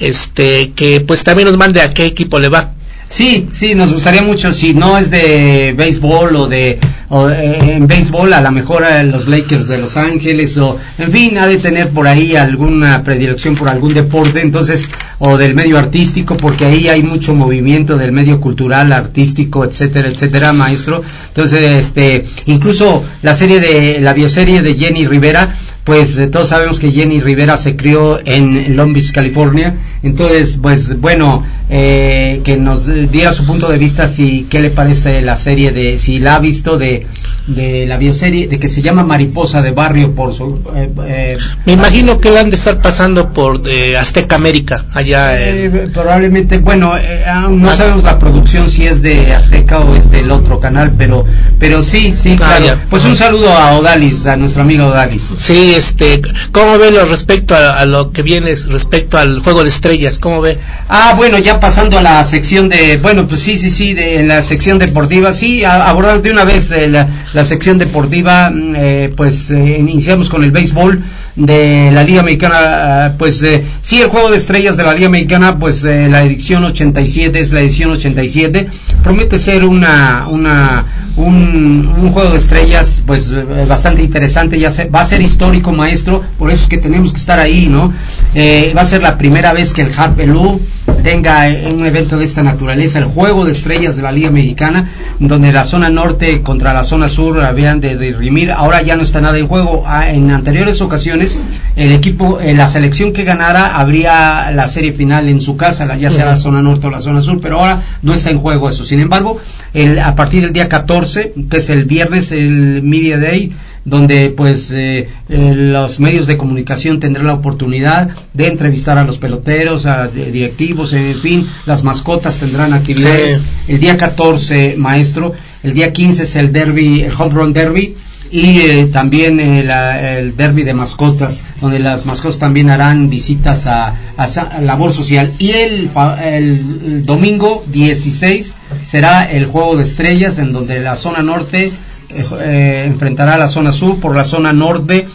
este 0.01 0.73
que 0.75 1.01
pues 1.01 1.23
también 1.25 1.49
nos 1.49 1.57
mande 1.59 1.81
a 1.81 1.93
qué 1.95 2.07
equipo 2.07 2.39
le 2.39 2.49
va 2.49 2.73
Sí, 3.09 3.49
sí, 3.53 3.75
nos 3.75 3.95
gustaría 3.95 4.21
mucho, 4.21 4.53
si 4.53 4.75
no 4.75 4.99
es 4.99 5.11
de 5.11 5.73
béisbol 5.75 6.37
o 6.37 6.47
de, 6.47 6.79
o, 7.09 7.31
eh, 7.31 7.77
en 7.77 7.87
béisbol, 7.87 8.35
a 8.35 8.43
lo 8.43 8.53
mejor 8.53 8.85
a 8.85 9.03
los 9.03 9.27
Lakers 9.27 9.67
de 9.67 9.79
Los 9.79 9.97
Ángeles 9.97 10.59
o, 10.59 10.79
en 10.99 11.11
fin, 11.11 11.39
ha 11.39 11.47
de 11.47 11.57
tener 11.57 11.89
por 11.89 12.07
ahí 12.07 12.37
alguna 12.37 13.03
predilección 13.05 13.57
por 13.57 13.71
algún 13.71 13.95
deporte, 13.95 14.43
entonces, 14.43 14.91
o 15.21 15.39
del 15.39 15.55
medio 15.55 15.79
artístico, 15.79 16.37
porque 16.37 16.67
ahí 16.67 16.89
hay 16.89 17.03
mucho 17.03 17.35
movimiento 17.35 17.97
del 17.97 18.13
medio 18.13 18.43
cultural, 18.43 18.93
artístico, 18.93 19.65
etcétera, 19.65 20.09
etcétera, 20.09 20.53
maestro. 20.53 21.03
Entonces, 21.29 21.63
este, 21.63 22.27
incluso 22.45 23.05
la 23.23 23.35
serie 23.35 23.61
de, 23.61 24.01
la 24.01 24.13
bioserie 24.13 24.61
de 24.61 24.75
Jenny 24.75 25.07
Rivera, 25.07 25.55
pues 25.85 26.19
eh, 26.19 26.27
todos 26.27 26.51
sabemos 26.51 26.79
que 26.79 26.93
Jenny 26.93 27.23
Rivera 27.23 27.57
se 27.57 27.75
crió 27.75 28.21
en 28.23 28.77
Long 28.77 28.93
Beach, 28.93 29.13
California. 29.13 29.75
Entonces, 30.03 30.59
pues 30.61 31.01
bueno, 31.01 31.43
eh, 31.71 32.41
que 32.45 32.57
nos 32.57 32.87
diera 33.11 33.33
su 33.33 33.45
punto 33.45 33.69
de 33.69 33.79
vista 33.79 34.07
si 34.07 34.47
qué 34.49 34.61
le 34.61 34.71
parece 34.71 35.21
la 35.23 35.37
serie 35.37 35.73
de, 35.73 35.99
si 35.99 36.19
la 36.19 36.37
ha 36.37 36.39
visto 36.39 36.79
de, 36.79 37.07
de 37.47 37.87
la 37.87 37.97
bioserie, 37.99 38.49
de 38.49 38.59
que 38.59 38.69
se 38.69 38.81
llama 38.83 39.05
Mariposa 39.05 39.63
de 39.63 39.71
Barrio 39.73 40.15
por 40.15 40.35
su... 40.35 40.61
eh, 40.75 40.91
eh, 41.07 41.39
me 41.67 41.73
imagino 41.75 42.19
que 42.21 42.31
la 42.31 42.41
han 42.41 42.51
de 42.51 42.57
estar 42.57 42.81
pasando 42.81 43.33
por 43.33 43.61
eh, 43.69 43.97
Azteca 43.97 44.37
América 44.37 44.87
allá 44.95 45.49
en, 45.49 45.93
probablemente, 45.93 46.59
bueno, 46.59 46.95
aún 47.27 47.61
no 47.61 47.73
sabemos 47.75 48.03
la 48.03 48.19
producción 48.19 48.69
si 48.71 48.87
es 48.87 49.03
de 49.03 49.35
Azteca 49.35 49.81
o 49.81 49.95
es 49.95 50.11
del 50.11 50.31
otro 50.31 50.61
canal, 50.61 50.93
pero, 50.97 51.25
pero 51.59 51.83
sí, 51.83 52.15
sí, 52.15 52.37
Ah, 52.41 52.57
claro. 52.59 52.81
Pues 52.89 53.05
un 53.05 53.17
saludo 53.17 53.51
a 53.53 53.77
Odalis, 53.79 54.27
a 54.27 54.37
nuestra 54.37 54.63
amiga 54.63 54.87
Odalis. 54.87 55.33
Sí, 55.37 55.75
este, 55.77 56.23
¿cómo 56.53 56.79
ve 56.79 56.91
lo 56.91 57.05
respecto 57.05 57.55
a, 57.55 57.79
a 57.81 57.85
lo 57.85 58.11
que 58.13 58.23
viene 58.23 58.55
respecto 58.69 59.19
al 59.19 59.41
juego 59.41 59.63
de 59.63 59.69
estrellas? 59.69 60.19
¿Cómo 60.19 60.41
ve? 60.41 60.59
Ah, 60.89 61.15
bueno, 61.17 61.39
ya 61.39 61.58
pasando 61.61 61.99
a 61.99 62.03
la 62.03 62.23
sección 62.25 62.69
de, 62.69 62.99
bueno, 62.99 63.27
pues 63.27 63.41
sí, 63.41 63.57
sí, 63.57 63.71
sí, 63.71 63.95
de 63.95 64.21
en 64.21 64.29
la 64.29 64.43
sección 64.43 64.79
deportiva, 64.79 65.33
sí, 65.33 65.65
abordando 65.65 66.23
de 66.23 66.31
una 66.31 66.45
vez 66.45 66.71
eh, 66.71 66.89
la, 66.89 67.09
la 67.33 67.45
sección 67.45 67.79
deportiva, 67.79 68.51
mm, 68.51 68.75
eh, 68.77 69.13
pues 69.17 69.51
eh, 69.51 69.77
iniciamos 69.79 70.29
con 70.29 70.45
el 70.45 70.51
béisbol 70.51 71.03
de 71.39 71.91
la 71.93 72.03
Liga 72.03 72.23
Mexicana, 72.25 72.57
ah, 72.59 73.15
pues 73.17 73.43
eh, 73.45 73.65
sí, 73.81 74.01
el 74.03 74.09
juego 74.09 74.31
de 74.31 74.37
estrellas 74.37 74.77
de 74.77 74.83
la 74.83 74.93
Liga 74.93 75.09
Mexicana, 75.09 75.57
pues 75.57 75.85
eh, 75.85 76.09
la 76.11 76.25
edición 76.25 76.65
87 76.65 77.39
es 77.39 77.53
la 77.53 77.61
edición 77.61 77.93
87, 77.93 78.69
promete 79.05 79.39
ser 79.39 79.65
una, 79.65 80.27
una, 80.29 80.85
un, 81.17 82.11
juego 82.13 82.31
de 82.31 82.39
estrellas, 82.39 83.03
pues 83.07 83.31
eh, 83.31 83.45
bastante 83.69 84.03
interesante, 84.03 84.59
ya 84.59 84.71
se, 84.71 84.87
va 84.87 85.01
a 85.01 85.05
ser 85.05 85.21
histórico, 85.21 85.73
maestro, 85.73 86.23
por 86.39 86.51
eso 86.51 86.65
es 86.65 86.69
que 86.69 86.79
tenemos 86.79 87.13
que 87.13 87.21
estar 87.21 87.39
ahí, 87.39 87.69
¿no? 87.71 87.93
Eh, 88.35 88.73
va 88.77 88.83
a 88.83 88.85
ser 88.85 89.03
la 89.03 89.17
primera 89.17 89.53
vez 89.53 89.73
que 89.73 89.83
el 89.83 89.93
Hat 89.97 90.17
Belú 90.17 90.61
tenga 91.03 91.49
eh, 91.49 91.73
un 91.73 91.85
evento 91.87 92.19
de 92.19 92.25
esta 92.25 92.43
naturaleza, 92.43 92.99
el 92.99 93.05
juego 93.05 93.45
de 93.45 93.53
estrellas 93.53 93.97
de 93.97 94.03
la 94.03 94.13
Liga 94.13 94.31
Mexicana, 94.31 94.91
donde 95.19 95.53
la 95.53 95.65
zona 95.65 95.91
norte 95.91 96.43
contra 96.43 96.73
la 96.73 96.85
zona 96.85 97.09
sur 97.09 97.41
habían 97.41 97.81
de 97.81 97.97
dirimir, 97.97 98.51
ahora 98.53 98.83
ya 98.83 98.97
no 98.97 99.03
está 99.03 99.21
nada 99.21 99.39
en 99.39 99.49
juego. 99.49 99.85
Ah, 99.87 100.11
en 100.11 100.31
anteriores 100.31 100.81
ocasiones, 100.81 101.28
el 101.77 101.93
equipo, 101.93 102.41
eh, 102.41 102.55
la 102.55 102.69
selección 102.69 103.13
que 103.13 103.25
ganara 103.25 103.77
habría 103.79 104.51
la 104.53 104.69
serie 104.69 104.93
final 104.93 105.29
en 105.29 105.41
su 105.41 105.57
casa, 105.57 105.87
la- 105.87 105.97
ya 105.97 106.11
sea 106.11 106.25
la 106.27 106.37
zona 106.37 106.63
norte 106.63 106.87
o 106.87 106.91
la 106.91 107.01
zona 107.01 107.21
sur, 107.21 107.41
pero 107.41 107.61
ahora 107.61 107.83
no 108.03 108.15
está 108.15 108.31
en 108.31 108.39
juego 108.39 108.69
eso. 108.69 108.85
Sin 108.85 109.01
embargo, 109.01 109.41
el, 109.75 109.99
a 109.99 110.15
partir 110.15 110.43
del 110.43 110.53
día 110.53 110.69
14, 110.69 111.35
que 111.51 111.57
es 111.59 111.71
el 111.71 111.85
viernes, 111.85 112.33
el 112.33 112.83
Media 112.83 113.19
Day, 113.19 113.53
donde 113.85 114.29
pues 114.31 114.71
eh, 114.73 115.09
eh, 115.31 115.53
los 115.57 115.99
medios 115.99 116.27
de 116.27 116.37
comunicación 116.37 117.01
tendrán 117.01 117.27
la 117.27 117.35
oportunidad 117.35 118.11
de 118.35 118.47
entrevistar 118.49 118.99
a 118.99 119.05
los 119.05 119.17
peloteros, 119.19 119.87
a 119.87 120.09
de- 120.09 120.31
directivos, 120.31 120.93
en 120.93 121.19
fin, 121.21 121.47
las 121.65 121.85
mascotas 121.85 122.39
tendrán 122.39 122.75
actividades. 122.75 123.39
Sí. 123.39 123.45
El 123.69 123.81
día 123.81 123.97
14, 123.97 124.75
maestro, 124.77 125.33
el 125.63 125.73
día 125.75 125.93
15 125.93 126.25
es 126.25 126.37
el 126.37 126.53
derby, 126.53 127.03
el 127.03 127.13
home 127.17 127.35
run 127.35 127.53
derby 127.53 127.97
y 128.31 128.59
eh, 128.61 128.89
también 128.93 129.41
eh, 129.41 129.63
la- 129.65 130.19
el 130.19 130.37
derby 130.37 130.63
de 130.63 130.75
mascotas, 130.75 131.41
donde 131.61 131.79
las 131.79 132.05
mascotas 132.07 132.39
también 132.39 132.71
harán 132.71 133.09
visitas 133.11 133.67
a, 133.67 133.95
a 134.17 134.25
a 134.25 134.61
labor 134.61 134.93
social. 134.93 135.33
Y 135.39 135.51
el, 135.53 135.91
el- 136.25 136.81
el 136.87 137.07
domingo 137.07 137.65
16 137.69 138.57
será 138.87 139.25
el 139.31 139.47
juego 139.47 139.77
de 139.77 139.83
estrellas, 139.85 140.39
en 140.39 140.53
donde 140.53 140.81
la 140.81 140.97
zona 140.97 141.23
norte 141.23 141.73
eh, 142.11 142.25
eh, 142.41 142.85
enfrentará 142.87 143.35
a 143.35 143.39
la 143.39 143.49
zona 143.49 143.73
sur 143.73 143.99
por 144.01 144.15
la 144.17 144.25
zona 144.25 144.53
norte. 144.53 145.07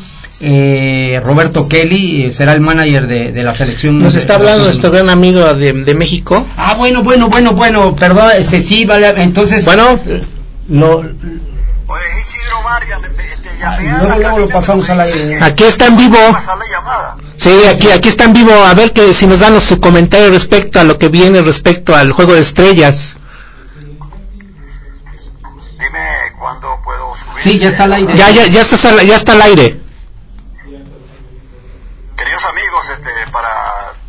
eh, 0.41 1.21
Roberto 1.23 1.67
Kelly 1.69 2.23
eh, 2.25 2.31
será 2.31 2.53
el 2.53 2.59
manager 2.61 3.07
de, 3.07 3.31
de 3.31 3.43
la 3.43 3.53
selección. 3.53 3.99
Nos 3.99 4.15
está 4.15 4.35
hablando 4.35 4.65
nuestro 4.65 4.91
gran 4.91 5.09
amigo 5.09 5.53
de, 5.53 5.71
de 5.71 5.95
México. 5.95 6.45
Ah, 6.57 6.73
bueno, 6.77 7.01
bueno, 7.03 7.29
bueno, 7.29 7.53
bueno, 7.53 7.95
perdón, 7.95 8.31
este 8.37 8.59
sí, 8.59 8.83
vale, 8.85 9.13
entonces... 9.23 9.63
Bueno, 9.65 9.83
lo, 10.69 11.03
Oye, 11.87 12.03
Isidro 12.21 12.63
Vargas, 12.63 13.01
me, 13.01 13.09
me- 13.09 13.37
te 13.37 13.57
llamé 13.57 13.89
a 13.91 13.97
luego, 13.97 14.07
la 14.07 14.15
luego 14.15 14.37
lo 14.39 14.45
cabina, 14.47 14.53
pasamos 14.53 14.85
pero 14.85 14.93
al 14.93 14.97
me 14.99 15.05
dicen 15.13 15.27
aire. 15.27 15.37
que 15.39 15.43
aquí 15.45 15.63
está 15.65 15.85
en 15.87 15.97
vivo. 15.97 16.17
Sí, 17.37 17.65
aquí, 17.65 17.91
aquí 17.91 18.09
está 18.09 18.23
en 18.25 18.33
vivo. 18.33 18.53
A 18.53 18.73
ver 18.73 18.93
que 18.93 19.13
si 19.13 19.27
nos 19.27 19.39
dan 19.41 19.59
su 19.59 19.79
comentario 19.81 20.29
respecto 20.29 20.79
a 20.79 20.83
lo 20.83 20.97
que 20.97 21.09
viene 21.09 21.41
respecto 21.41 21.95
al 21.95 22.11
juego 22.13 22.33
de 22.33 22.39
estrellas. 22.39 23.17
Dime 25.79 26.07
cuándo 26.39 26.79
puedo 26.83 27.15
subir. 27.17 27.41
Sí, 27.43 27.59
ya 27.59 27.67
está 27.69 27.83
al 27.83 27.93
aire. 27.93 28.15
Ya, 28.15 28.29
ya, 28.29 28.47
ya 28.47 28.61
está, 28.61 28.89
al- 28.89 29.05
ya 29.05 29.15
está 29.15 29.33
al 29.33 29.41
aire. 29.41 29.79
Queridos 32.17 32.45
amigos, 32.45 32.89
este, 32.89 33.11
para 33.31 33.49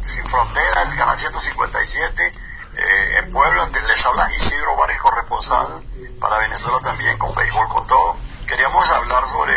Sin 0.07 0.29
Fronteras, 0.29 0.91
el 0.93 0.97
canal 0.99 1.19
157, 1.19 2.33
eh, 2.77 3.19
en 3.25 3.31
Puebla, 3.33 3.67
te- 3.73 3.83
les 3.83 4.07
habla 4.07 4.25
Isidro 4.31 4.77
Vargas, 4.79 5.03
corresponsal 5.03 5.83
para 6.21 6.39
Venezuela 6.39 6.81
también, 6.81 7.19
con 7.19 7.35
béisbol, 7.35 7.69
con 7.69 7.87
todo. 7.87 8.17
Queríamos 8.47 8.91
hablar 8.91 9.25
sobre, 9.27 9.55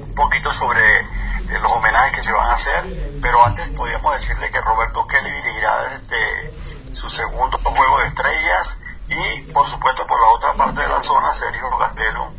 un 0.00 0.14
poquito 0.14 0.52
sobre 0.52 0.82
eh, 0.82 1.58
los 1.60 1.72
homenajes 1.72 2.12
que 2.12 2.22
se 2.22 2.32
van 2.32 2.48
a 2.48 2.54
hacer, 2.54 3.18
pero 3.20 3.44
antes 3.44 3.68
podíamos 3.70 4.14
decirle 4.14 4.50
que 4.50 4.60
Roberto 4.60 5.06
Kelly 5.06 5.30
dirigirá 5.30 5.72
este, 5.92 6.92
su 6.92 7.08
segundo 7.08 7.58
juego 7.64 7.98
de 8.00 8.06
estrellas 8.06 8.78
y 9.08 9.40
por 9.52 9.66
supuesto 9.66 10.06
por 10.06 10.20
la 10.20 10.28
otra 10.28 10.54
parte 10.54 10.80
de 10.80 10.88
la 10.88 11.02
zona 11.02 11.32
Sergio 11.32 11.76
Gastelum 11.78 12.34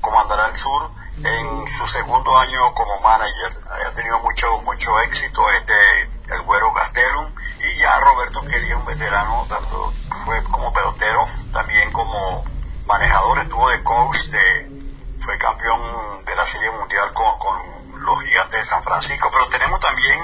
comandará 0.00 0.46
el 0.46 0.54
sur 0.54 0.90
en 1.24 1.68
su 1.68 1.86
segundo 1.86 2.36
año 2.38 2.74
como 2.74 3.00
manager. 3.00 3.58
Ha 3.86 3.94
tenido 3.94 4.18
mucho 4.20 4.46
mucho 4.62 5.00
éxito 5.00 5.42
este 5.50 6.34
el 6.34 6.42
güero 6.42 6.72
Gastelum 6.72 7.32
y 7.60 7.74
ya 7.76 8.00
Roberto 8.00 8.42
quería 8.46 8.76
un 8.76 8.86
veterano 8.86 9.46
tanto 9.48 9.92
fue 10.24 10.42
como 10.44 10.72
pelotero 10.72 11.24
también 11.52 11.90
como 11.92 12.44
manejador 12.86 13.38
estuvo 13.38 13.68
de 13.70 13.82
coach 13.82 14.28
de 14.28 14.76
fue 15.20 15.38
campeón 15.38 15.80
de 16.24 16.36
la 16.36 16.46
Serie 16.46 16.70
Mundial 16.70 17.12
con, 17.12 17.38
con 17.38 17.56
los 18.00 18.22
Gigantes 18.22 18.60
de 18.60 18.66
San 18.66 18.82
Francisco, 18.82 19.28
pero 19.32 19.48
tenemos 19.48 19.80
también 19.80 20.18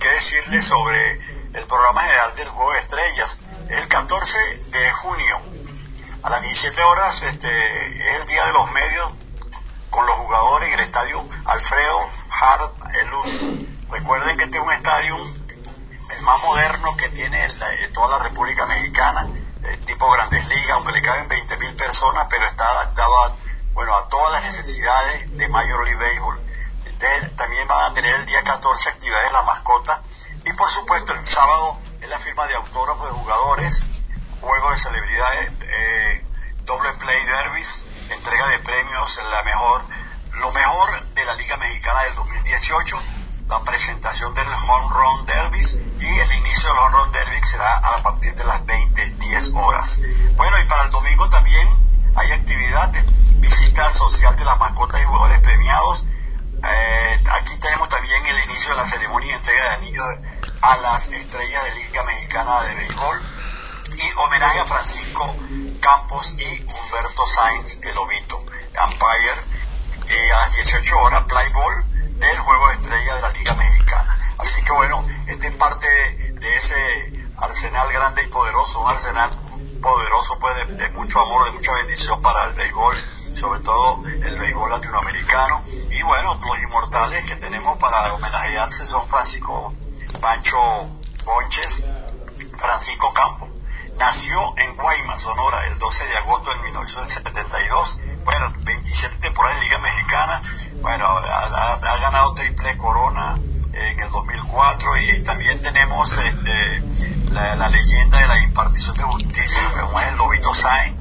que 0.00 0.08
decirle 0.08 0.60
sobre 0.60 1.12
el 1.54 1.64
programa 1.66 2.02
general 2.02 2.34
del 2.34 2.48
Juego 2.48 2.72
de 2.72 2.78
Estrellas. 2.80 3.40
El 3.68 3.86
14 3.86 4.38
de 4.70 4.90
junio 4.90 5.42
a 6.22 6.30
las 6.30 6.42
17 6.42 6.82
horas 6.82 7.22
este, 7.22 8.10
es 8.10 8.20
el 8.20 8.26
Día 8.26 8.44
de 8.46 8.52
los 8.52 8.72
Medios 8.72 9.12
con 9.90 10.06
los 10.06 10.16
jugadores 10.16 10.68
en 10.68 10.74
el 10.74 10.80
estadio 10.80 11.28
Alfredo 11.44 12.10
Hart 12.40 12.74
Elul. 13.02 13.68
Recuerden 13.90 14.36
que 14.38 14.44
este 14.44 14.58
es 14.58 14.64
un 14.64 14.72
estadio 14.72 15.16
el 16.10 16.22
más 16.22 16.42
moderno 16.42 16.96
que 16.96 17.08
tiene 17.10 17.48
la, 17.54 17.66
toda 17.94 18.18
la 18.18 18.24
República 18.24 18.66
Mexicana, 18.66 19.28
tipo 19.84 20.10
Grandes 20.10 20.46
Ligas, 20.48 20.70
aunque 20.72 20.92
le 20.92 21.02
caben 21.02 21.28
20 21.28 21.56
mil 21.58 21.76
personas, 21.76 22.26
pero 22.30 22.44
está 22.44 22.68
adaptado 22.68 23.24
a, 23.24 23.36
bueno, 23.74 23.94
a 23.94 24.08
todas 24.08 24.32
las 24.32 24.44
necesidades 24.44 25.36
de 25.36 25.48
Major 25.48 25.84
League 25.84 26.00
Baseball. 26.00 26.40
Entonces, 26.86 27.36
también 27.36 27.66
van 27.68 27.90
a 27.90 27.94
tener 27.94 28.14
el 28.14 28.26
día 28.26 28.42
14 28.42 28.88
actividades 28.88 29.28
de 29.28 29.32
la 29.32 29.42
mascota 29.42 30.02
y 30.44 30.52
por 30.54 30.70
supuesto 30.70 31.12
el 31.12 31.26
sábado 31.26 31.78
es 32.00 32.08
la 32.08 32.18
firma 32.18 32.46
de 32.46 32.54
autógrafos 32.54 33.06
de 33.06 33.12
jugadores, 33.14 33.82
juego 34.40 34.70
de 34.70 34.78
celebridades, 34.78 35.52
eh, 35.62 36.26
doble 36.64 36.92
play 36.94 37.22
derbis, 37.24 37.84
entrega 38.10 38.46
de 38.48 38.58
premios, 38.60 39.20
la 39.30 39.42
mejor, 39.42 39.84
lo 40.34 40.52
mejor 40.52 41.04
de 41.14 41.24
la 41.24 41.34
Liga 41.34 41.56
Mexicana 41.58 42.02
del 42.04 42.14
2018 42.14 43.02
la 43.48 43.60
presentación 43.64 44.34
del 44.34 44.46
Home 44.46 44.88
Run 44.90 45.26
Derby 45.26 45.62
y 46.00 46.18
el 46.18 46.32
inicio 46.38 46.68
del 46.68 46.78
Home 46.78 46.98
Run 46.98 47.12
Derby 47.12 47.40
será 47.42 47.76
a 47.76 48.02
partir 48.02 48.34
de 48.34 48.44
las 48.44 48.64
20, 48.66 49.10
10 49.10 49.52
horas. 49.54 50.00
Bueno, 50.36 50.56
y 50.58 50.64
para 50.64 50.84
el 50.84 50.90
domingo 50.90 51.28
también 51.28 51.68
hay 52.14 52.32
actividad, 52.32 52.92
visita 53.36 53.90
social 53.90 54.36
de 54.36 54.44
las 54.44 54.58
mascotas 54.58 55.00
y 55.00 55.04
jugadores 55.04 55.38
premiados. 55.40 56.04
Eh, 56.62 57.24
aquí 57.32 57.56
tenemos 57.58 57.88
también 57.88 58.26
el 58.26 58.44
inicio 58.44 58.70
de 58.70 58.76
la 58.76 58.84
ceremonia 58.84 59.32
y 59.32 59.34
entrega 59.34 59.62
de 59.62 59.74
anillos 59.76 60.04
a 60.60 60.76
las 60.78 61.08
estrellas 61.08 61.64
de 61.64 61.74
Liga 61.76 62.02
Mexicana 62.04 62.60
de 62.62 62.74
Béisbol 62.74 63.22
y 63.96 64.12
homenaje 64.18 64.60
a 64.60 64.64
Francisco 64.64 65.36
Campos 65.80 66.34
y 66.38 66.60
Humberto 66.62 67.26
Sainz, 67.26 67.80
el 67.82 67.94
Lobito, 67.94 68.44
Empire, 68.84 69.58
eh, 70.08 70.32
a 70.32 70.36
las 70.36 70.52
18 70.52 70.98
horas, 70.98 71.22
Play 71.22 71.48
Ball 71.52 71.84
del 72.18 72.38
juego 72.38 72.68
de 72.68 72.74
estrella 72.74 73.14
de 73.14 73.20
la 73.20 73.30
Liga 73.30 73.54
Mexicana. 73.54 74.34
Así 74.38 74.62
que 74.62 74.72
bueno, 74.72 75.04
este 75.26 75.48
es 75.48 75.56
parte 75.56 75.88
de 76.40 76.56
ese 76.56 77.28
arsenal 77.36 77.90
grande 77.92 78.22
y 78.22 78.26
poderoso, 78.28 78.80
un 78.80 78.90
arsenal 78.90 79.30
poderoso 79.80 80.38
pues 80.38 80.54
de, 80.76 80.88
mucho 80.90 81.20
amor, 81.20 81.44
de 81.46 81.52
mucha 81.52 81.72
bendición 81.72 82.20
para 82.20 82.44
el 82.46 82.54
béisbol, 82.54 82.96
sobre 83.34 83.60
todo 83.60 84.02
el 84.06 84.38
béisbol 84.38 84.70
latinoamericano. 84.70 85.62
Y 85.90 86.02
bueno, 86.02 86.40
los 86.44 86.58
inmortales 86.62 87.24
que 87.24 87.36
tenemos 87.36 87.78
para 87.78 88.12
homenajearse 88.14 88.84
son 88.84 89.08
Francisco 89.08 89.72
Pancho 90.20 90.58
Bonches, 91.24 91.84
Francisco 92.58 93.12
Campo. 93.12 93.48
Nació 93.98 94.54
en 94.58 94.76
Guaymas, 94.76 95.22
Sonora, 95.22 95.66
el 95.66 95.78
12 95.78 96.06
de 96.06 96.16
agosto 96.18 96.50
de 96.52 96.58
1972. 96.60 97.98
Bueno, 98.24 98.52
27 98.58 99.16
temporadas 99.16 99.58
en 99.58 99.64
Liga 99.64 99.78
Mexicana. 99.78 100.42
Bueno, 100.80 101.06
ha, 101.06 101.98
ganado 102.00 102.34
triple 102.34 102.76
corona 102.76 103.38
en 103.72 104.00
el 104.00 104.10
2004 104.10 104.96
y 104.98 105.22
también 105.22 105.60
tenemos 105.60 106.16
este, 106.18 106.82
la, 107.30 107.56
la, 107.56 107.68
leyenda 107.68 108.18
de 108.18 108.28
la 108.28 108.38
impartición 108.40 108.96
de 108.96 109.02
justicia, 109.04 109.60
como 109.80 110.00
es 110.00 110.08
el 110.08 110.16
Lobito 110.16 110.54
Sainz. 110.54 110.96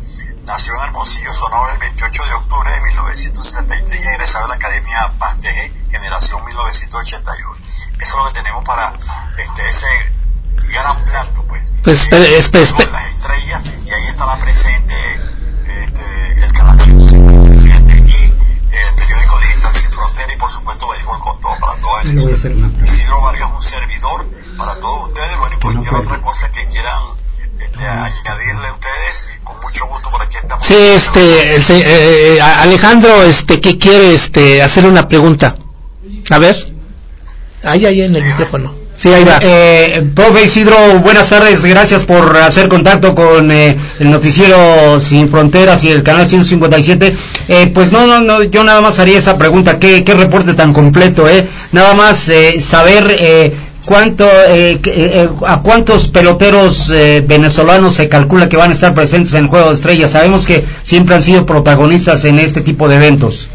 Nació 0.45 0.75
en 0.75 0.84
Hermosillo, 0.84 1.34
Sonora, 1.34 1.73
el 1.73 1.80
28 1.80 2.23
de 2.23 2.34
octubre 2.34 2.71
de 2.71 2.82
1963 2.82 3.99
y 3.99 4.07
egresado 4.07 4.45
a 4.45 4.47
la 4.47 4.55
Academia 4.55 5.13
Pasteje, 5.19 5.73
generación 5.91 6.43
1981. 6.45 7.57
Eso 7.67 7.93
es 7.99 8.11
lo 8.15 8.25
que 8.25 8.39
tenemos 8.39 8.63
para 8.63 8.93
este, 9.38 9.69
ese 9.69 9.88
gran 10.69 11.03
plato, 11.05 11.43
pues. 11.47 11.63
Pues, 11.84 12.11
eh, 12.11 12.38
espe, 12.38 12.61
espe, 12.61 12.86
sí 30.68 30.76
este 30.76 31.22
eh, 31.70 32.41
Alejandro 32.41 33.24
este 33.24 33.61
que 33.61 33.78
quiere 33.78 34.13
este 34.13 34.61
hacer 34.61 34.86
una 34.86 35.07
pregunta 35.07 35.55
a 36.30 36.39
ver 36.39 36.57
ahí 37.63 37.86
ahí 37.86 38.01
en 38.01 38.15
el 38.15 38.24
micrófono 38.24 38.88
Sí, 38.97 39.09
ahí 39.09 39.24
va. 39.24 39.38
Eh, 39.43 40.03
profe 40.15 40.45
Isidro, 40.45 40.76
buenas 41.03 41.30
tardes, 41.30 41.63
gracias 41.63 42.03
por 42.03 42.36
hacer 42.38 42.68
contacto 42.68 43.13
con 43.13 43.51
eh, 43.51 43.78
el 43.99 44.09
noticiero 44.09 44.99
Sin 44.99 45.30
Fronteras 45.30 45.84
y 45.84 45.89
el 45.89 46.01
canal 46.01 46.28
157. 46.28 47.15
Eh, 47.47 47.72
pues 47.76 47.91
no, 47.91 48.07
no, 48.07 48.22
no, 48.22 48.41
yo 48.41 48.63
nada 48.63 48.82
más 48.82 48.97
haría 48.97 49.20
esa 49.20 49.38
pregunta, 49.38 49.78
¿qué, 49.78 50.03
qué 50.03 50.15
reporte 50.15 50.55
tan 50.55 50.74
completo, 50.74 51.30
eh? 51.30 51.47
Nada 51.74 51.93
más 51.93 52.28
eh, 52.30 52.59
saber 52.59 53.15
eh, 53.20 53.53
cuánto, 53.86 54.25
eh, 54.25 54.80
eh, 54.84 55.30
a 55.47 55.61
cuántos 55.61 56.07
peloteros 56.07 56.89
eh, 56.89 57.23
venezolanos 57.25 57.95
se 57.95 58.09
calcula 58.09 58.49
que 58.49 58.57
van 58.57 58.71
a 58.71 58.73
estar 58.73 58.93
presentes 58.93 59.34
en 59.34 59.45
el 59.45 59.49
Juego 59.49 59.69
de 59.69 59.75
Estrellas. 59.75 60.11
Sabemos 60.11 60.45
que 60.45 60.67
siempre 60.84 61.15
han 61.15 61.21
sido 61.21 61.45
protagonistas 61.45 62.25
en 62.25 62.39
este 62.39 62.61
tipo 62.61 62.88
de 62.88 62.95
eventos. 62.95 63.47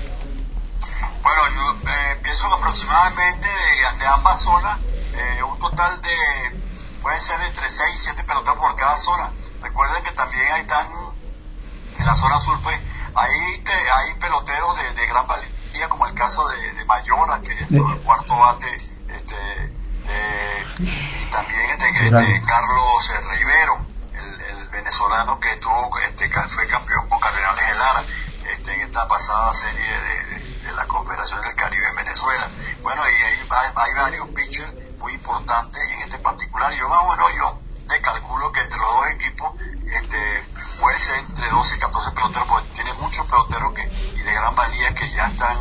Bueno, 1.23 1.41
yo 1.55 1.91
eh, 1.91 2.21
pienso 2.23 2.49
que 2.49 2.55
aproximadamente 2.55 3.47
de, 3.47 3.99
de 3.99 4.07
ambas 4.07 4.41
zonas 4.41 4.79
eh, 5.15 5.43
un 5.43 5.59
total 5.59 6.01
de, 6.01 6.61
puede 7.03 7.21
ser 7.21 7.41
entre 7.43 7.71
6 7.71 7.95
y 7.95 7.99
7 7.99 8.25
pelotas 8.25 8.57
por 8.57 8.77
cada 8.77 8.97
zona. 8.97 9.31
Recuerden 9.61 10.03
que 10.03 10.13
también 10.13 10.43
ahí 10.53 10.63
están, 10.63 10.87
en 11.99 12.07
la 12.07 12.15
zona 12.15 12.41
sur, 12.41 12.61
pues, 12.63 12.79
ahí 13.15 13.63
te, 13.63 13.73
hay 13.73 14.15
peloteros 14.19 14.77
de, 14.77 15.01
de, 15.01 15.07
gran 15.07 15.27
valía, 15.27 15.89
como 15.89 16.07
el 16.07 16.15
caso 16.15 16.49
de, 16.49 16.73
de 16.73 16.85
Mayora, 16.87 17.41
que 17.43 17.53
es 17.53 17.71
el 17.71 17.83
cuarto 18.05 18.37
bate, 18.37 18.75
este, 18.75 19.72
eh, 20.13 20.67
y 20.79 21.25
también 21.31 21.71
este, 21.71 21.89
este 22.05 22.43
Carlos 22.45 23.11
Rivero, 23.31 23.87
el, 24.15 24.41
el, 24.41 24.69
venezolano 24.69 25.41
que 25.41 25.57
tuvo, 25.57 25.99
este, 26.01 26.31
fue 26.31 26.67
campeón 26.67 27.09
con 27.09 27.21
Cardenales 27.21 27.67
de 27.67 27.75
Lara, 27.75 28.05
este, 28.53 28.75
en 28.75 28.81
esta 28.83 29.09
pasada 29.09 29.53
serie 29.53 30.01
de, 30.01 30.59
de 30.63 30.73
la 30.73 30.87
Confederación 30.87 31.41
del 31.43 31.55
Caribe 31.55 31.89
en 31.89 31.97
Venezuela. 31.97 32.51
Bueno, 32.83 33.03
y 33.09 33.23
hay, 33.23 33.49
hay, 33.49 33.71
hay 33.75 33.95
varios 33.95 34.29
pitchers 34.29 34.73
muy 34.99 35.15
importante 35.15 35.79
en 35.95 36.01
este 36.03 36.19
particular. 36.19 36.73
Yo 36.75 36.89
más 36.89 37.05
bueno, 37.05 37.25
yo 37.37 37.61
le 37.89 38.01
calculo 38.01 38.53
que 38.53 38.61
entre 38.61 38.79
los 38.79 38.89
dos 38.89 39.07
equipos 39.11 39.55
este, 39.85 40.45
puede 40.81 40.99
ser 40.99 41.19
entre 41.19 41.49
12 41.49 41.77
y 41.77 41.79
14 41.79 42.11
peloteros, 42.13 42.49
porque 42.49 42.69
tiene 42.75 42.93
muchos 42.95 43.27
peloteros 43.27 43.73
que, 43.75 43.83
y 44.17 44.23
de 44.23 44.33
gran 44.33 44.55
valía 44.55 44.95
que 44.95 45.11
ya 45.11 45.27
están 45.27 45.52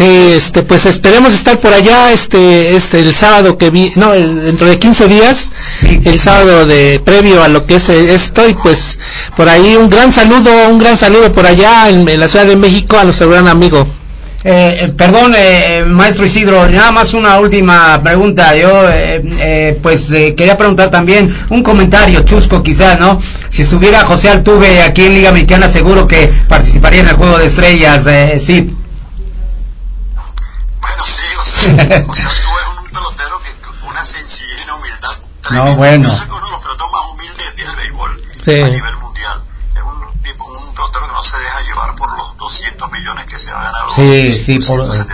Sí, 0.00 0.32
este, 0.34 0.62
pues 0.62 0.86
esperemos 0.86 1.34
estar 1.34 1.58
por 1.58 1.74
allá, 1.74 2.10
este, 2.10 2.74
este, 2.74 3.00
el 3.00 3.14
sábado 3.14 3.58
que 3.58 3.68
vi, 3.68 3.92
no, 3.96 4.12
dentro 4.12 4.66
de 4.66 4.78
15 4.78 5.08
días, 5.08 5.52
el 5.82 6.18
sábado 6.18 6.64
de 6.64 7.02
previo 7.04 7.42
a 7.42 7.48
lo 7.48 7.66
que 7.66 7.74
es 7.74 7.90
esto, 7.90 8.48
y 8.48 8.54
pues 8.54 8.98
por 9.36 9.46
ahí 9.46 9.76
un 9.76 9.90
gran 9.90 10.10
saludo, 10.10 10.50
un 10.70 10.78
gran 10.78 10.96
saludo 10.96 11.30
por 11.34 11.44
allá 11.44 11.90
en, 11.90 12.18
la 12.18 12.28
Ciudad 12.28 12.46
de 12.46 12.56
México 12.56 12.96
a 12.96 13.04
nuestro 13.04 13.28
gran 13.28 13.46
amigo. 13.46 13.86
Eh, 14.42 14.78
eh 14.80 14.88
perdón, 14.96 15.34
eh, 15.36 15.84
maestro 15.86 16.24
Isidro, 16.24 16.66
nada 16.70 16.92
más 16.92 17.12
una 17.12 17.38
última 17.38 18.00
pregunta. 18.02 18.56
Yo, 18.56 18.88
eh, 18.88 19.22
eh 19.40 19.78
pues, 19.82 20.08
quería 20.34 20.56
preguntar 20.56 20.90
también 20.90 21.36
un 21.50 21.62
comentario 21.62 22.22
chusco, 22.22 22.62
quizá, 22.62 22.94
¿no? 22.94 23.20
Si 23.50 23.60
estuviera 23.60 24.06
José 24.06 24.30
Altuve 24.30 24.80
aquí 24.80 25.02
en 25.02 25.14
Liga 25.14 25.30
Mexicana, 25.30 25.68
seguro 25.68 26.08
que 26.08 26.30
participaría 26.48 27.00
en 27.00 27.08
el 27.08 27.16
Juego 27.16 27.36
de 27.36 27.44
Estrellas, 27.44 28.06
sí. 28.38 28.70
Sí, 31.70 32.04
o 32.08 32.14
sea, 32.14 32.30
tú 32.30 32.48
eres 32.58 32.78
un 32.78 32.90
pelotero 32.90 33.40
que 33.42 33.52
con 33.62 33.88
una 33.90 34.04
sencillez 34.04 34.60
y 34.60 34.64
una 34.64 34.74
humildad 34.76 35.18
tremenda. 35.42 35.70
No, 35.70 35.76
bueno. 35.76 36.08
Yo 36.08 36.16
soy 36.16 36.26
uno 36.26 36.46
de 36.46 36.50
los 36.50 36.60
peloteros 36.60 36.92
más 36.92 37.00
humildes 37.12 37.56
del 37.56 37.76
béisbol 37.76 38.22
sí. 38.44 38.60
a 38.62 38.68
nivel 38.68 38.96
mundial. 38.96 39.42
Es 39.74 39.82
un, 39.82 40.02
un 40.02 40.74
pelotero 40.74 41.06
que 41.06 41.12
no 41.12 41.22
se 41.22 41.38
deja 41.38 41.60
llevar 41.62 41.96
por 41.96 42.18
los 42.18 42.36
200 42.38 42.92
millones 42.92 43.24
que 43.26 43.38
se 43.38 43.52
va 43.52 43.60
a 43.60 43.64
ganar, 43.64 43.84
los 43.86 43.94
sí, 43.94 44.32
sí, 44.38 44.54
270 44.58 44.68
por... 44.68 45.09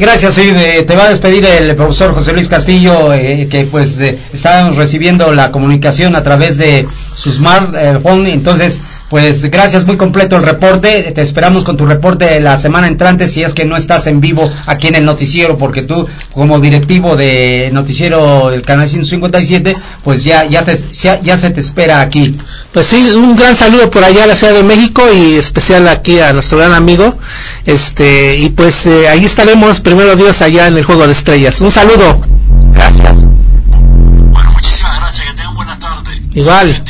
gracias, 0.00 0.34
sí, 0.34 0.52
te 0.86 0.96
va 0.96 1.04
a 1.04 1.10
despedir 1.10 1.44
el 1.44 1.76
profesor 1.76 2.14
José 2.14 2.32
Luis 2.32 2.48
Castillo, 2.48 3.12
eh, 3.12 3.46
que 3.50 3.64
pues 3.64 4.00
eh, 4.00 4.18
recibiendo 4.74 5.32
la 5.32 5.52
comunicación 5.52 6.16
a 6.16 6.22
través 6.22 6.56
de 6.58 6.86
su 7.14 7.32
smartphone, 7.32 8.26
entonces 8.26 8.80
pues 9.10 9.50
gracias, 9.50 9.86
muy 9.86 9.96
completo 9.96 10.36
el 10.36 10.44
reporte. 10.44 11.10
Te 11.12 11.20
esperamos 11.20 11.64
con 11.64 11.76
tu 11.76 11.84
reporte 11.84 12.38
la 12.40 12.56
semana 12.56 12.86
entrante 12.86 13.26
si 13.26 13.42
es 13.42 13.54
que 13.54 13.64
no 13.64 13.76
estás 13.76 14.06
en 14.06 14.20
vivo 14.20 14.48
aquí 14.66 14.86
en 14.86 14.94
el 14.94 15.04
noticiero, 15.04 15.58
porque 15.58 15.82
tú 15.82 16.08
como 16.32 16.60
directivo 16.60 17.16
de 17.16 17.70
noticiero 17.72 18.50
del 18.50 18.62
canal 18.62 18.88
157, 18.88 19.72
pues 20.04 20.22
ya 20.22 20.44
ya, 20.44 20.62
te, 20.62 20.78
ya, 21.22 21.38
se 21.38 21.50
te 21.50 21.60
espera 21.60 22.00
aquí. 22.00 22.36
Pues 22.72 22.86
sí, 22.86 23.10
un 23.10 23.34
gran 23.34 23.56
saludo 23.56 23.90
por 23.90 24.04
allá 24.04 24.24
a 24.24 24.26
la 24.28 24.34
Ciudad 24.34 24.54
de 24.54 24.62
México 24.62 25.02
y 25.12 25.34
especial 25.34 25.88
aquí 25.88 26.20
a 26.20 26.32
nuestro 26.32 26.58
gran 26.58 26.72
amigo. 26.72 27.18
Este 27.66 28.36
y 28.38 28.50
pues 28.50 28.86
eh, 28.86 29.08
ahí 29.08 29.24
estaremos 29.24 29.80
primero 29.80 30.16
Dios 30.16 30.42
allá 30.42 30.66
en 30.66 30.76
el 30.76 30.84
Juego 30.84 31.06
de 31.06 31.12
Estrellas. 31.12 31.60
Un 31.60 31.70
saludo. 31.70 32.20
Gracias. 32.72 33.20
Bueno, 33.20 34.50
muchísimas 34.52 34.98
gracias. 34.98 35.26
Que 35.26 35.34
tengan 35.34 35.54
buena 35.54 35.78
tarde. 35.78 36.22
Igual. 36.34 36.82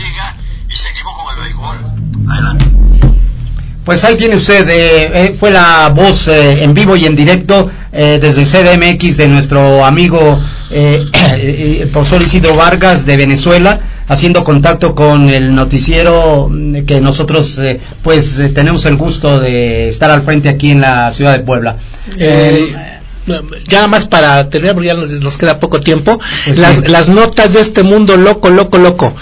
Pues 3.90 4.04
ahí 4.04 4.16
tiene 4.16 4.36
usted, 4.36 4.68
eh, 4.68 5.10
eh, 5.12 5.36
fue 5.36 5.50
la 5.50 5.88
voz 5.88 6.28
eh, 6.28 6.62
en 6.62 6.74
vivo 6.74 6.94
y 6.94 7.06
en 7.06 7.16
directo 7.16 7.70
desde 7.90 8.44
CDMX 8.44 9.16
de 9.16 9.26
nuestro 9.26 9.84
amigo 9.84 10.40
el 10.70 11.90
profesor 11.92 12.22
Isidro 12.22 12.54
Vargas 12.54 13.04
de 13.04 13.16
Venezuela, 13.16 13.80
haciendo 14.10 14.42
contacto 14.42 14.96
con 14.96 15.30
el 15.30 15.54
noticiero 15.54 16.48
mm, 16.50 16.84
que 16.84 17.00
nosotros 17.00 17.60
pues 18.02 18.40
tenemos 18.52 18.84
el 18.84 18.96
gusto 18.96 19.38
de 19.38 19.88
estar 19.88 20.10
al 20.10 20.22
frente 20.22 20.48
aquí 20.48 20.72
en 20.72 20.80
la 20.80 21.12
ciudad 21.12 21.32
de 21.32 21.44
Puebla. 21.44 21.76
ya 22.18 23.76
nada 23.76 23.86
más 23.86 24.08
para 24.08 24.50
terminar 24.50 24.74
porque 24.74 24.88
ya 24.88 24.94
nos, 24.94 25.36
queda 25.36 25.60
poco 25.60 25.78
tiempo 25.78 26.18
pues 26.44 26.58
las, 26.58 26.88
las 26.88 27.08
notas 27.08 27.52
de 27.52 27.60
este 27.60 27.84
mundo 27.84 28.16
loco 28.16 28.50
loco 28.50 28.78
loco 28.78 29.14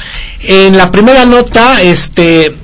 en 0.45 0.79
la 0.79 0.91
primera 0.91 1.27
nota 1.27 1.83
este 1.83 2.55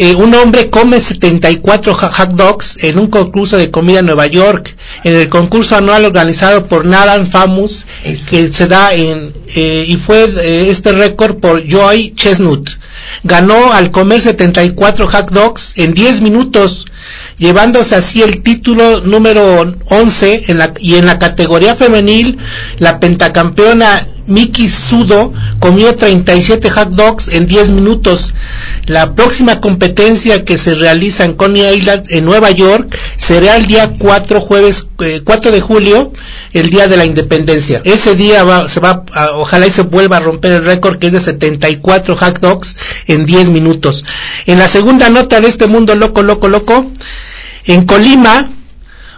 eh, 0.00 0.14
un 0.14 0.32
hombre 0.34 0.70
come 0.70 1.00
74 1.00 1.92
hot 1.92 2.30
dogs 2.30 2.84
en 2.84 3.00
un 3.00 3.08
concurso 3.08 3.56
de 3.56 3.72
comida 3.72 3.98
en 3.98 4.06
Nueva 4.06 4.28
York, 4.28 4.72
en 5.02 5.16
el 5.16 5.28
concurso 5.28 5.74
anual 5.74 6.04
organizado 6.04 6.66
por 6.68 6.84
Nathan 6.84 7.26
Famous, 7.26 7.84
que 8.30 8.46
se 8.46 8.68
da 8.68 8.94
en, 8.94 9.34
eh, 9.56 9.84
y 9.88 9.96
fue 9.96 10.22
eh, 10.24 10.68
este 10.70 10.92
récord 10.92 11.38
por 11.38 11.66
Joy 11.66 12.14
Chestnut. 12.14 12.70
Ganó 13.24 13.72
al 13.72 13.90
comer 13.90 14.20
74 14.20 15.08
hot 15.08 15.30
dogs 15.32 15.72
en 15.74 15.94
10 15.94 16.20
minutos, 16.20 16.86
llevándose 17.36 17.96
así 17.96 18.22
el 18.22 18.42
título 18.42 19.00
número 19.00 19.74
11 19.86 20.44
en 20.46 20.58
la, 20.58 20.74
y 20.78 20.94
en 20.94 21.06
la 21.06 21.18
categoría 21.18 21.74
femenil, 21.74 22.38
la 22.78 23.00
pentacampeona 23.00 24.06
Miki 24.28 24.68
Sudo 24.68 25.32
comió 25.58 25.96
37 25.96 26.70
hot 26.70 26.90
dogs 26.90 27.28
en 27.28 27.46
10 27.46 27.70
minutos. 27.70 28.34
La 28.86 29.14
próxima 29.14 29.60
competencia 29.60 30.44
que 30.44 30.58
se 30.58 30.74
realiza 30.74 31.24
en 31.24 31.34
Coney 31.34 31.76
Island, 31.76 32.06
en 32.10 32.24
Nueva 32.24 32.50
York, 32.50 32.96
será 33.16 33.56
el 33.56 33.66
día 33.66 33.94
4, 33.98 34.40
jueves, 34.40 34.86
4 35.24 35.50
eh, 35.50 35.52
de 35.52 35.60
julio, 35.60 36.12
el 36.52 36.70
día 36.70 36.88
de 36.88 36.96
la 36.96 37.06
independencia. 37.06 37.80
Ese 37.84 38.14
día 38.14 38.44
va, 38.44 38.68
se 38.68 38.80
va, 38.80 39.04
ojalá 39.34 39.66
y 39.66 39.70
se 39.70 39.82
vuelva 39.82 40.18
a 40.18 40.20
romper 40.20 40.52
el 40.52 40.64
récord 40.64 40.98
que 40.98 41.08
es 41.08 41.12
de 41.14 41.20
74 41.20 42.16
hot 42.16 42.40
dogs 42.40 42.76
en 43.06 43.26
10 43.26 43.50
minutos. 43.50 44.04
En 44.46 44.58
la 44.58 44.68
segunda 44.68 45.08
nota 45.08 45.40
de 45.40 45.48
este 45.48 45.66
mundo 45.66 45.94
loco, 45.94 46.22
loco, 46.22 46.48
loco, 46.48 46.90
en 47.64 47.84
Colima, 47.84 48.48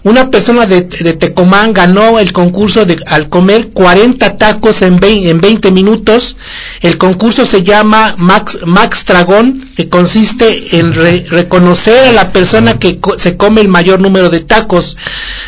una 0.03 0.30
persona 0.30 0.66
de, 0.66 0.82
Tecomán 0.82 1.74
ganó 1.74 2.18
el 2.18 2.32
concurso 2.32 2.86
de, 2.86 2.98
al 3.07 3.28
comer 3.28 3.68
40 3.68 4.38
tacos 4.38 4.80
en 4.80 4.98
20, 4.98 5.70
minutos. 5.72 6.36
El 6.80 6.96
concurso 6.96 7.44
se 7.44 7.62
llama 7.62 8.14
Max, 8.16 8.61
Max 8.64 9.05
Dragón, 9.05 9.68
que 9.76 9.90
consiste 9.90 10.78
en 10.78 10.94
reconocer 10.94 12.07
a 12.07 12.12
la 12.12 12.32
persona 12.32 12.78
que 12.78 12.98
se 13.16 13.36
come 13.36 13.61
el 13.61 13.68
mayor 13.68 14.01
número 14.01 14.30
de 14.30 14.40
tacos. 14.40 14.96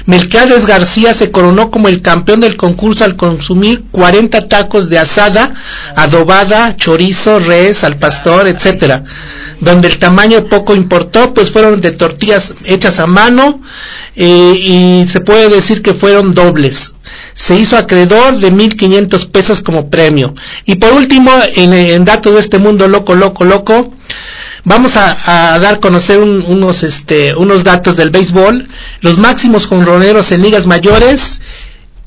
Melquiades 0.04 0.66
García 0.66 1.14
se 1.14 1.30
coronó 1.30 1.70
como 1.70 1.88
el 1.88 2.02
campeón 2.02 2.40
del 2.40 2.56
concurso 2.56 3.04
al 3.04 3.16
consumir 3.16 3.84
40 3.90 4.48
tacos 4.48 4.90
de 4.90 4.98
asada, 4.98 5.54
adobada, 5.96 6.76
chorizo, 6.76 7.38
res, 7.38 7.84
al 7.84 7.96
pastor, 7.96 8.46
etcétera. 8.48 9.04
Donde 9.60 9.88
el 9.88 9.98
tamaño 9.98 10.44
poco 10.44 10.74
importó, 10.74 11.32
pues 11.32 11.50
fueron 11.50 11.80
de 11.80 11.92
tortillas 11.92 12.54
hechas 12.66 12.98
a 12.98 13.06
mano, 13.06 13.62
eh, 14.16 14.41
y 14.54 15.06
se 15.06 15.20
puede 15.20 15.48
decir 15.48 15.82
que 15.82 15.94
fueron 15.94 16.34
dobles. 16.34 16.92
Se 17.34 17.56
hizo 17.56 17.76
acreedor 17.76 18.38
de 18.38 18.52
1.500 18.52 19.30
pesos 19.30 19.62
como 19.62 19.88
premio. 19.88 20.34
Y 20.66 20.76
por 20.76 20.92
último, 20.92 21.30
en, 21.56 21.72
en 21.72 22.04
dato 22.04 22.32
de 22.32 22.40
este 22.40 22.58
mundo 22.58 22.88
loco, 22.88 23.14
loco, 23.14 23.44
loco, 23.44 23.92
vamos 24.64 24.96
a, 24.96 25.58
dar 25.58 25.74
a 25.74 25.80
conocer 25.80 26.20
unos, 26.20 26.82
este, 26.82 27.34
unos 27.34 27.64
datos 27.64 27.96
del 27.96 28.10
béisbol. 28.10 28.68
Los 29.00 29.18
máximos 29.18 29.66
jonroneros 29.66 30.32
en 30.32 30.42
ligas 30.42 30.66
mayores 30.66 31.40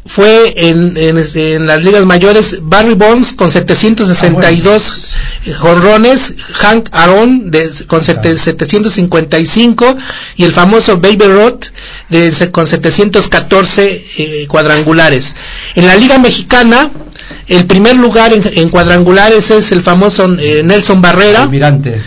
fue 0.06 0.54
en, 0.70 0.96
en, 0.98 1.66
las 1.66 1.84
ligas 1.84 2.06
mayores 2.06 2.60
Barry 2.62 2.94
Bonds 2.94 3.34
con 3.34 3.50
762 3.50 5.14
ah, 5.16 5.52
jonrones, 5.58 6.36
Hank 6.54 6.90
Aaron 6.92 7.50
de, 7.50 7.72
con 7.88 8.04
755 8.04 9.98
y 10.36 10.44
el 10.44 10.54
famoso 10.54 11.00
Baby 11.00 11.26
Roth 11.26 11.66
de, 12.10 12.52
con 12.52 12.68
714 12.68 14.06
eh, 14.18 14.46
cuadrangulares. 14.48 15.34
En 15.74 15.88
la 15.88 15.96
liga 15.96 16.20
mexicana 16.20 16.92
el 17.48 17.66
primer 17.66 17.96
lugar 17.96 18.32
en, 18.34 18.70
cuadrangulares 18.70 19.50
es 19.52 19.72
el 19.72 19.82
famoso 19.82 20.28
eh, 20.40 20.62
Nelson 20.64 21.02
Barrera. 21.02 21.44
Almirante 21.44 22.02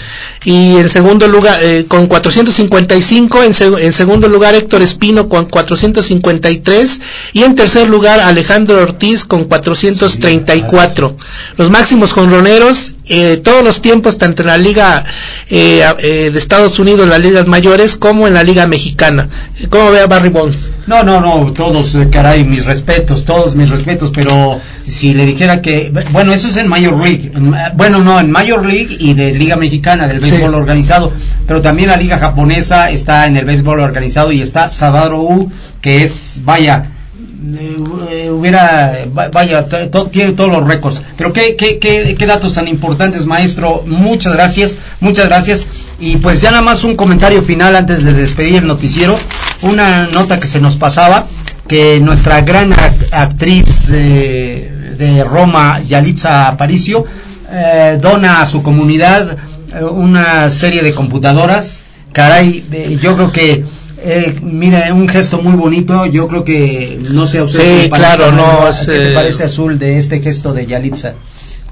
y 0.45 0.77
en 0.77 0.89
segundo 0.89 1.27
lugar 1.27 1.59
eh, 1.63 1.87
con 1.89 2.07
455 2.07 3.43
en, 3.43 3.53
en, 3.81 3.93
segundo 3.93 4.29
lugar 4.29 4.55
Héctor 4.55 4.83
Espino 4.83 5.29
con 5.29 5.47
453 5.47 7.01
y 7.33 7.43
en 7.43 7.55
tercer 7.55 7.89
lugar 7.89 8.21
Alejandro 8.21 8.81
Ortiz 8.83 9.25
con 9.25 9.45
434 9.45 11.17
los 11.57 11.71
máximos 11.71 12.13
jonroneros 12.13 12.95
eh, 13.11 13.39
todos 13.39 13.65
los 13.65 13.81
tiempos 13.81 14.19
tanto 14.19 14.43
en 14.43 14.49
la 14.49 14.59
liga 14.59 15.05
eh, 15.49 15.83
eh, 16.01 16.31
de 16.31 16.39
Estados 16.39 16.79
Unidos 16.79 17.09
las 17.09 17.21
ligas 17.21 17.47
mayores 17.47 17.97
como 17.97 18.27
en 18.27 18.35
la 18.35 18.43
liga 18.43 18.67
mexicana. 18.67 19.29
¿cómo 19.71 19.91
ve 19.91 20.01
a 20.01 20.07
Barry 20.07 20.29
Bonds? 20.29 20.73
no 20.87 21.03
no 21.03 21.21
no 21.21 21.53
todos 21.53 21.97
caray 22.11 22.45
mis 22.45 22.67
respetos 22.67 23.25
todos 23.25 23.55
mis 23.55 23.71
respetos 23.71 24.11
pero 24.15 24.61
si 24.89 25.15
le 25.15 25.27
dijera 25.27 25.63
que 25.63 25.93
bueno 26.13 26.33
eso 26.33 26.49
es 26.49 26.57
en 26.57 26.69
Major 26.69 26.97
League 26.97 27.33
bueno 27.75 27.99
no 28.01 28.19
en 28.19 28.31
Major 28.31 28.65
League 28.65 28.97
y 28.99 29.15
de 29.15 29.33
liga 29.33 29.57
mexicana 29.57 30.07
del 30.07 30.21
béisbol 30.21 30.55
organizado, 30.55 31.13
pero 31.47 31.61
también 31.63 31.89
la 31.89 31.97
liga 31.97 32.19
japonesa 32.19 32.91
está 32.91 33.27
en 33.27 33.37
el 33.37 33.45
béisbol 33.45 33.81
organizado 33.81 34.33
y 34.33 34.43
está 34.43 34.71
Sadaro 34.71 35.23
U, 35.23 35.51
que 35.81 36.03
es, 36.03 36.43
vaya, 36.45 36.87
eh, 37.51 38.31
hubiera, 38.31 38.93
vaya, 39.33 39.67
tiene 40.11 40.33
todos 40.33 40.51
los 40.51 40.67
récords. 40.67 41.03
Pero 41.17 41.33
¿qué, 41.33 41.57
qué, 41.57 41.79
qué, 41.79 42.15
qué 42.19 42.27
datos 42.27 42.55
tan 42.55 42.69
importantes, 42.69 43.27
maestro. 43.27 43.83
Muchas 43.87 44.33
gracias, 44.33 44.77
muchas 45.01 45.27
gracias. 45.27 45.67
Y 46.01 46.17
pues 46.17 46.41
ya 46.41 46.51
nada 46.51 46.63
más 46.63 46.85
un 46.85 46.97
comentario 46.97 47.43
final 47.43 47.77
antes 47.77 48.05
de 48.05 48.13
despedir 48.13 48.57
el 48.57 48.67
noticiero. 48.67 49.17
Una 49.63 50.07
nota 50.07 50.39
que 50.39 50.47
se 50.47 50.61
nos 50.61 50.77
pasaba, 50.77 51.27
que 51.67 52.01
nuestra 52.01 52.41
gran 52.43 52.75
actriz 53.13 53.91
eh, 53.93 54.78
de 54.99 55.25
Roma, 55.25 55.81
Yalitza 55.81 56.49
Aparicio, 56.49 57.05
eh, 57.51 57.99
dona 58.01 58.43
a 58.43 58.47
su 58.47 58.63
comunidad 58.63 59.39
eh, 59.75 59.85
una 59.85 60.51
serie 60.51 60.83
de 60.83 60.95
computadoras. 60.95 61.85
Caray, 62.13 62.67
eh, 62.73 62.99
yo 63.01 63.15
creo 63.15 63.33
que 63.33 63.65
eh, 64.01 64.37
mira, 64.43 64.93
un 64.95 65.09
gesto 65.09 65.41
muy 65.41 65.55
bonito. 65.55 66.07
Yo 66.07 66.29
creo 66.29 66.45
que 66.45 66.99
no 67.11 67.27
sé 67.27 67.39
a 67.39 67.45
usted. 67.45 67.85
Sí, 67.85 67.91
claro, 67.91 68.33
no. 68.33 68.61
¿Qué 68.87 69.13
parece 69.15 69.45
azul 69.45 69.79
de 69.79 69.99
este 69.99 70.21
gesto 70.21 70.53
de 70.53 70.67
Yalitza? 70.67 71.15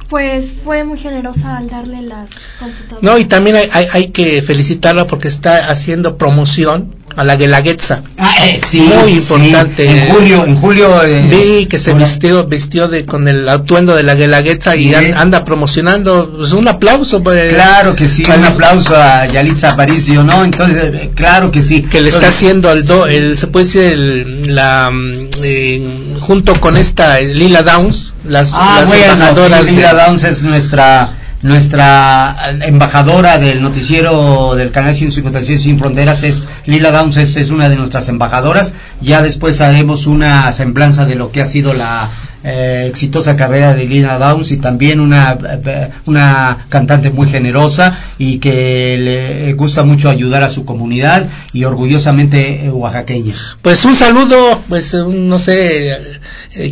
Pues 0.09 0.53
fue 0.65 0.85
muy 0.85 0.99
generosa 0.99 1.57
al 1.57 1.69
darle 1.69 2.03
las 2.03 2.31
computadoras. 2.61 3.03
No, 3.03 3.19
y 3.19 3.25
también 3.25 3.57
hay, 3.57 3.69
hay, 3.73 3.87
hay 3.93 4.09
que 4.09 4.41
felicitarla 4.43 5.07
porque 5.07 5.29
está 5.29 5.69
haciendo 5.69 6.17
promoción 6.17 6.95
a 7.17 7.25
la 7.25 7.37
Guelaguetza. 7.37 8.03
Ah, 8.19 8.47
eh, 8.47 8.61
sí, 8.63 8.81
muy 8.81 9.13
importante. 9.13 9.89
En 9.89 10.13
julio, 10.13 10.45
en 10.45 10.57
julio 10.61 11.03
eh, 11.03 11.23
vi 11.31 11.67
que 11.67 11.79
se 11.79 11.95
vistió 11.95 12.45
vistió 12.45 12.89
de 12.89 13.07
con 13.07 13.27
el 13.27 13.49
atuendo 13.49 13.97
de 13.97 14.03
la 14.03 14.15
Guelaguetza 14.15 14.77
y 14.77 14.95
anda 14.95 15.45
promocionando. 15.45 16.35
Pues 16.37 16.53
un 16.53 16.69
aplauso. 16.69 17.23
Pues, 17.23 17.55
claro 17.55 17.97
que 17.97 18.07
sí, 18.07 18.25
un 18.25 18.45
aplauso 18.45 18.95
a 18.95 19.27
Yalitza 19.27 19.73
Aparicio, 19.73 20.23
¿no? 20.23 20.45
Entonces, 20.45 20.95
eh, 20.95 21.11
claro 21.15 21.51
que 21.51 21.63
sí. 21.63 21.83
Que 21.83 22.03
le 22.03 22.11
está 22.11 22.29
haciendo 22.29 22.69
al 22.69 22.85
do, 22.85 23.07
el, 23.07 23.39
se 23.39 23.47
puede 23.47 23.65
decir 23.65 23.83
el, 23.83 24.55
la 24.55 24.91
mm, 24.93 26.21
junto 26.21 26.61
con 26.61 26.77
esta 26.77 27.19
Lila 27.21 27.63
Downs, 27.63 28.13
las, 28.29 28.53
ah, 28.55 28.85
las 28.85 28.93
embajadoras. 28.93 29.71
Lila 29.71 29.95
Downs 29.95 30.25
es 30.25 30.43
nuestra 30.43 31.15
nuestra 31.43 32.37
embajadora 32.63 33.39
del 33.39 33.63
noticiero 33.63 34.55
del 34.55 34.71
canal 34.71 34.95
156 34.95 35.63
Sin 35.63 35.79
Fronteras 35.79 36.23
es 36.23 36.45
Lila 36.65 36.91
Downs, 36.91 37.17
es, 37.17 37.51
una 37.51 37.69
de 37.69 37.77
nuestras 37.77 38.09
embajadoras. 38.09 38.73
Ya 39.01 39.23
después 39.23 39.61
haremos 39.61 40.07
una 40.07 40.53
semblanza 40.53 41.05
de 41.05 41.15
lo 41.15 41.31
que 41.31 41.43
ha 41.43 41.47
sido 41.47 41.75
la 41.75 42.11
eh, 42.45 42.87
exitosa 42.89 43.37
carrera 43.37 43.75
de 43.75 43.87
Lila 43.87 44.19
Downs 44.19 44.53
y 44.53 44.59
también 44.59 45.01
una, 45.01 45.37
eh, 45.67 45.91
una 46.07 46.67
cantante 46.69 47.11
muy 47.11 47.29
generosa 47.29 47.99
y 48.19 48.39
que 48.39 48.97
le 48.99 49.53
gusta 49.55 49.83
mucho 49.83 50.09
ayudar 50.09 50.43
a 50.43 50.49
su 50.49 50.65
comunidad 50.65 51.27
y 51.53 51.65
orgullosamente 51.65 52.71
oaxaqueña. 52.71 53.35
Pues 53.63 53.85
un 53.85 53.97
saludo, 53.97 54.63
pues 54.69 54.95
no 54.95 55.39
sé, 55.39 55.91
eh, 55.91 55.97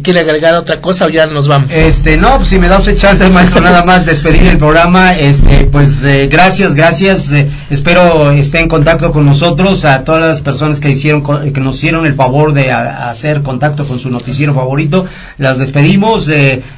¿quiere 0.02 0.20
agregar 0.20 0.54
otra 0.54 0.80
cosa 0.80 1.06
o 1.06 1.08
ya 1.08 1.26
nos 1.26 1.48
vamos? 1.48 1.70
Este, 1.70 2.16
no, 2.16 2.36
pues 2.36 2.48
si 2.48 2.58
me 2.58 2.68
da 2.68 2.78
usted 2.78 2.96
chance, 2.96 3.28
maestro, 3.28 3.60
nada 3.60 3.84
más 3.84 4.06
despedir 4.06 4.46
el 4.46 4.58
programa, 4.58 5.14
este, 5.16 5.64
pues 5.64 6.02
eh, 6.02 6.28
gracias, 6.30 6.74
gracias, 6.74 7.32
eh, 7.32 7.48
espero 7.70 8.30
esté 8.30 8.60
en 8.60 8.68
contacto 8.68 9.12
con 9.12 9.26
nosotros, 9.26 9.84
a 9.84 10.04
todas 10.04 10.22
las 10.22 10.40
personas 10.40 10.80
que 10.80 10.90
hicieron, 10.90 11.22
que 11.22 11.60
nos 11.60 11.76
hicieron 11.76 12.06
el 12.06 12.14
favor 12.14 12.54
de 12.54 12.72
hacer 12.72 13.42
contacto 13.42 13.86
con 13.86 13.98
su 13.98 14.10
noticiero 14.10 14.54
favorito, 14.54 15.06
las 15.38 15.58
despedimos, 15.58 16.30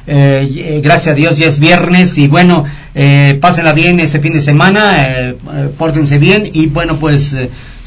gracias 0.05 1.07
a 1.07 1.13
Dios 1.13 1.37
ya 1.37 1.47
es 1.47 1.59
viernes 1.59 2.17
y 2.17 2.27
bueno, 2.27 2.65
pásenla 3.39 3.73
bien 3.73 3.99
este 3.99 4.19
fin 4.19 4.33
de 4.33 4.41
semana, 4.41 5.33
pórtense 5.77 6.17
bien 6.17 6.49
y 6.51 6.67
bueno, 6.67 6.97
pues 6.97 7.35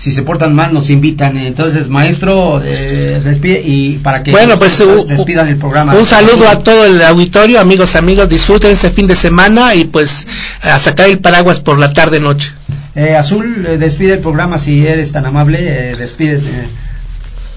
si 0.00 0.12
se 0.12 0.22
portan 0.22 0.54
mal 0.54 0.72
nos 0.72 0.88
invitan. 0.88 1.36
Entonces, 1.36 1.90
maestro, 1.90 2.62
eh, 2.64 3.20
despide 3.22 3.60
y 3.62 3.98
para 3.98 4.22
que 4.22 4.30
bueno, 4.30 4.56
pues, 4.56 4.82
despidan 5.06 5.48
el 5.48 5.58
programa. 5.58 5.94
Un 5.94 6.06
saludo 6.06 6.48
a 6.48 6.58
todo 6.60 6.86
el 6.86 7.02
auditorio, 7.02 7.60
amigos, 7.60 7.96
amigos, 7.96 8.30
disfruten 8.30 8.70
este 8.70 8.88
fin 8.88 9.06
de 9.06 9.14
semana 9.14 9.74
y 9.74 9.84
pues 9.84 10.26
a 10.62 10.78
sacar 10.78 11.10
el 11.10 11.18
paraguas 11.18 11.60
por 11.60 11.78
la 11.78 11.92
tarde 11.92 12.18
noche. 12.18 12.50
Eh, 12.94 13.14
Azul, 13.14 13.66
eh, 13.68 13.76
despide 13.76 14.14
el 14.14 14.20
programa 14.20 14.58
si 14.58 14.86
eres 14.86 15.12
tan 15.12 15.26
amable, 15.26 15.58
eh, 15.60 15.96
despídete. 15.96 16.48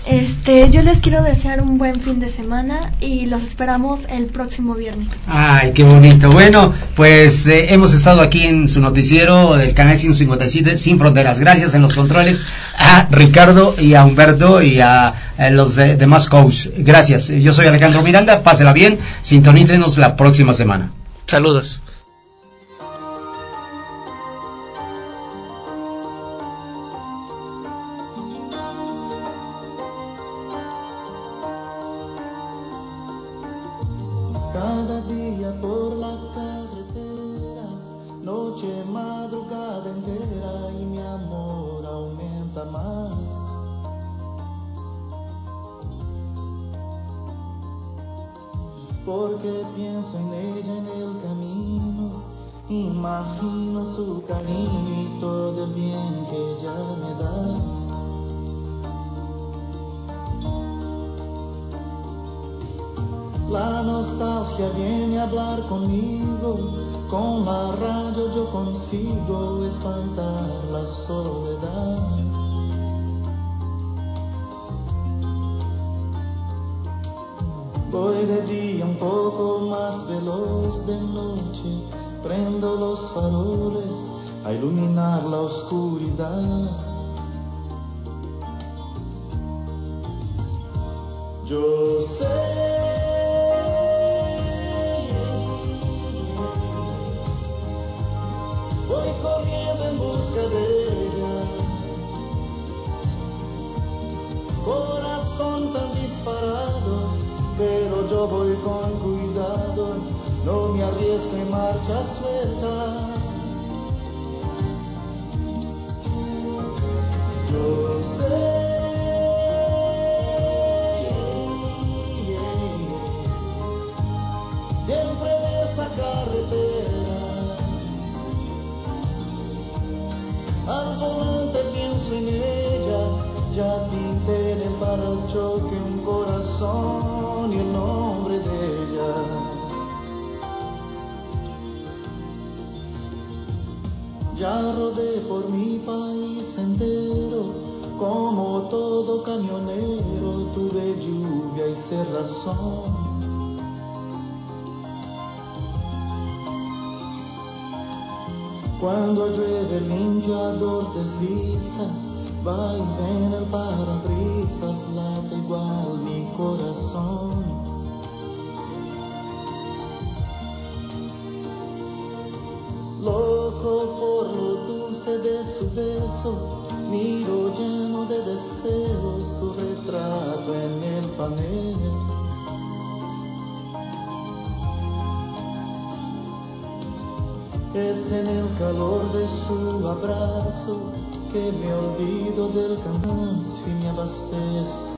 Este, 0.05 0.69
yo 0.69 0.81
les 0.81 0.99
quiero 0.99 1.23
desear 1.23 1.61
un 1.61 1.77
buen 1.77 1.95
fin 2.01 2.19
de 2.19 2.27
semana 2.27 2.91
y 2.99 3.25
los 3.25 3.41
esperamos 3.41 4.01
el 4.09 4.25
próximo 4.25 4.75
viernes. 4.75 5.07
Ay, 5.27 5.71
qué 5.73 5.83
bonito. 5.83 6.29
Bueno, 6.29 6.73
pues 6.95 7.47
eh, 7.47 7.73
hemos 7.73 7.93
estado 7.93 8.21
aquí 8.21 8.43
en 8.43 8.67
su 8.67 8.81
noticiero 8.81 9.55
del 9.55 9.73
canal 9.73 9.97
157 9.97 10.77
Sin 10.77 10.99
Fronteras. 10.99 11.39
Gracias 11.39 11.73
en 11.73 11.81
los 11.81 11.95
controles 11.95 12.43
a 12.77 13.07
Ricardo 13.11 13.75
y 13.79 13.93
a 13.93 14.03
Humberto 14.03 14.61
y 14.61 14.81
a, 14.81 15.13
los 15.51 15.75
demás 15.75 16.27
coaches. 16.27 16.71
Gracias. 16.77 17.29
Yo 17.29 17.53
soy 17.53 17.67
Alejandro 17.67 18.01
Miranda. 18.01 18.43
Pásela 18.43 18.73
bien. 18.73 18.99
Sintonícenos 19.21 19.97
la 19.97 20.15
próxima 20.15 20.53
semana. 20.53 20.91
Saludos. 21.27 21.81